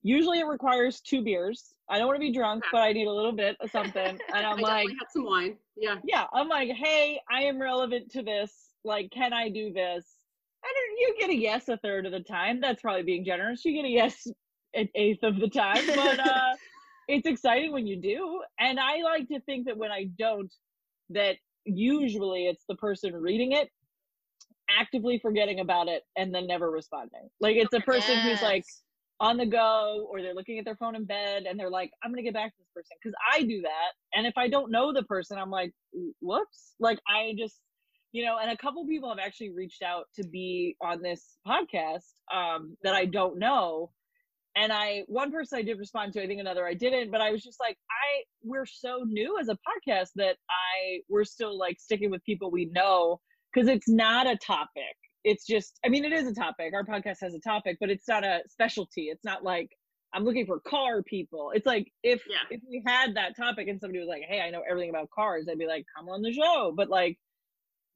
Usually 0.04 0.40
it 0.40 0.46
requires 0.46 1.00
two 1.02 1.24
beers. 1.24 1.74
I 1.90 1.98
don't 1.98 2.08
want 2.08 2.18
to 2.18 2.22
be 2.22 2.32
drunk, 2.34 2.64
but 2.72 2.80
I 2.82 2.92
need 2.92 3.08
a 3.08 3.12
little 3.12 3.32
bit 3.32 3.56
of 3.62 3.72
something. 3.72 4.20
And 4.36 4.46
I 4.46 4.52
I'm 4.52 4.60
like, 4.60 4.90
had 4.90 5.08
some 5.12 5.26
wine. 5.26 5.56
Yeah. 5.78 5.96
yeah, 6.04 6.26
I'm 6.34 6.50
like, 6.50 6.70
hey, 6.70 7.20
I 7.32 7.44
am 7.44 7.60
relevant 7.62 8.12
to 8.12 8.22
this. 8.24 8.52
Like, 8.84 9.12
can 9.12 9.32
I 9.34 9.50
do 9.50 9.72
this? 9.74 10.06
Don't. 10.64 11.00
You 11.00 11.16
get 11.20 11.30
a 11.30 11.36
yes 11.36 11.68
a 11.70 11.78
third 11.78 12.06
of 12.06 12.12
the 12.12 12.20
time. 12.22 12.62
That's 12.62 12.82
probably 12.82 13.04
being 13.04 13.26
generous. 13.26 13.64
You 13.66 13.74
get 13.74 13.86
a 13.86 13.90
yes 13.90 14.28
an 14.74 14.90
eighth 14.96 15.24
of 15.24 15.40
the 15.40 15.50
time, 15.50 15.86
but 15.88 16.20
uh, 16.26 16.54
it's 17.08 17.28
exciting 17.28 17.72
when 17.72 17.88
you 17.88 18.00
do. 18.00 18.42
And 18.60 18.80
I 18.80 19.02
like 19.04 19.28
to 19.30 19.40
think 19.42 19.68
that 19.68 19.78
when 19.78 19.92
I 19.92 20.10
don't, 20.18 20.54
that 21.10 21.36
usually 21.66 22.48
it's 22.48 22.66
the 22.68 22.76
person 22.76 23.14
reading 23.14 23.52
it 23.54 23.70
actively 24.70 25.20
forgetting 25.20 25.60
about 25.60 25.88
it 25.88 26.04
and 26.18 26.34
then 26.34 26.48
never 26.48 26.72
responding. 26.72 27.30
Like 27.40 27.58
it's 27.58 27.74
a 27.74 27.82
person 27.82 28.18
who's 28.20 28.42
like 28.42 28.64
on 29.20 29.38
the 29.38 29.46
go 29.46 30.08
or 30.10 30.22
they're 30.22 30.34
looking 30.34 30.60
at 30.60 30.66
their 30.66 30.76
phone 30.76 30.96
in 30.96 31.06
bed 31.06 31.44
and 31.44 31.60
they're 31.60 31.70
like 31.70 31.92
i'm 32.04 32.12
gonna 32.12 32.24
get 32.24 32.34
back 32.34 32.52
to 32.52 32.58
this 32.60 32.68
person 32.74 32.98
because 33.02 33.16
i 33.32 33.42
do 33.44 33.62
that 33.62 33.92
and 34.14 34.26
if 34.26 34.34
i 34.38 34.48
don't 34.48 34.72
know 34.72 34.92
the 34.92 35.04
person 35.04 35.38
i'm 35.38 35.52
like 35.52 35.72
whoops 36.20 36.74
like 36.80 37.00
i 37.08 37.34
just 37.38 37.60
you 38.12 38.26
know 38.26 38.38
and 38.42 38.52
a 38.52 38.58
couple 38.58 38.86
people 38.88 39.08
have 39.10 39.20
actually 39.20 39.52
reached 39.52 39.84
out 39.84 40.06
to 40.16 40.28
be 40.28 40.76
on 40.82 41.02
this 41.02 41.38
podcast 41.48 42.14
um 42.34 42.76
that 42.84 42.96
i 42.96 43.06
don't 43.06 43.38
know 43.38 43.92
and 44.56 44.72
i 44.72 45.04
one 45.08 45.32
person 45.32 45.58
i 45.58 45.62
did 45.62 45.78
respond 45.78 46.14
to 46.14 46.22
i 46.22 46.28
think 46.28 46.40
another 46.40 46.66
i 46.66 46.74
didn't 46.74 47.12
but 47.12 47.22
i 47.22 47.32
was 47.32 47.42
just 47.44 47.60
like 47.60 47.78
i 47.90 48.22
we're 48.44 48.66
so 48.66 49.04
new 49.08 49.38
as 49.40 49.50
a 49.50 49.54
podcast 49.68 50.10
that 50.16 50.36
i 50.50 51.00
we're 51.10 51.24
still 51.24 51.58
like 51.58 51.80
sticking 51.80 52.10
with 52.12 52.24
people 52.24 52.52
we 52.52 52.66
know 52.66 53.20
because 53.54 53.68
it's 53.70 53.88
not 53.88 54.26
a 54.28 54.36
topic. 54.38 54.96
It's 55.24 55.46
just 55.46 55.80
i 55.86 55.90
mean 55.90 56.04
it 56.06 56.12
is 56.14 56.28
a 56.28 56.34
topic. 56.34 56.74
Our 56.74 56.84
podcast 56.84 57.18
has 57.22 57.34
a 57.34 57.40
topic 57.40 57.78
but 57.80 57.90
it's 57.90 58.08
not 58.08 58.24
a 58.24 58.42
specialty. 58.48 59.04
It's 59.04 59.24
not 59.26 59.44
like 59.44 59.70
i'm 60.14 60.24
looking 60.24 60.46
for 60.46 60.60
car 60.60 61.02
people. 61.04 61.52
It's 61.56 61.66
like 61.66 61.92
if 62.04 62.24
Yeah. 62.30 62.38
if 62.52 62.62
we 62.70 62.84
had 62.86 63.16
that 63.16 63.36
topic 63.36 63.68
and 63.68 63.80
somebody 63.80 64.00
was 64.00 64.10
like 64.10 64.24
hey 64.28 64.42
i 64.42 64.50
know 64.50 64.64
everything 64.70 64.90
about 64.90 65.10
cars 65.12 65.48
i'd 65.50 65.58
be 65.58 65.68
like 65.68 65.86
come 65.96 66.10
on 66.10 66.22
the 66.22 66.34
show. 66.34 66.74
But 66.76 66.90
like 66.90 67.18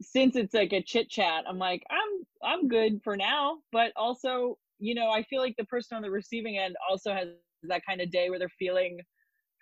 since 0.01 0.35
it's 0.35 0.53
like 0.53 0.73
a 0.73 0.81
chit 0.83 1.09
chat 1.09 1.43
i'm 1.49 1.57
like 1.57 1.83
i'm 1.89 2.25
i'm 2.43 2.67
good 2.67 3.01
for 3.03 3.17
now 3.17 3.57
but 3.71 3.91
also 3.95 4.55
you 4.79 4.95
know 4.95 5.09
i 5.09 5.23
feel 5.23 5.41
like 5.41 5.55
the 5.57 5.65
person 5.65 5.95
on 5.95 6.01
the 6.01 6.09
receiving 6.11 6.57
end 6.57 6.75
also 6.89 7.13
has 7.13 7.27
that 7.63 7.81
kind 7.87 8.01
of 8.01 8.11
day 8.11 8.29
where 8.29 8.39
they're 8.39 8.49
feeling 8.59 8.99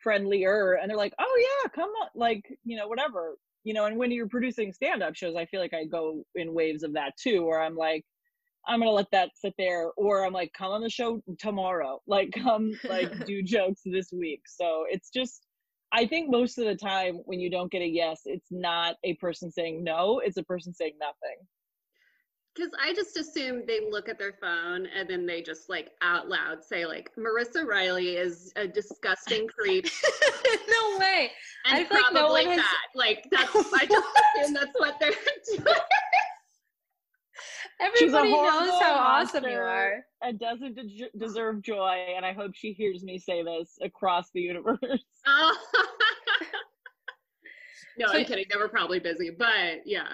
friendlier 0.01 0.73
and 0.73 0.89
they're 0.89 0.97
like 0.97 1.13
oh 1.19 1.39
yeah 1.63 1.69
come 1.71 1.89
on 1.89 2.09
like 2.15 2.43
you 2.63 2.77
know 2.77 2.87
whatever 2.87 3.35
you 3.63 3.73
know 3.73 3.85
and 3.85 3.97
when 3.97 4.11
you're 4.11 4.27
producing 4.27 4.71
stand-up 4.71 5.15
shows 5.15 5.35
i 5.35 5.45
feel 5.45 5.59
like 5.59 5.73
i 5.73 5.85
go 5.85 6.23
in 6.35 6.53
waves 6.53 6.83
of 6.83 6.93
that 6.93 7.13
too 7.17 7.43
where 7.43 7.61
i'm 7.61 7.75
like 7.75 8.03
i'm 8.67 8.79
gonna 8.79 8.91
let 8.91 9.09
that 9.11 9.29
sit 9.35 9.53
there 9.57 9.89
or 9.97 10.25
i'm 10.25 10.33
like 10.33 10.51
come 10.57 10.71
on 10.71 10.81
the 10.81 10.89
show 10.89 11.21
tomorrow 11.39 11.99
like 12.07 12.31
come 12.31 12.71
like 12.87 13.25
do 13.25 13.41
jokes 13.41 13.81
this 13.85 14.11
week. 14.11 14.41
So 14.45 14.85
it's 14.89 15.09
just 15.09 15.45
i 15.91 16.05
think 16.05 16.29
most 16.29 16.57
of 16.57 16.65
the 16.65 16.75
time 16.75 17.15
when 17.25 17.39
you 17.39 17.49
don't 17.49 17.71
get 17.71 17.81
a 17.81 17.87
yes 17.87 18.21
it's 18.25 18.51
not 18.51 18.95
a 19.03 19.15
person 19.15 19.51
saying 19.51 19.83
no 19.83 20.21
it's 20.23 20.37
a 20.37 20.43
person 20.43 20.73
saying 20.73 20.93
nothing 20.99 21.37
Because 22.55 22.71
I 22.81 22.93
just 22.93 23.17
assume 23.17 23.63
they 23.67 23.81
look 23.89 24.07
at 24.07 24.17
their 24.17 24.31
phone 24.39 24.87
and 24.97 25.09
then 25.09 25.25
they 25.25 25.41
just 25.41 25.69
like 25.69 25.89
out 26.01 26.29
loud 26.29 26.63
say 26.63 26.85
like 26.85 27.11
Marissa 27.17 27.65
Riley 27.65 28.15
is 28.15 28.53
a 28.55 28.65
disgusting 28.67 29.47
creep. 29.59 29.85
no 30.69 30.97
way. 30.97 31.31
And 31.65 31.75
I 31.77 31.83
feel 31.83 31.97
like 31.97 32.11
probably 32.13 32.43
no 32.45 32.49
one 32.49 32.57
has- 32.57 32.57
that. 32.59 32.87
Like 32.95 33.25
that's 33.29 33.53
I 33.73 33.85
just 33.89 34.07
assume 34.41 34.53
that's 34.53 34.79
what 34.79 34.95
they're 34.99 35.11
doing. 35.57 35.65
She's 37.97 38.13
a 38.13 38.17
Everybody 38.17 38.31
knows 38.31 38.81
how 38.81 38.95
awesome 38.97 39.43
you 39.43 39.57
are. 39.57 40.05
and 40.21 40.39
doesn't 40.39 40.75
de- 40.75 41.09
deserve 41.17 41.61
joy 41.61 42.05
and 42.15 42.25
i 42.25 42.31
hope 42.31 42.51
she 42.55 42.71
hears 42.71 43.03
me 43.03 43.17
say 43.19 43.43
this 43.43 43.77
across 43.81 44.29
the 44.33 44.39
universe 44.39 44.79
Oh. 45.27 45.57
no, 47.97 48.07
So- 48.07 48.13
I'm 48.13 48.25
kidding. 48.25 48.45
They 48.49 48.57
were 48.57 48.69
probably 48.69 48.99
busy, 48.99 49.29
but 49.29 49.85
yeah. 49.85 50.07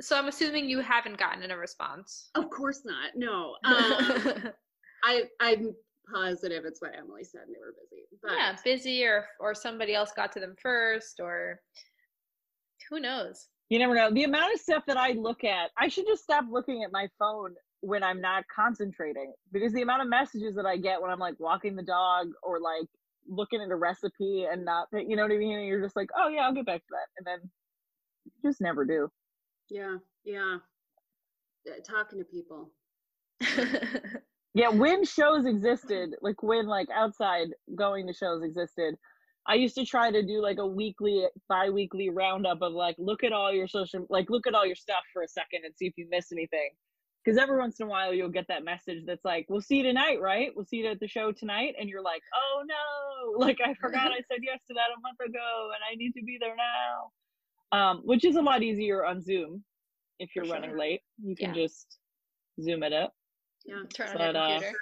So 0.00 0.16
I'm 0.16 0.28
assuming 0.28 0.68
you 0.68 0.80
haven't 0.80 1.18
gotten 1.18 1.50
a 1.50 1.56
response. 1.56 2.30
Of 2.34 2.50
course 2.50 2.82
not. 2.84 3.12
No. 3.16 3.56
Um, 3.64 4.52
I 5.02 5.22
I'm 5.40 5.74
positive 6.12 6.64
it's 6.66 6.82
what 6.82 6.92
Emily 6.96 7.24
said. 7.24 7.42
and 7.46 7.54
They 7.54 7.60
were 7.60 7.74
busy, 7.80 8.02
but 8.22 8.32
yeah, 8.32 8.56
busy 8.62 9.04
or 9.04 9.26
or 9.40 9.54
somebody 9.54 9.94
else 9.94 10.12
got 10.14 10.32
to 10.32 10.40
them 10.40 10.54
first 10.60 11.20
or 11.20 11.60
who 12.90 13.00
knows. 13.00 13.48
You 13.70 13.78
never 13.78 13.94
know. 13.94 14.10
The 14.12 14.24
amount 14.24 14.52
of 14.52 14.60
stuff 14.60 14.82
that 14.88 14.96
I 14.96 15.12
look 15.12 15.44
at, 15.44 15.70
I 15.78 15.88
should 15.88 16.06
just 16.06 16.24
stop 16.24 16.44
looking 16.50 16.82
at 16.82 16.90
my 16.92 17.08
phone 17.18 17.54
when 17.82 18.02
I'm 18.02 18.20
not 18.20 18.44
concentrating 18.54 19.32
because 19.52 19.72
the 19.72 19.82
amount 19.82 20.02
of 20.02 20.08
messages 20.08 20.54
that 20.56 20.66
I 20.66 20.76
get 20.76 21.00
when 21.00 21.10
I'm 21.10 21.18
like 21.20 21.38
walking 21.38 21.76
the 21.76 21.82
dog 21.82 22.28
or 22.42 22.60
like 22.60 22.88
looking 23.28 23.62
at 23.62 23.70
a 23.70 23.76
recipe 23.76 24.46
and 24.50 24.64
not, 24.64 24.88
you 24.92 25.14
know 25.16 25.22
what 25.22 25.32
I 25.32 25.38
mean? 25.38 25.56
And 25.56 25.66
you're 25.66 25.80
just 25.80 25.96
like, 25.96 26.10
oh 26.18 26.28
yeah, 26.28 26.40
I'll 26.42 26.52
get 26.52 26.66
back 26.66 26.80
to 26.80 26.86
that. 26.90 27.06
And 27.16 27.26
then 27.26 27.50
you 28.24 28.50
just 28.50 28.60
never 28.60 28.84
do. 28.84 29.08
Yeah, 29.70 29.96
yeah. 30.24 30.58
Uh, 31.66 31.80
Talking 31.84 32.18
to 32.18 32.24
people. 32.24 32.70
Yeah, 34.52 34.70
when 34.70 35.04
shows 35.04 35.46
existed, 35.46 36.16
like 36.22 36.42
when 36.42 36.66
like 36.66 36.88
outside 36.94 37.48
going 37.76 38.06
to 38.08 38.12
shows 38.12 38.42
existed, 38.42 38.96
I 39.46 39.54
used 39.54 39.76
to 39.76 39.84
try 39.84 40.10
to 40.10 40.22
do 40.22 40.42
like 40.42 40.58
a 40.58 40.66
weekly, 40.66 41.24
bi-weekly 41.48 42.10
roundup 42.10 42.60
of 42.60 42.72
like 42.72 42.96
look 42.98 43.22
at 43.22 43.32
all 43.32 43.52
your 43.52 43.68
social, 43.68 44.06
like 44.10 44.28
look 44.28 44.48
at 44.48 44.54
all 44.54 44.66
your 44.66 44.76
stuff 44.76 45.04
for 45.12 45.22
a 45.22 45.28
second 45.28 45.64
and 45.64 45.74
see 45.76 45.86
if 45.86 45.94
you 45.96 46.08
missed 46.10 46.32
anything. 46.32 46.70
Because 47.24 47.38
every 47.38 47.58
once 47.58 47.78
in 47.78 47.86
a 47.86 47.88
while 47.88 48.12
you'll 48.12 48.30
get 48.30 48.48
that 48.48 48.64
message 48.64 49.04
that's 49.06 49.24
like, 49.24 49.46
"We'll 49.48 49.60
see 49.60 49.76
you 49.76 49.82
tonight, 49.84 50.20
right? 50.20 50.50
We'll 50.56 50.64
see 50.64 50.78
you 50.78 50.88
at 50.88 50.98
the 50.98 51.06
show 51.06 51.30
tonight," 51.30 51.74
and 51.78 51.88
you're 51.88 52.02
like, 52.02 52.22
"Oh 52.34 52.64
no! 52.66 53.38
Like 53.46 53.58
I 53.64 53.74
forgot 53.74 54.10
I 54.18 54.20
said 54.28 54.40
yes 54.42 54.58
to 54.66 54.74
that 54.74 54.90
a 54.96 55.00
month 55.00 55.20
ago, 55.20 55.70
and 55.74 55.82
I 55.88 55.94
need 55.94 56.12
to 56.12 56.24
be 56.24 56.38
there 56.40 56.56
now." 56.56 57.12
Um, 57.72 58.02
which 58.04 58.24
is 58.24 58.36
a 58.36 58.42
lot 58.42 58.62
easier 58.62 59.04
on 59.04 59.20
Zoom 59.22 59.64
if 60.18 60.34
you're 60.34 60.44
For 60.46 60.52
running 60.52 60.76
late. 60.76 61.02
You 61.22 61.36
can 61.36 61.54
Yeah. 61.54 61.62
just 61.66 61.98
zoom 62.60 62.82
it 62.82 62.92
up. 62.92 63.14
Yeah. 63.64 63.82
Turn 63.94 64.08
on 64.08 64.16
But, 64.18 64.34
your 64.34 64.42
uh, 64.42 64.48
computer. 64.50 64.78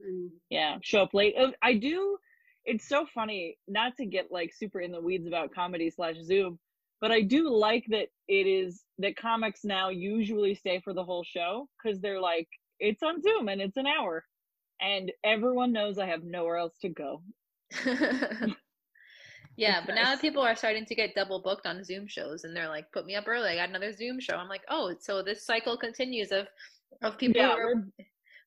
And 0.00 0.30
yeah 0.50 0.76
show 0.82 1.02
up 1.02 1.14
late 1.14 1.34
Uh, 1.38 1.52
i 1.62 1.72
do 1.74 2.18
it's 2.64 2.88
so 2.88 3.06
funny 3.14 3.56
not 3.68 3.96
to 3.96 4.04
get 4.04 4.26
like 4.30 4.52
super 4.52 4.80
in 4.80 4.90
the 4.90 5.00
weeds 5.00 5.26
about 5.26 5.54
comedy 5.54 5.88
slash 5.88 6.16
zoom 6.20 6.58
but 7.00 7.12
i 7.12 7.20
do 7.20 7.48
like 7.48 7.84
that 7.88 8.08
it 8.28 8.46
is 8.46 8.82
that 8.98 9.16
comics 9.16 9.60
now 9.64 9.88
usually 9.90 10.54
stay 10.54 10.80
for 10.80 10.92
the 10.92 11.04
whole 11.04 11.22
show 11.22 11.68
because 11.82 12.00
they're 12.00 12.20
like 12.20 12.48
it's 12.80 13.02
on 13.04 13.22
zoom 13.22 13.48
and 13.48 13.60
it's 13.60 13.76
an 13.76 13.86
hour 13.86 14.24
and 14.80 15.12
everyone 15.22 15.72
knows 15.72 15.96
i 15.98 16.06
have 16.06 16.24
nowhere 16.24 16.56
else 16.56 16.76
to 16.80 16.88
go 16.88 17.22
yeah, 19.56 19.82
but 19.86 19.94
now 19.94 20.10
that 20.10 20.20
people 20.20 20.42
are 20.42 20.56
starting 20.56 20.84
to 20.86 20.94
get 20.94 21.14
double 21.14 21.40
booked 21.40 21.66
on 21.66 21.84
Zoom 21.84 22.06
shows 22.06 22.44
and 22.44 22.56
they're 22.56 22.68
like, 22.68 22.90
put 22.92 23.06
me 23.06 23.14
up 23.14 23.28
early, 23.28 23.50
I 23.50 23.56
got 23.56 23.68
another 23.68 23.92
Zoom 23.92 24.20
show. 24.20 24.36
I'm 24.36 24.48
like, 24.48 24.64
oh, 24.68 24.94
so 25.00 25.22
this 25.22 25.46
cycle 25.46 25.76
continues 25.76 26.32
of 26.32 26.46
of 27.02 27.18
people 27.18 27.42
yeah 27.42 27.54
who 27.54 27.60
are 27.60 27.74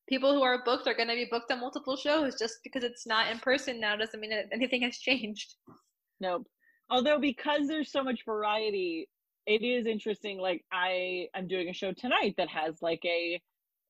people 0.08 0.32
who 0.34 0.42
are 0.42 0.64
booked 0.64 0.88
are 0.88 0.94
going 0.94 1.08
to 1.08 1.14
be 1.14 1.28
booked 1.30 1.52
on 1.52 1.60
multiple 1.60 1.96
shows 1.96 2.34
just 2.38 2.60
because 2.64 2.82
it's 2.82 3.06
not 3.06 3.30
in 3.30 3.38
person 3.38 3.78
now 3.78 3.94
doesn't 3.94 4.20
mean 4.20 4.30
that 4.30 4.46
anything 4.52 4.82
has 4.82 4.98
changed. 4.98 5.54
Nope. 6.20 6.46
Although 6.90 7.20
because 7.20 7.68
there's 7.68 7.92
so 7.92 8.02
much 8.02 8.24
variety, 8.24 9.08
it 9.46 9.62
is 9.62 9.86
interesting. 9.86 10.38
Like 10.38 10.64
I, 10.72 11.28
I 11.34 11.38
am 11.38 11.46
doing 11.46 11.68
a 11.68 11.74
show 11.74 11.92
tonight 11.92 12.34
that 12.38 12.48
has 12.48 12.80
like 12.82 13.02
a 13.04 13.40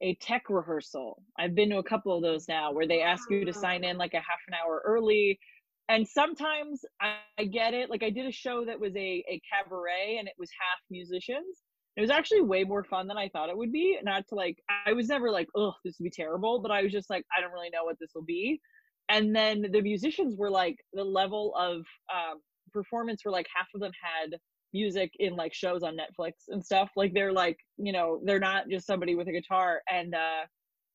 a 0.01 0.15
tech 0.17 0.45
rehearsal. 0.49 1.23
I've 1.39 1.55
been 1.55 1.71
to 1.71 1.79
a 1.79 1.83
couple 1.83 2.15
of 2.15 2.23
those 2.23 2.47
now 2.49 2.73
where 2.73 2.87
they 2.87 3.03
ask 3.03 3.29
you 3.31 3.45
to 3.45 3.53
sign 3.53 3.83
in 3.83 3.99
like 3.99 4.15
a 4.15 4.19
half 4.19 4.41
an 4.47 4.55
hour 4.55 4.83
early. 4.85 5.41
And 5.89 6.07
sometimes 6.07 6.83
I, 7.01 7.15
I 7.39 7.45
get 7.45 7.75
it. 7.75 7.91
Like 7.91 8.03
I 8.03 8.11
did 8.11 8.27
a 8.27 8.33
show 8.33 8.65
that 8.67 8.79
was 8.79 8.95
a, 8.95 9.25
a 9.29 9.41
cabaret 9.51 10.17
and 10.19 10.29
it 10.29 10.35
was 10.39 10.51
half 10.59 10.81
musicians. 10.91 11.63
It 11.97 12.01
was 12.01 12.11
actually 12.11 12.43
way 12.43 12.63
more 12.65 12.85
fun 12.85 13.09
than 13.09 13.17
I 13.17 13.29
thought 13.29 13.49
it 13.49 13.57
would 13.57 13.73
be. 13.73 13.99
Not 14.03 14.25
to 14.29 14.35
like, 14.35 14.57
I 14.87 14.93
was 14.93 15.09
never 15.09 15.31
like, 15.31 15.49
oh, 15.57 15.73
this 15.85 15.97
would 15.99 16.05
be 16.05 16.11
terrible, 16.11 16.61
but 16.61 16.71
I 16.71 16.83
was 16.83 16.93
just 16.93 17.11
like, 17.11 17.25
I 17.37 17.41
don't 17.41 17.53
really 17.53 17.71
know 17.71 17.85
what 17.85 17.97
this 17.99 18.11
will 18.15 18.25
be 18.25 18.61
and 19.09 19.35
then 19.35 19.65
the 19.73 19.81
musicians 19.81 20.37
were 20.37 20.51
like 20.51 20.77
the 20.93 21.05
level 21.05 21.55
of 21.57 21.79
um, 22.13 22.41
performance 22.73 23.23
were 23.25 23.31
like 23.31 23.47
half 23.55 23.67
of 23.75 23.81
them 23.81 23.93
had 24.03 24.39
music 24.75 25.11
in 25.19 25.35
like 25.35 25.55
shows 25.55 25.83
on 25.83 25.97
netflix 25.97 26.33
and 26.49 26.63
stuff 26.63 26.91
like 26.95 27.15
they're 27.15 27.33
like 27.33 27.57
you 27.79 27.91
know 27.91 28.21
they're 28.25 28.39
not 28.39 28.69
just 28.69 28.87
somebody 28.87 29.15
with 29.15 29.27
a 29.27 29.33
guitar 29.33 29.81
and 29.91 30.15
uh 30.15 30.43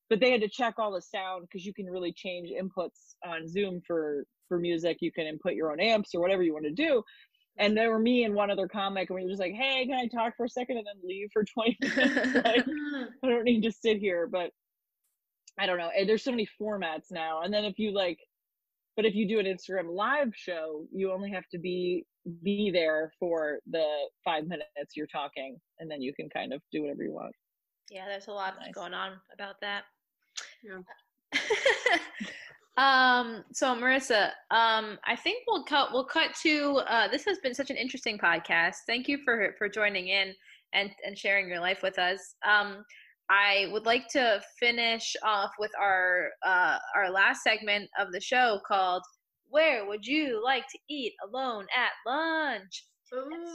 but 0.08 0.20
they 0.20 0.30
had 0.30 0.40
to 0.40 0.48
check 0.48 0.74
all 0.78 0.92
the 0.92 1.02
sound 1.02 1.42
because 1.42 1.66
you 1.66 1.74
can 1.74 1.86
really 1.86 2.12
change 2.12 2.50
inputs 2.50 3.16
on 3.26 3.48
zoom 3.48 3.80
for 3.84 4.24
for 4.48 4.58
music 4.58 4.98
you 5.00 5.12
can 5.12 5.26
input 5.26 5.54
your 5.54 5.72
own 5.72 5.80
amps 5.80 6.14
or 6.14 6.20
whatever 6.20 6.42
you 6.42 6.52
want 6.52 6.64
to 6.64 6.72
do 6.72 7.02
and 7.58 7.76
there 7.76 7.90
were 7.90 7.98
me 7.98 8.24
and 8.24 8.34
one 8.34 8.50
other 8.50 8.66
comic 8.66 9.08
and 9.10 9.16
we 9.16 9.22
were 9.22 9.28
just 9.30 9.40
like 9.40 9.54
hey 9.54 9.86
can 9.86 9.94
i 9.94 10.06
talk 10.06 10.34
for 10.36 10.46
a 10.46 10.48
second 10.48 10.76
and 10.78 10.86
then 10.86 10.96
leave 11.08 11.28
for 11.32 11.44
20 11.44 11.76
minutes 11.96 12.34
like 12.34 12.64
I 13.22 13.26
don't 13.28 13.44
need 13.44 13.62
to 13.62 13.72
sit 13.72 13.98
here, 13.98 14.26
but 14.26 14.50
I 15.58 15.66
don't 15.66 15.78
know. 15.78 15.90
Eh, 15.94 16.04
there's 16.04 16.24
so 16.24 16.30
many 16.30 16.48
formats 16.60 17.10
now. 17.10 17.42
And 17.42 17.52
then 17.52 17.64
if 17.64 17.78
you 17.78 17.92
like, 17.92 18.18
but 18.96 19.04
if 19.04 19.14
you 19.14 19.26
do 19.28 19.38
an 19.38 19.46
Instagram 19.46 19.94
live 19.94 20.32
show, 20.34 20.86
you 20.92 21.12
only 21.12 21.30
have 21.30 21.46
to 21.52 21.58
be 21.58 22.04
be 22.42 22.70
there 22.70 23.12
for 23.20 23.58
the 23.70 23.86
five 24.24 24.44
minutes 24.44 24.96
you're 24.96 25.06
talking, 25.06 25.60
and 25.78 25.90
then 25.90 26.00
you 26.00 26.12
can 26.14 26.28
kind 26.30 26.52
of 26.52 26.60
do 26.72 26.82
whatever 26.82 27.02
you 27.02 27.12
want. 27.12 27.32
Yeah, 27.90 28.06
there's 28.08 28.28
a 28.28 28.32
lot 28.32 28.54
Nice. 28.60 28.72
going 28.72 28.94
on 28.94 29.12
about 29.32 29.56
that. 29.60 29.84
Yeah. 30.62 30.80
um 32.76 33.44
so 33.52 33.74
Marissa, 33.74 34.30
um 34.50 34.98
I 35.04 35.14
think 35.16 35.44
we'll 35.46 35.64
cut 35.64 35.92
we'll 35.92 36.04
cut 36.04 36.34
to 36.42 36.82
uh 36.88 37.08
this 37.08 37.24
has 37.24 37.38
been 37.38 37.54
such 37.54 37.70
an 37.70 37.76
interesting 37.76 38.18
podcast. 38.18 38.76
Thank 38.86 39.06
you 39.08 39.18
for 39.24 39.54
for 39.58 39.68
joining 39.68 40.08
in 40.08 40.34
and 40.72 40.90
and 41.06 41.16
sharing 41.16 41.48
your 41.48 41.60
life 41.60 41.80
with 41.82 41.98
us. 41.98 42.34
Um 42.44 42.84
I 43.30 43.68
would 43.72 43.86
like 43.86 44.08
to 44.08 44.42
finish 44.58 45.14
off 45.22 45.52
with 45.58 45.70
our 45.80 46.30
uh 46.44 46.78
our 46.96 47.10
last 47.10 47.42
segment 47.42 47.88
of 47.98 48.12
the 48.12 48.20
show 48.20 48.60
called 48.66 49.02
Where 49.48 49.86
would 49.86 50.04
you 50.04 50.42
like 50.44 50.66
to 50.68 50.78
eat 50.90 51.12
alone 51.24 51.66
at 51.76 51.92
lunch? 52.10 52.84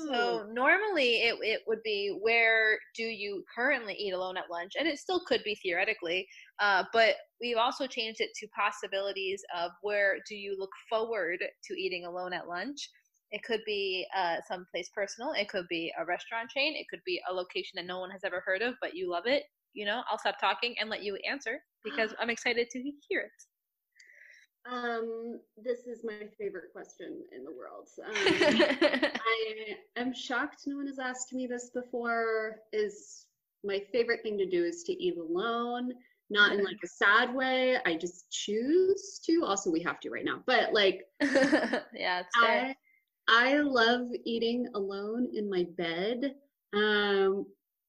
So 0.07 0.45
normally 0.51 1.22
it, 1.22 1.36
it 1.41 1.62
would 1.68 1.84
be 1.84 2.18
where 2.22 2.80
do 2.95 3.03
you 3.03 3.43
currently 3.53 3.93
eat 3.93 4.12
alone 4.14 4.38
at 4.38 4.49
lunch? 4.49 4.74
And 4.78 4.88
it 4.88 4.97
still 4.97 5.22
could 5.28 5.43
be 5.43 5.55
theoretically, 5.55 6.28
uh, 6.60 6.84
but 6.93 7.16
we've 7.41 7.57
also 7.57 7.86
changed 7.86 8.22
it 8.22 8.30
to 8.39 8.47
possibilities 8.47 9.43
of 9.55 9.72
where 9.82 10.18
do 10.28 10.36
you 10.36 10.55
look 10.57 10.72
forward 10.89 11.39
to 11.39 11.74
eating 11.74 12.05
alone 12.05 12.34
at 12.34 12.47
lunch? 12.47 12.89
It 13.32 13.43
could 13.43 13.62
be 13.66 14.07
uh, 14.16 14.38
someplace 14.47 14.89
personal. 14.95 15.34
It 15.34 15.49
could 15.49 15.68
be 15.70 15.93
a 15.99 16.05
restaurant 16.05 16.49
chain. 16.49 16.76
It 16.76 16.88
could 16.89 17.01
be 17.05 17.22
a 17.30 17.34
location 17.34 17.74
that 17.76 17.86
no 17.86 17.99
one 17.99 18.10
has 18.10 18.24
ever 18.24 18.41
heard 18.43 18.62
of, 18.62 18.74
but 18.82 18.95
you 18.95 19.10
love 19.10 19.26
it. 19.28 19.43
You 19.74 19.86
know, 19.86 20.01
I'll 20.10 20.18
stop 20.18 20.39
talking 20.39 20.76
and 20.80 20.89
let 20.89 21.03
you 21.03 21.18
answer 21.30 21.60
because 21.84 22.14
I'm 22.20 22.30
excited 22.30 22.70
to 22.72 22.91
hear 23.07 23.22
it. 23.22 23.49
Um, 24.72 25.39
this 25.57 25.88
is 25.88 26.03
my 26.03 26.28
favorite 26.38 26.72
question 26.74 27.22
in 27.36 27.43
the 27.43 27.51
world. 27.51 27.88
Um, 28.05 29.11
I 29.95 30.01
am 30.01 30.13
shocked 30.13 30.63
no 30.67 30.78
one 30.78 30.88
has 30.88 30.99
asked 30.99 31.34
me 31.34 31.47
this 31.47 31.70
before. 31.70 32.57
Is 32.72 33.26
my 33.63 33.82
favorite 33.91 34.22
thing 34.24 34.38
to 34.38 34.45
do 34.45 34.63
is 34.63 34.84
to 34.84 34.93
eat 34.93 35.17
alone, 35.17 35.93
not 36.30 36.53
in 36.53 36.63
like 36.63 36.78
a 36.84 36.88
sad 36.88 37.34
way. 37.34 37.78
I 37.86 37.95
just 37.95 38.30
choose 38.32 39.20
to. 39.26 39.43
Also, 39.45 39.72
we 39.72 39.82
have 39.82 39.99
to 40.01 40.09
right 40.09 40.26
now, 40.26 40.41
but 40.45 40.74
like 40.74 41.01
yeah, 41.22 42.22
it's. 42.22 42.30
I 42.36 42.76
I 43.28 43.57
love 43.57 44.07
eating 44.26 44.67
alone 44.76 45.30
in 45.34 45.49
my 45.49 45.65
bed. 45.78 46.36
Um, 46.74 47.45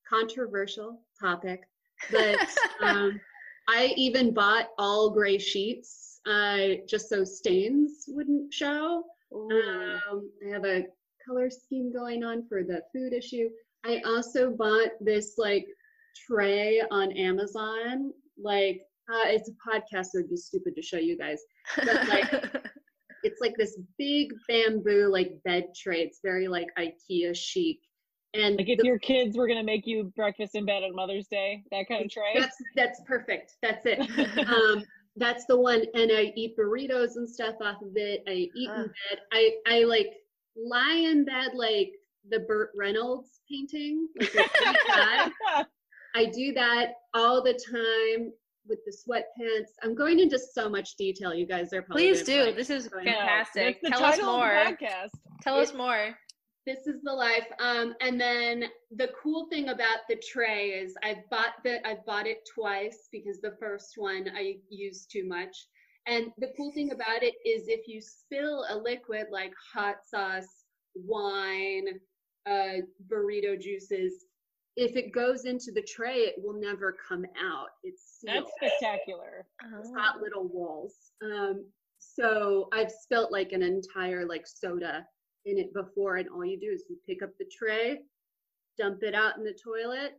controversial 0.08 1.02
topic, 1.20 1.62
but 2.10 2.38
um, 2.82 3.20
I 3.68 3.92
even 3.96 4.32
bought 4.32 4.70
all 4.78 5.10
gray 5.10 5.38
sheets 5.38 6.09
uh, 6.26 6.82
just 6.88 7.08
so 7.08 7.24
stains 7.24 8.04
wouldn't 8.08 8.52
show. 8.52 9.04
Um, 9.32 10.30
I 10.44 10.52
have 10.52 10.64
a 10.64 10.84
color 11.26 11.50
scheme 11.50 11.92
going 11.92 12.24
on 12.24 12.46
for 12.48 12.62
the 12.62 12.82
food 12.92 13.12
issue. 13.12 13.48
I 13.84 14.00
also 14.06 14.50
bought 14.50 14.90
this 15.00 15.34
like 15.38 15.66
tray 16.26 16.82
on 16.90 17.12
Amazon. 17.12 18.12
Like, 18.42 18.82
uh, 19.10 19.26
it's 19.28 19.48
a 19.48 19.52
podcast, 19.70 20.06
so 20.06 20.18
it'd 20.18 20.30
be 20.30 20.36
stupid 20.36 20.74
to 20.76 20.82
show 20.82 20.98
you 20.98 21.16
guys. 21.16 21.40
But 21.76 22.08
like, 22.08 22.32
it's 23.22 23.40
like 23.40 23.54
this 23.56 23.78
big 23.98 24.32
bamboo 24.48 25.08
like 25.10 25.32
bed 25.44 25.66
tray. 25.76 26.00
It's 26.02 26.20
very 26.22 26.48
like 26.48 26.68
IKEA 26.78 27.34
chic. 27.36 27.78
And 28.34 28.56
Like 28.56 28.68
if 28.68 28.78
the- 28.78 28.86
your 28.86 28.98
kids 28.98 29.36
were 29.36 29.48
gonna 29.48 29.64
make 29.64 29.86
you 29.86 30.12
breakfast 30.16 30.54
in 30.54 30.64
bed 30.64 30.82
on 30.84 30.94
Mother's 30.94 31.26
Day, 31.28 31.64
that 31.72 31.88
kind 31.88 32.04
of 32.04 32.10
tray. 32.10 32.34
That's 32.38 32.56
that's 32.76 33.00
perfect. 33.06 33.54
That's 33.62 33.84
it. 33.86 33.98
um, 34.48 34.84
that's 35.20 35.44
the 35.46 35.56
one. 35.58 35.82
And 35.94 36.10
I 36.10 36.32
eat 36.34 36.56
burritos 36.58 37.16
and 37.16 37.28
stuff 37.28 37.54
off 37.62 37.80
of 37.82 37.92
it. 37.94 38.22
I 38.26 38.32
eat 38.32 38.50
in 38.56 38.70
Ah. 38.70 38.82
bed. 38.84 39.18
I 39.32 39.50
I 39.66 39.84
like 39.84 40.08
lie 40.56 40.94
in 41.10 41.24
bed 41.24 41.50
like 41.54 41.92
the 42.28 42.40
Burt 42.40 42.70
Reynolds 42.76 43.40
painting. 43.50 44.08
Like 44.18 44.32
with. 44.34 45.32
I 46.16 46.24
do 46.26 46.52
that 46.54 46.94
all 47.14 47.40
the 47.42 47.52
time 47.52 48.32
with 48.66 48.80
the 48.84 48.92
sweatpants. 48.92 49.68
I'm 49.82 49.94
going 49.94 50.18
into 50.18 50.38
so 50.38 50.68
much 50.68 50.96
detail. 50.96 51.32
You 51.32 51.46
guys 51.46 51.72
are 51.72 51.82
probably 51.82 52.08
Please 52.08 52.22
do. 52.24 52.52
This 52.52 52.68
is 52.70 52.88
fantastic. 52.88 53.80
Tell 53.82 54.02
us 54.04 54.16
title 54.16 54.30
of 54.30 54.40
the 54.40 54.46
more. 54.46 54.76
podcast. 54.76 55.10
Tell 55.42 55.56
us 55.58 55.72
more. 55.72 56.16
This 56.70 56.86
is 56.86 57.02
the 57.02 57.12
life. 57.12 57.46
Um, 57.58 57.94
and 58.00 58.20
then 58.20 58.66
the 58.96 59.10
cool 59.20 59.48
thing 59.50 59.70
about 59.70 60.00
the 60.08 60.16
tray 60.16 60.68
is 60.68 60.94
I've 61.02 61.28
bought 61.28 61.54
the 61.64 61.86
I've 61.86 62.04
bought 62.06 62.26
it 62.28 62.48
twice 62.54 63.08
because 63.10 63.40
the 63.40 63.56
first 63.58 63.94
one 63.96 64.28
I 64.36 64.56
used 64.68 65.10
too 65.10 65.26
much. 65.26 65.66
And 66.06 66.26
the 66.38 66.52
cool 66.56 66.72
thing 66.72 66.92
about 66.92 67.22
it 67.22 67.34
is 67.44 67.64
if 67.66 67.88
you 67.88 68.00
spill 68.00 68.64
a 68.70 68.76
liquid 68.76 69.26
like 69.32 69.52
hot 69.74 69.96
sauce, 70.08 70.64
wine, 70.94 71.86
uh, 72.48 72.82
burrito 73.08 73.60
juices, 73.60 74.26
if 74.76 74.96
it 74.96 75.12
goes 75.12 75.44
into 75.46 75.72
the 75.72 75.82
tray, 75.82 76.18
it 76.18 76.36
will 76.38 76.58
never 76.58 76.96
come 77.08 77.24
out. 77.42 77.68
It's 77.82 78.20
sealed 78.20 78.46
That's 78.60 78.72
spectacular. 78.78 79.46
it's 79.78 79.90
got 79.90 80.20
little 80.20 80.48
walls. 80.48 80.94
Um, 81.22 81.66
so 81.98 82.68
I've 82.72 82.90
spilt 82.90 83.32
like 83.32 83.52
an 83.52 83.62
entire 83.62 84.24
like 84.24 84.46
soda 84.46 85.04
in 85.46 85.58
it 85.58 85.72
before, 85.72 86.16
and 86.16 86.28
all 86.28 86.44
you 86.44 86.58
do 86.60 86.66
is 86.72 86.84
you 86.88 86.96
pick 87.06 87.22
up 87.22 87.30
the 87.38 87.46
tray, 87.50 87.98
dump 88.78 89.02
it 89.02 89.14
out 89.14 89.36
in 89.36 89.44
the 89.44 89.54
toilet, 89.64 90.12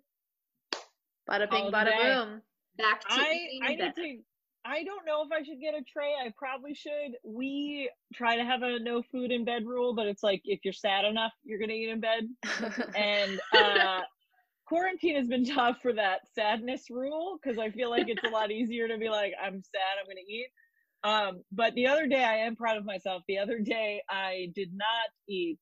Bada 1.30 1.50
bing, 1.50 1.66
All 1.66 1.72
bada 1.72 1.86
day. 1.86 2.16
boom. 2.16 2.42
back 2.78 3.02
to 3.02 3.08
I 3.10 3.48
I 3.64 3.76
need 3.76 3.96
to. 3.96 4.18
I 4.64 4.84
don't 4.84 5.06
know 5.08 5.24
if 5.24 5.32
I 5.32 5.44
should 5.44 5.60
get 5.60 5.74
a 5.74 5.82
tray. 5.84 6.14
I 6.24 6.32
probably 6.38 6.76
should. 6.76 7.18
We 7.24 7.90
try 8.14 8.36
to 8.36 8.44
have 8.44 8.62
a 8.62 8.80
no 8.80 9.02
food 9.02 9.32
in 9.32 9.44
bed 9.44 9.66
rule, 9.66 9.96
but 9.96 10.06
it's 10.06 10.22
like 10.22 10.42
if 10.46 10.60
you're 10.64 10.74
sad 10.74 11.06
enough, 11.06 11.32
you're 11.44 11.60
gonna 11.60 11.74
eat 11.74 11.90
in 11.90 12.00
bed. 12.00 12.28
And 12.96 13.40
uh, 13.58 14.02
quarantine 14.66 15.16
has 15.16 15.28
been 15.28 15.46
tough 15.56 15.78
for 15.82 15.94
that 15.94 16.22
sadness 16.36 16.90
rule 16.90 17.40
because 17.42 17.58
I 17.58 17.72
feel 17.72 17.90
like 17.90 18.08
it's 18.08 18.24
a 18.24 18.30
lot 18.30 18.52
easier 18.52 18.88
to 18.88 18.98
be 18.98 19.10
like, 19.10 19.34
I'm 19.42 19.64
sad, 19.64 20.00
I'm 20.00 20.06
gonna 20.08 20.20
eat. 20.28 20.48
Um, 21.04 21.42
but 21.52 21.74
the 21.74 21.88
other 21.88 22.08
day, 22.08 22.24
I 22.24 22.38
am 22.38 22.56
proud 22.56 22.78
of 22.78 22.86
myself. 22.86 23.24
The 23.28 23.40
other 23.40 23.60
day, 23.60 24.02
I 24.10 24.52
did 24.56 24.70
not 24.74 25.10
eat 25.28 25.60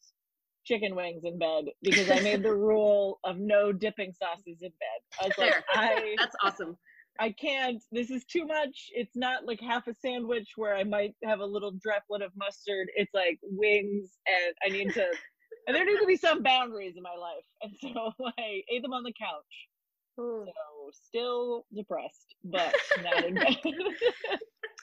chicken 0.66 0.96
wings 0.96 1.24
in 1.24 1.40
bed 1.40 1.66
because 1.82 2.12
I 2.12 2.20
made 2.22 2.44
the 2.44 2.54
rule 2.70 3.20
of 3.24 3.38
no 3.38 3.72
dipping 3.72 4.14
sauces 4.14 4.62
in 4.62 4.70
bed. 4.70 5.22
I 5.22 5.28
was 5.28 5.38
like, 5.38 5.54
I 5.74 6.16
That's 6.18 6.36
awesome. 6.44 6.78
I 7.20 7.32
can't. 7.32 7.84
This 7.92 8.10
is 8.10 8.24
too 8.26 8.46
much. 8.46 8.88
It's 8.92 9.16
not 9.16 9.46
like 9.46 9.60
half 9.60 9.88
a 9.88 9.94
sandwich 10.02 10.52
where 10.56 10.76
I 10.76 10.84
might 10.84 11.16
have 11.24 11.40
a 11.40 11.46
little 11.46 11.74
droplet 11.82 12.22
of 12.22 12.32
mustard. 12.38 12.90
It's 12.96 13.14
like 13.14 13.40
wings, 13.44 14.10
and 14.28 14.56
I 14.66 14.70
need 14.70 14.94
to. 14.94 15.06
and 15.68 15.76
there 15.76 15.86
need 15.86 16.00
to 16.00 16.06
be 16.06 16.16
some 16.16 16.44
boundaries 16.44 16.94
in 16.96 17.04
my 17.04 17.16
life, 17.20 17.46
and 17.62 17.74
so 17.82 18.14
I 18.38 18.62
ate 18.72 18.82
them 18.82 18.94
on 18.94 19.04
the 19.04 19.14
couch. 19.20 19.68
Ooh. 20.20 20.46
So 20.46 20.92
still 20.92 21.66
depressed, 21.76 22.36
but 22.44 22.74
not 23.04 23.26
in 23.26 23.36
bed. 23.36 23.58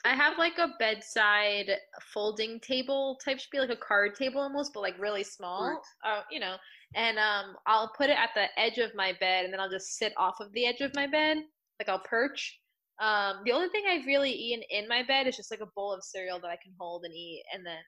I 0.07 0.15
have 0.15 0.37
like 0.37 0.57
a 0.57 0.69
bedside 0.79 1.69
folding 2.13 2.61
table 2.61 3.19
type, 3.23 3.39
should 3.39 3.51
be 3.51 3.59
like 3.59 3.69
a 3.69 3.75
card 3.75 4.15
table 4.15 4.39
almost, 4.39 4.73
but 4.73 4.79
like 4.79 4.97
really 4.97 5.23
small. 5.23 5.81
Uh, 6.05 6.21
you 6.31 6.39
know, 6.39 6.55
and 6.95 7.17
um, 7.17 7.57
I'll 7.65 7.91
put 7.97 8.09
it 8.09 8.17
at 8.17 8.29
the 8.33 8.47
edge 8.57 8.77
of 8.77 8.95
my 8.95 9.13
bed, 9.19 9.43
and 9.43 9.53
then 9.53 9.59
I'll 9.59 9.69
just 9.69 9.97
sit 9.97 10.13
off 10.15 10.39
of 10.39 10.53
the 10.53 10.65
edge 10.65 10.79
of 10.79 10.95
my 10.95 11.07
bed, 11.07 11.37
like 11.77 11.89
I'll 11.89 11.99
perch. 11.99 12.57
Um, 13.01 13.41
the 13.45 13.51
only 13.51 13.67
thing 13.67 13.83
I've 13.89 14.05
really 14.05 14.31
eaten 14.31 14.63
in 14.69 14.87
my 14.87 15.03
bed 15.03 15.27
is 15.27 15.35
just 15.35 15.51
like 15.51 15.59
a 15.59 15.67
bowl 15.75 15.93
of 15.93 16.03
cereal 16.03 16.39
that 16.39 16.47
I 16.47 16.57
can 16.63 16.71
hold 16.79 17.03
and 17.03 17.13
eat, 17.13 17.43
and 17.53 17.65
then 17.65 17.79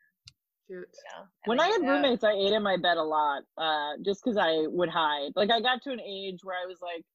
Cute. 0.67 0.79
you 0.79 0.85
know. 0.85 1.25
when 1.45 1.57
then 1.57 1.67
I 1.67 1.69
had 1.69 1.81
get 1.81 1.89
out. 1.89 1.93
roommates, 1.93 2.23
I 2.25 2.33
ate 2.33 2.51
in 2.51 2.63
my 2.63 2.75
bed 2.75 2.97
a 2.97 3.03
lot, 3.03 3.43
uh, 3.57 3.93
just 4.03 4.23
because 4.25 4.35
I 4.37 4.67
would 4.67 4.89
hide. 4.89 5.31
Like 5.37 5.51
I 5.51 5.61
got 5.61 5.81
to 5.83 5.91
an 5.91 6.01
age 6.01 6.39
where 6.43 6.57
I 6.57 6.67
was 6.67 6.79
like 6.81 7.05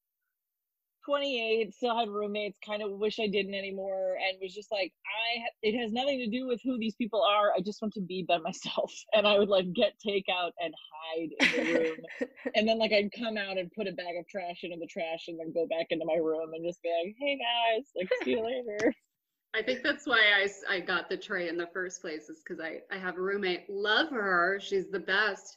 28, 1.05 1.73
still 1.73 1.97
had 1.97 2.09
roommates, 2.09 2.57
kind 2.65 2.81
of 2.81 2.91
wish 2.91 3.19
I 3.19 3.27
didn't 3.27 3.53
anymore, 3.53 4.17
and 4.17 4.37
was 4.41 4.53
just 4.53 4.71
like, 4.71 4.91
I. 5.05 5.45
It 5.61 5.79
has 5.79 5.91
nothing 5.91 6.19
to 6.19 6.27
do 6.27 6.47
with 6.47 6.61
who 6.63 6.77
these 6.77 6.95
people 6.95 7.23
are. 7.23 7.51
I 7.55 7.61
just 7.61 7.81
want 7.81 7.93
to 7.95 8.01
be 8.01 8.23
by 8.27 8.37
myself, 8.43 8.91
and 9.13 9.27
I 9.27 9.37
would 9.37 9.49
like 9.49 9.71
get 9.73 9.93
takeout 10.05 10.51
and 10.59 10.73
hide 10.91 11.29
in 11.39 11.65
the 11.65 11.79
room, 11.79 12.29
and 12.55 12.67
then 12.67 12.79
like 12.79 12.91
I'd 12.91 13.11
come 13.11 13.37
out 13.37 13.57
and 13.57 13.71
put 13.71 13.87
a 13.87 13.91
bag 13.91 14.17
of 14.19 14.27
trash 14.27 14.63
into 14.63 14.77
the 14.79 14.87
trash, 14.87 15.25
and 15.27 15.39
then 15.39 15.53
go 15.53 15.67
back 15.67 15.87
into 15.89 16.05
my 16.05 16.15
room 16.15 16.53
and 16.53 16.65
just 16.65 16.81
be 16.81 16.89
like, 16.89 17.15
Hey 17.19 17.37
guys, 17.37 17.85
like 17.95 18.09
see 18.23 18.31
you 18.31 18.43
later. 18.67 18.93
I 19.55 19.61
think 19.61 19.83
that's 19.83 20.05
why 20.05 20.19
I, 20.19 20.75
I 20.75 20.79
got 20.81 21.09
the 21.09 21.15
tray 21.15 21.47
in 21.47 21.57
the 21.57 21.69
first 21.73 22.01
place 22.01 22.27
is 22.27 22.41
because 22.45 22.61
I, 22.61 22.79
I 22.93 22.97
have 22.99 23.15
a 23.15 23.21
roommate. 23.21 23.69
Love 23.69 24.09
her. 24.09 24.59
She's 24.61 24.91
the 24.91 24.99
best. 24.99 25.55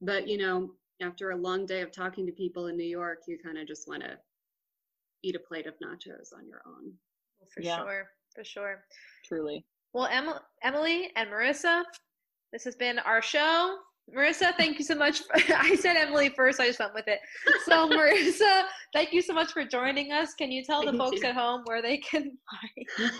But, 0.00 0.28
you 0.28 0.38
know, 0.38 0.70
after 1.00 1.32
a 1.32 1.36
long 1.36 1.66
day 1.66 1.80
of 1.80 1.90
talking 1.90 2.24
to 2.26 2.32
people 2.32 2.68
in 2.68 2.76
New 2.76 2.84
York, 2.84 3.22
you 3.26 3.38
kind 3.42 3.58
of 3.58 3.66
just 3.66 3.88
want 3.88 4.04
to 4.04 4.16
eat 5.22 5.36
a 5.36 5.38
plate 5.40 5.66
of 5.66 5.74
nachos 5.82 6.32
on 6.36 6.46
your 6.46 6.62
own. 6.66 6.92
for 7.52 7.60
Yeah. 7.62 7.78
sure, 7.78 8.08
for 8.34 8.44
sure. 8.44 8.84
Truly. 9.26 9.64
Well, 9.92 10.06
Em- 10.06 10.38
Emily 10.62 11.10
and 11.16 11.28
Marissa, 11.30 11.82
this 12.52 12.64
has 12.64 12.76
been 12.76 12.98
our 13.00 13.20
show. 13.20 13.76
Marissa, 14.14 14.54
thank 14.56 14.78
you 14.78 14.84
so 14.84 14.94
much. 14.94 15.20
For, 15.20 15.32
I 15.56 15.74
said 15.76 15.96
Emily 15.96 16.28
first, 16.30 16.60
I 16.60 16.66
just 16.66 16.78
went 16.78 16.94
with 16.94 17.08
it. 17.08 17.20
So, 17.66 17.88
Marissa, 17.90 18.64
thank 18.92 19.12
you 19.12 19.22
so 19.22 19.32
much 19.34 19.52
for 19.52 19.64
joining 19.64 20.12
us. 20.12 20.34
Can 20.34 20.50
you 20.50 20.64
tell 20.64 20.84
the 20.84 20.92
folks 20.96 21.20
you. 21.22 21.28
at 21.28 21.34
home 21.34 21.62
where 21.66 21.82
they 21.82 21.98
can 21.98 22.36
find 22.96 23.16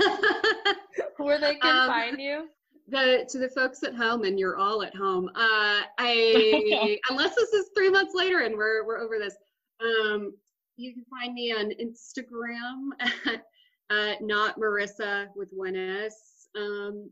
where 1.18 1.38
they 1.40 1.56
can 1.56 1.76
Um, 1.76 1.88
find 1.88 2.20
you? 2.20 2.48
the 2.88 3.24
to 3.30 3.38
the 3.38 3.48
folks 3.50 3.82
at 3.84 3.94
home 3.94 4.24
and 4.24 4.40
you're 4.40 4.56
all 4.58 4.82
at 4.82 4.92
home 4.94 5.28
uh 5.36 5.82
i 5.98 6.98
unless 7.10 7.32
this 7.36 7.52
is 7.52 7.70
three 7.76 7.88
months 7.88 8.12
later 8.12 8.40
and 8.40 8.56
we're 8.56 8.84
we're 8.84 8.98
over 8.98 9.20
this 9.20 9.36
um 9.80 10.34
you 10.76 10.92
can 10.92 11.04
find 11.10 11.34
me 11.34 11.52
on 11.52 11.70
instagram 11.80 12.90
at 13.26 13.42
uh, 13.90 14.14
not 14.20 14.58
marissa 14.58 15.26
with 15.36 15.48
one 15.52 15.76
s 15.76 16.48
um 16.56 17.10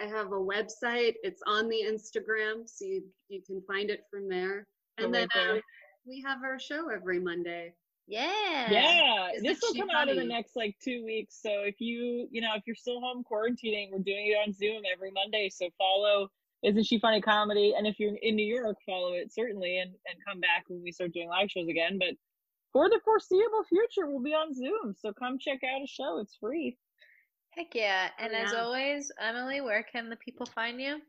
i 0.00 0.04
have 0.04 0.28
a 0.28 0.30
website 0.30 1.14
it's 1.22 1.42
on 1.46 1.68
the 1.68 1.82
instagram 1.86 2.66
so 2.66 2.84
you, 2.84 3.02
you 3.28 3.42
can 3.46 3.62
find 3.66 3.90
it 3.90 4.02
from 4.10 4.28
there 4.28 4.66
Go 4.98 5.06
and 5.06 5.14
then 5.14 5.28
right 5.34 5.50
um, 5.50 5.60
we 6.06 6.22
have 6.26 6.38
our 6.44 6.58
show 6.58 6.90
every 6.90 7.18
monday 7.18 7.72
Yeah. 8.06 8.70
Yeah, 8.70 9.28
Isn't 9.32 9.44
this 9.44 9.60
will 9.62 9.72
she 9.72 9.80
come 9.80 9.90
out 9.90 10.08
in 10.08 10.16
the 10.16 10.24
next 10.24 10.56
like 10.56 10.76
two 10.82 11.04
weeks. 11.04 11.40
So 11.40 11.48
if 11.64 11.76
you, 11.80 12.28
you 12.30 12.42
know, 12.42 12.50
if 12.54 12.62
you're 12.66 12.76
still 12.76 13.00
home 13.00 13.24
quarantining, 13.24 13.90
we're 13.90 13.98
doing 14.00 14.26
it 14.26 14.36
on 14.46 14.52
Zoom 14.52 14.82
every 14.92 15.10
Monday. 15.10 15.48
So 15.48 15.70
follow 15.78 16.28
Isn't 16.62 16.84
She 16.84 16.98
Funny 16.98 17.22
Comedy? 17.22 17.74
And 17.76 17.86
if 17.86 17.98
you're 17.98 18.14
in 18.20 18.36
New 18.36 18.44
York, 18.44 18.76
follow 18.84 19.14
it 19.14 19.32
certainly 19.32 19.78
and, 19.78 19.90
and 20.06 20.18
come 20.26 20.38
back 20.40 20.64
when 20.68 20.82
we 20.82 20.92
start 20.92 21.14
doing 21.14 21.28
live 21.28 21.50
shows 21.50 21.68
again. 21.68 21.98
But 21.98 22.14
for 22.74 22.90
the 22.90 23.00
foreseeable 23.04 23.62
future, 23.68 24.06
we'll 24.10 24.20
be 24.20 24.34
on 24.34 24.52
Zoom. 24.52 24.94
So 24.98 25.12
come 25.12 25.38
check 25.38 25.60
out 25.64 25.82
a 25.82 25.86
show. 25.86 26.18
It's 26.18 26.36
free. 26.36 26.76
Heck 27.50 27.72
yeah. 27.72 28.08
And 28.18 28.32
Oh, 28.34 28.36
as 28.36 28.52
always, 28.52 29.12
Emily, 29.20 29.60
where 29.60 29.84
can 29.84 30.10
the 30.10 30.16
people 30.16 30.44
find 30.44 30.80
you? 30.80 31.00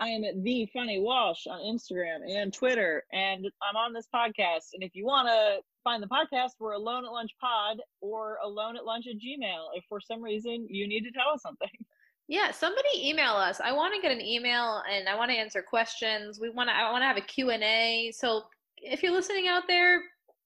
I 0.00 0.08
am 0.08 0.22
at 0.24 0.42
the 0.42 0.68
Funny 0.74 1.00
Walsh 1.00 1.46
on 1.46 1.60
Instagram 1.60 2.18
and 2.28 2.52
Twitter, 2.52 3.04
and 3.12 3.46
I'm 3.62 3.76
on 3.76 3.94
this 3.94 4.06
podcast. 4.14 4.74
And 4.74 4.82
if 4.82 4.94
you 4.94 5.06
want 5.06 5.28
to 5.28 5.60
find 5.82 6.02
the 6.02 6.08
podcast, 6.08 6.50
we're 6.60 6.72
Alone 6.72 7.06
at 7.06 7.12
Lunch 7.12 7.30
Pod 7.40 7.78
or 8.02 8.36
Alone 8.44 8.76
at 8.76 8.84
Lunch 8.84 9.06
at 9.06 9.14
Gmail. 9.14 9.68
If 9.74 9.84
for 9.88 10.00
some 10.00 10.20
reason 10.20 10.66
you 10.68 10.86
need 10.86 11.04
to 11.04 11.10
tell 11.10 11.30
us 11.32 11.42
something, 11.42 11.70
Yeah, 12.26 12.52
somebody 12.52 12.88
email 12.96 13.32
us. 13.34 13.60
I 13.60 13.72
want 13.72 13.94
to 13.94 14.00
get 14.00 14.10
an 14.10 14.20
email 14.22 14.82
and 14.90 15.08
I 15.10 15.14
want 15.14 15.30
to 15.30 15.36
answer 15.36 15.60
questions. 15.62 16.40
We 16.40 16.48
want 16.48 16.70
to 16.70 16.74
I 16.74 16.90
want 16.90 17.02
to 17.02 17.06
have 17.06 17.18
a 17.18 17.20
Q&A. 17.20 18.12
So 18.16 18.44
if 18.78 19.02
you're 19.02 19.12
listening 19.12 19.46
out 19.46 19.64
there, 19.68 20.00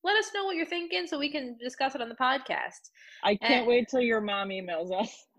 let 0.09 0.17
us 0.17 0.31
know 0.35 0.45
what 0.45 0.57
you're 0.57 0.65
thinking 0.65 1.07
so 1.07 1.19
we 1.19 1.31
can 1.31 1.57
discuss 1.63 1.95
it 1.95 2.01
on 2.01 2.09
the 2.09 2.15
podcast. 2.15 2.89
I 3.23 3.37
can't 3.37 3.53
And- 3.61 3.67
wait 3.67 3.89
till 3.91 4.01
your 4.01 4.23
mom 4.23 4.49
emails 4.49 4.91
us. 4.99 5.27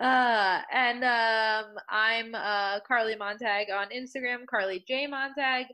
uh, 0.00 0.60
and 0.72 1.04
um, 1.04 1.74
I'm 1.90 2.34
uh, 2.34 2.80
Carly 2.88 3.16
Montag 3.16 3.66
on 3.70 3.88
Instagram, 3.90 4.46
Carly 4.48 4.82
J 4.88 5.06
Montag 5.06 5.66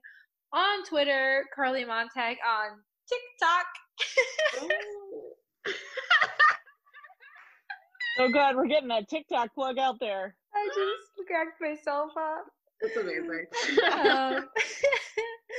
on 0.52 0.84
Twitter, 0.84 1.44
Carly 1.54 1.84
Montag 1.84 2.38
on 2.46 2.80
TikTok. 3.08 3.66
So 8.16 8.28
good, 8.28 8.54
we're 8.56 8.66
getting 8.66 8.88
that 8.88 9.08
TikTok 9.08 9.54
plug 9.54 9.78
out 9.78 9.98
there. 9.98 10.34
I 10.54 10.66
just 10.66 11.26
cracked 11.26 11.58
myself 11.60 12.10
up. 12.18 12.44
That's 12.82 12.96
amazing. 12.96 13.46
um, 13.92 14.48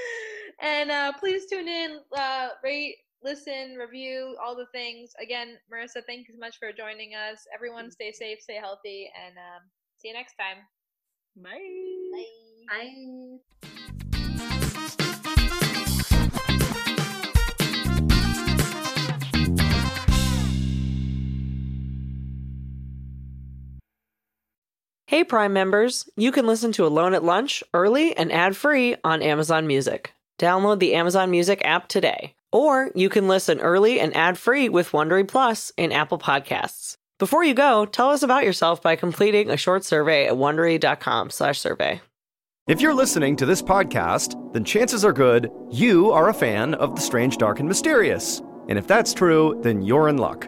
and 0.61 0.91
uh, 0.91 1.13
please 1.19 1.45
tune 1.47 1.67
in, 1.67 1.99
uh, 2.17 2.49
rate, 2.63 2.95
listen, 3.23 3.75
review, 3.75 4.35
all 4.43 4.55
the 4.55 4.67
things. 4.73 5.11
Again, 5.21 5.57
Marissa, 5.71 6.01
thank 6.07 6.27
you 6.27 6.33
so 6.33 6.39
much 6.39 6.57
for 6.57 6.71
joining 6.71 7.13
us. 7.15 7.45
Everyone, 7.53 7.91
stay 7.91 8.11
safe, 8.11 8.39
stay 8.41 8.55
healthy, 8.55 9.09
and 9.25 9.37
um, 9.37 9.63
see 9.97 10.09
you 10.09 10.13
next 10.13 10.35
time. 10.35 10.57
Bye. 11.37 11.59
Bye. 12.13 12.25
I 12.69 13.70
Hey, 25.11 25.25
Prime 25.25 25.51
members, 25.51 26.09
you 26.15 26.31
can 26.31 26.47
listen 26.47 26.71
to 26.71 26.85
Alone 26.85 27.13
at 27.13 27.21
Lunch 27.21 27.65
early 27.73 28.15
and 28.15 28.31
ad 28.31 28.55
free 28.55 28.95
on 29.03 29.21
Amazon 29.21 29.67
Music. 29.67 30.13
Download 30.39 30.79
the 30.79 30.93
Amazon 30.93 31.29
Music 31.29 31.61
app 31.65 31.89
today. 31.89 32.33
Or 32.53 32.91
you 32.95 33.09
can 33.09 33.27
listen 33.27 33.59
early 33.59 33.99
and 33.99 34.15
ad 34.15 34.37
free 34.37 34.69
with 34.69 34.91
Wondery 34.91 35.27
Plus 35.27 35.73
in 35.75 35.91
Apple 35.91 36.17
Podcasts. 36.17 36.95
Before 37.19 37.43
you 37.43 37.53
go, 37.53 37.85
tell 37.85 38.09
us 38.09 38.23
about 38.23 38.45
yourself 38.45 38.81
by 38.81 38.95
completing 38.95 39.49
a 39.49 39.57
short 39.57 39.83
survey 39.83 40.27
at 40.27 40.35
wondery.com/slash 40.35 41.59
survey. 41.59 41.99
If 42.69 42.79
you're 42.79 42.93
listening 42.93 43.35
to 43.35 43.45
this 43.45 43.61
podcast, 43.61 44.41
then 44.53 44.63
chances 44.63 45.03
are 45.03 45.11
good 45.11 45.51
you 45.69 46.09
are 46.13 46.29
a 46.29 46.33
fan 46.33 46.73
of 46.75 46.95
the 46.95 47.01
strange, 47.01 47.35
dark, 47.35 47.59
and 47.59 47.67
mysterious. 47.67 48.41
And 48.69 48.79
if 48.79 48.87
that's 48.87 49.13
true, 49.13 49.59
then 49.61 49.81
you're 49.81 50.07
in 50.07 50.15
luck. 50.15 50.47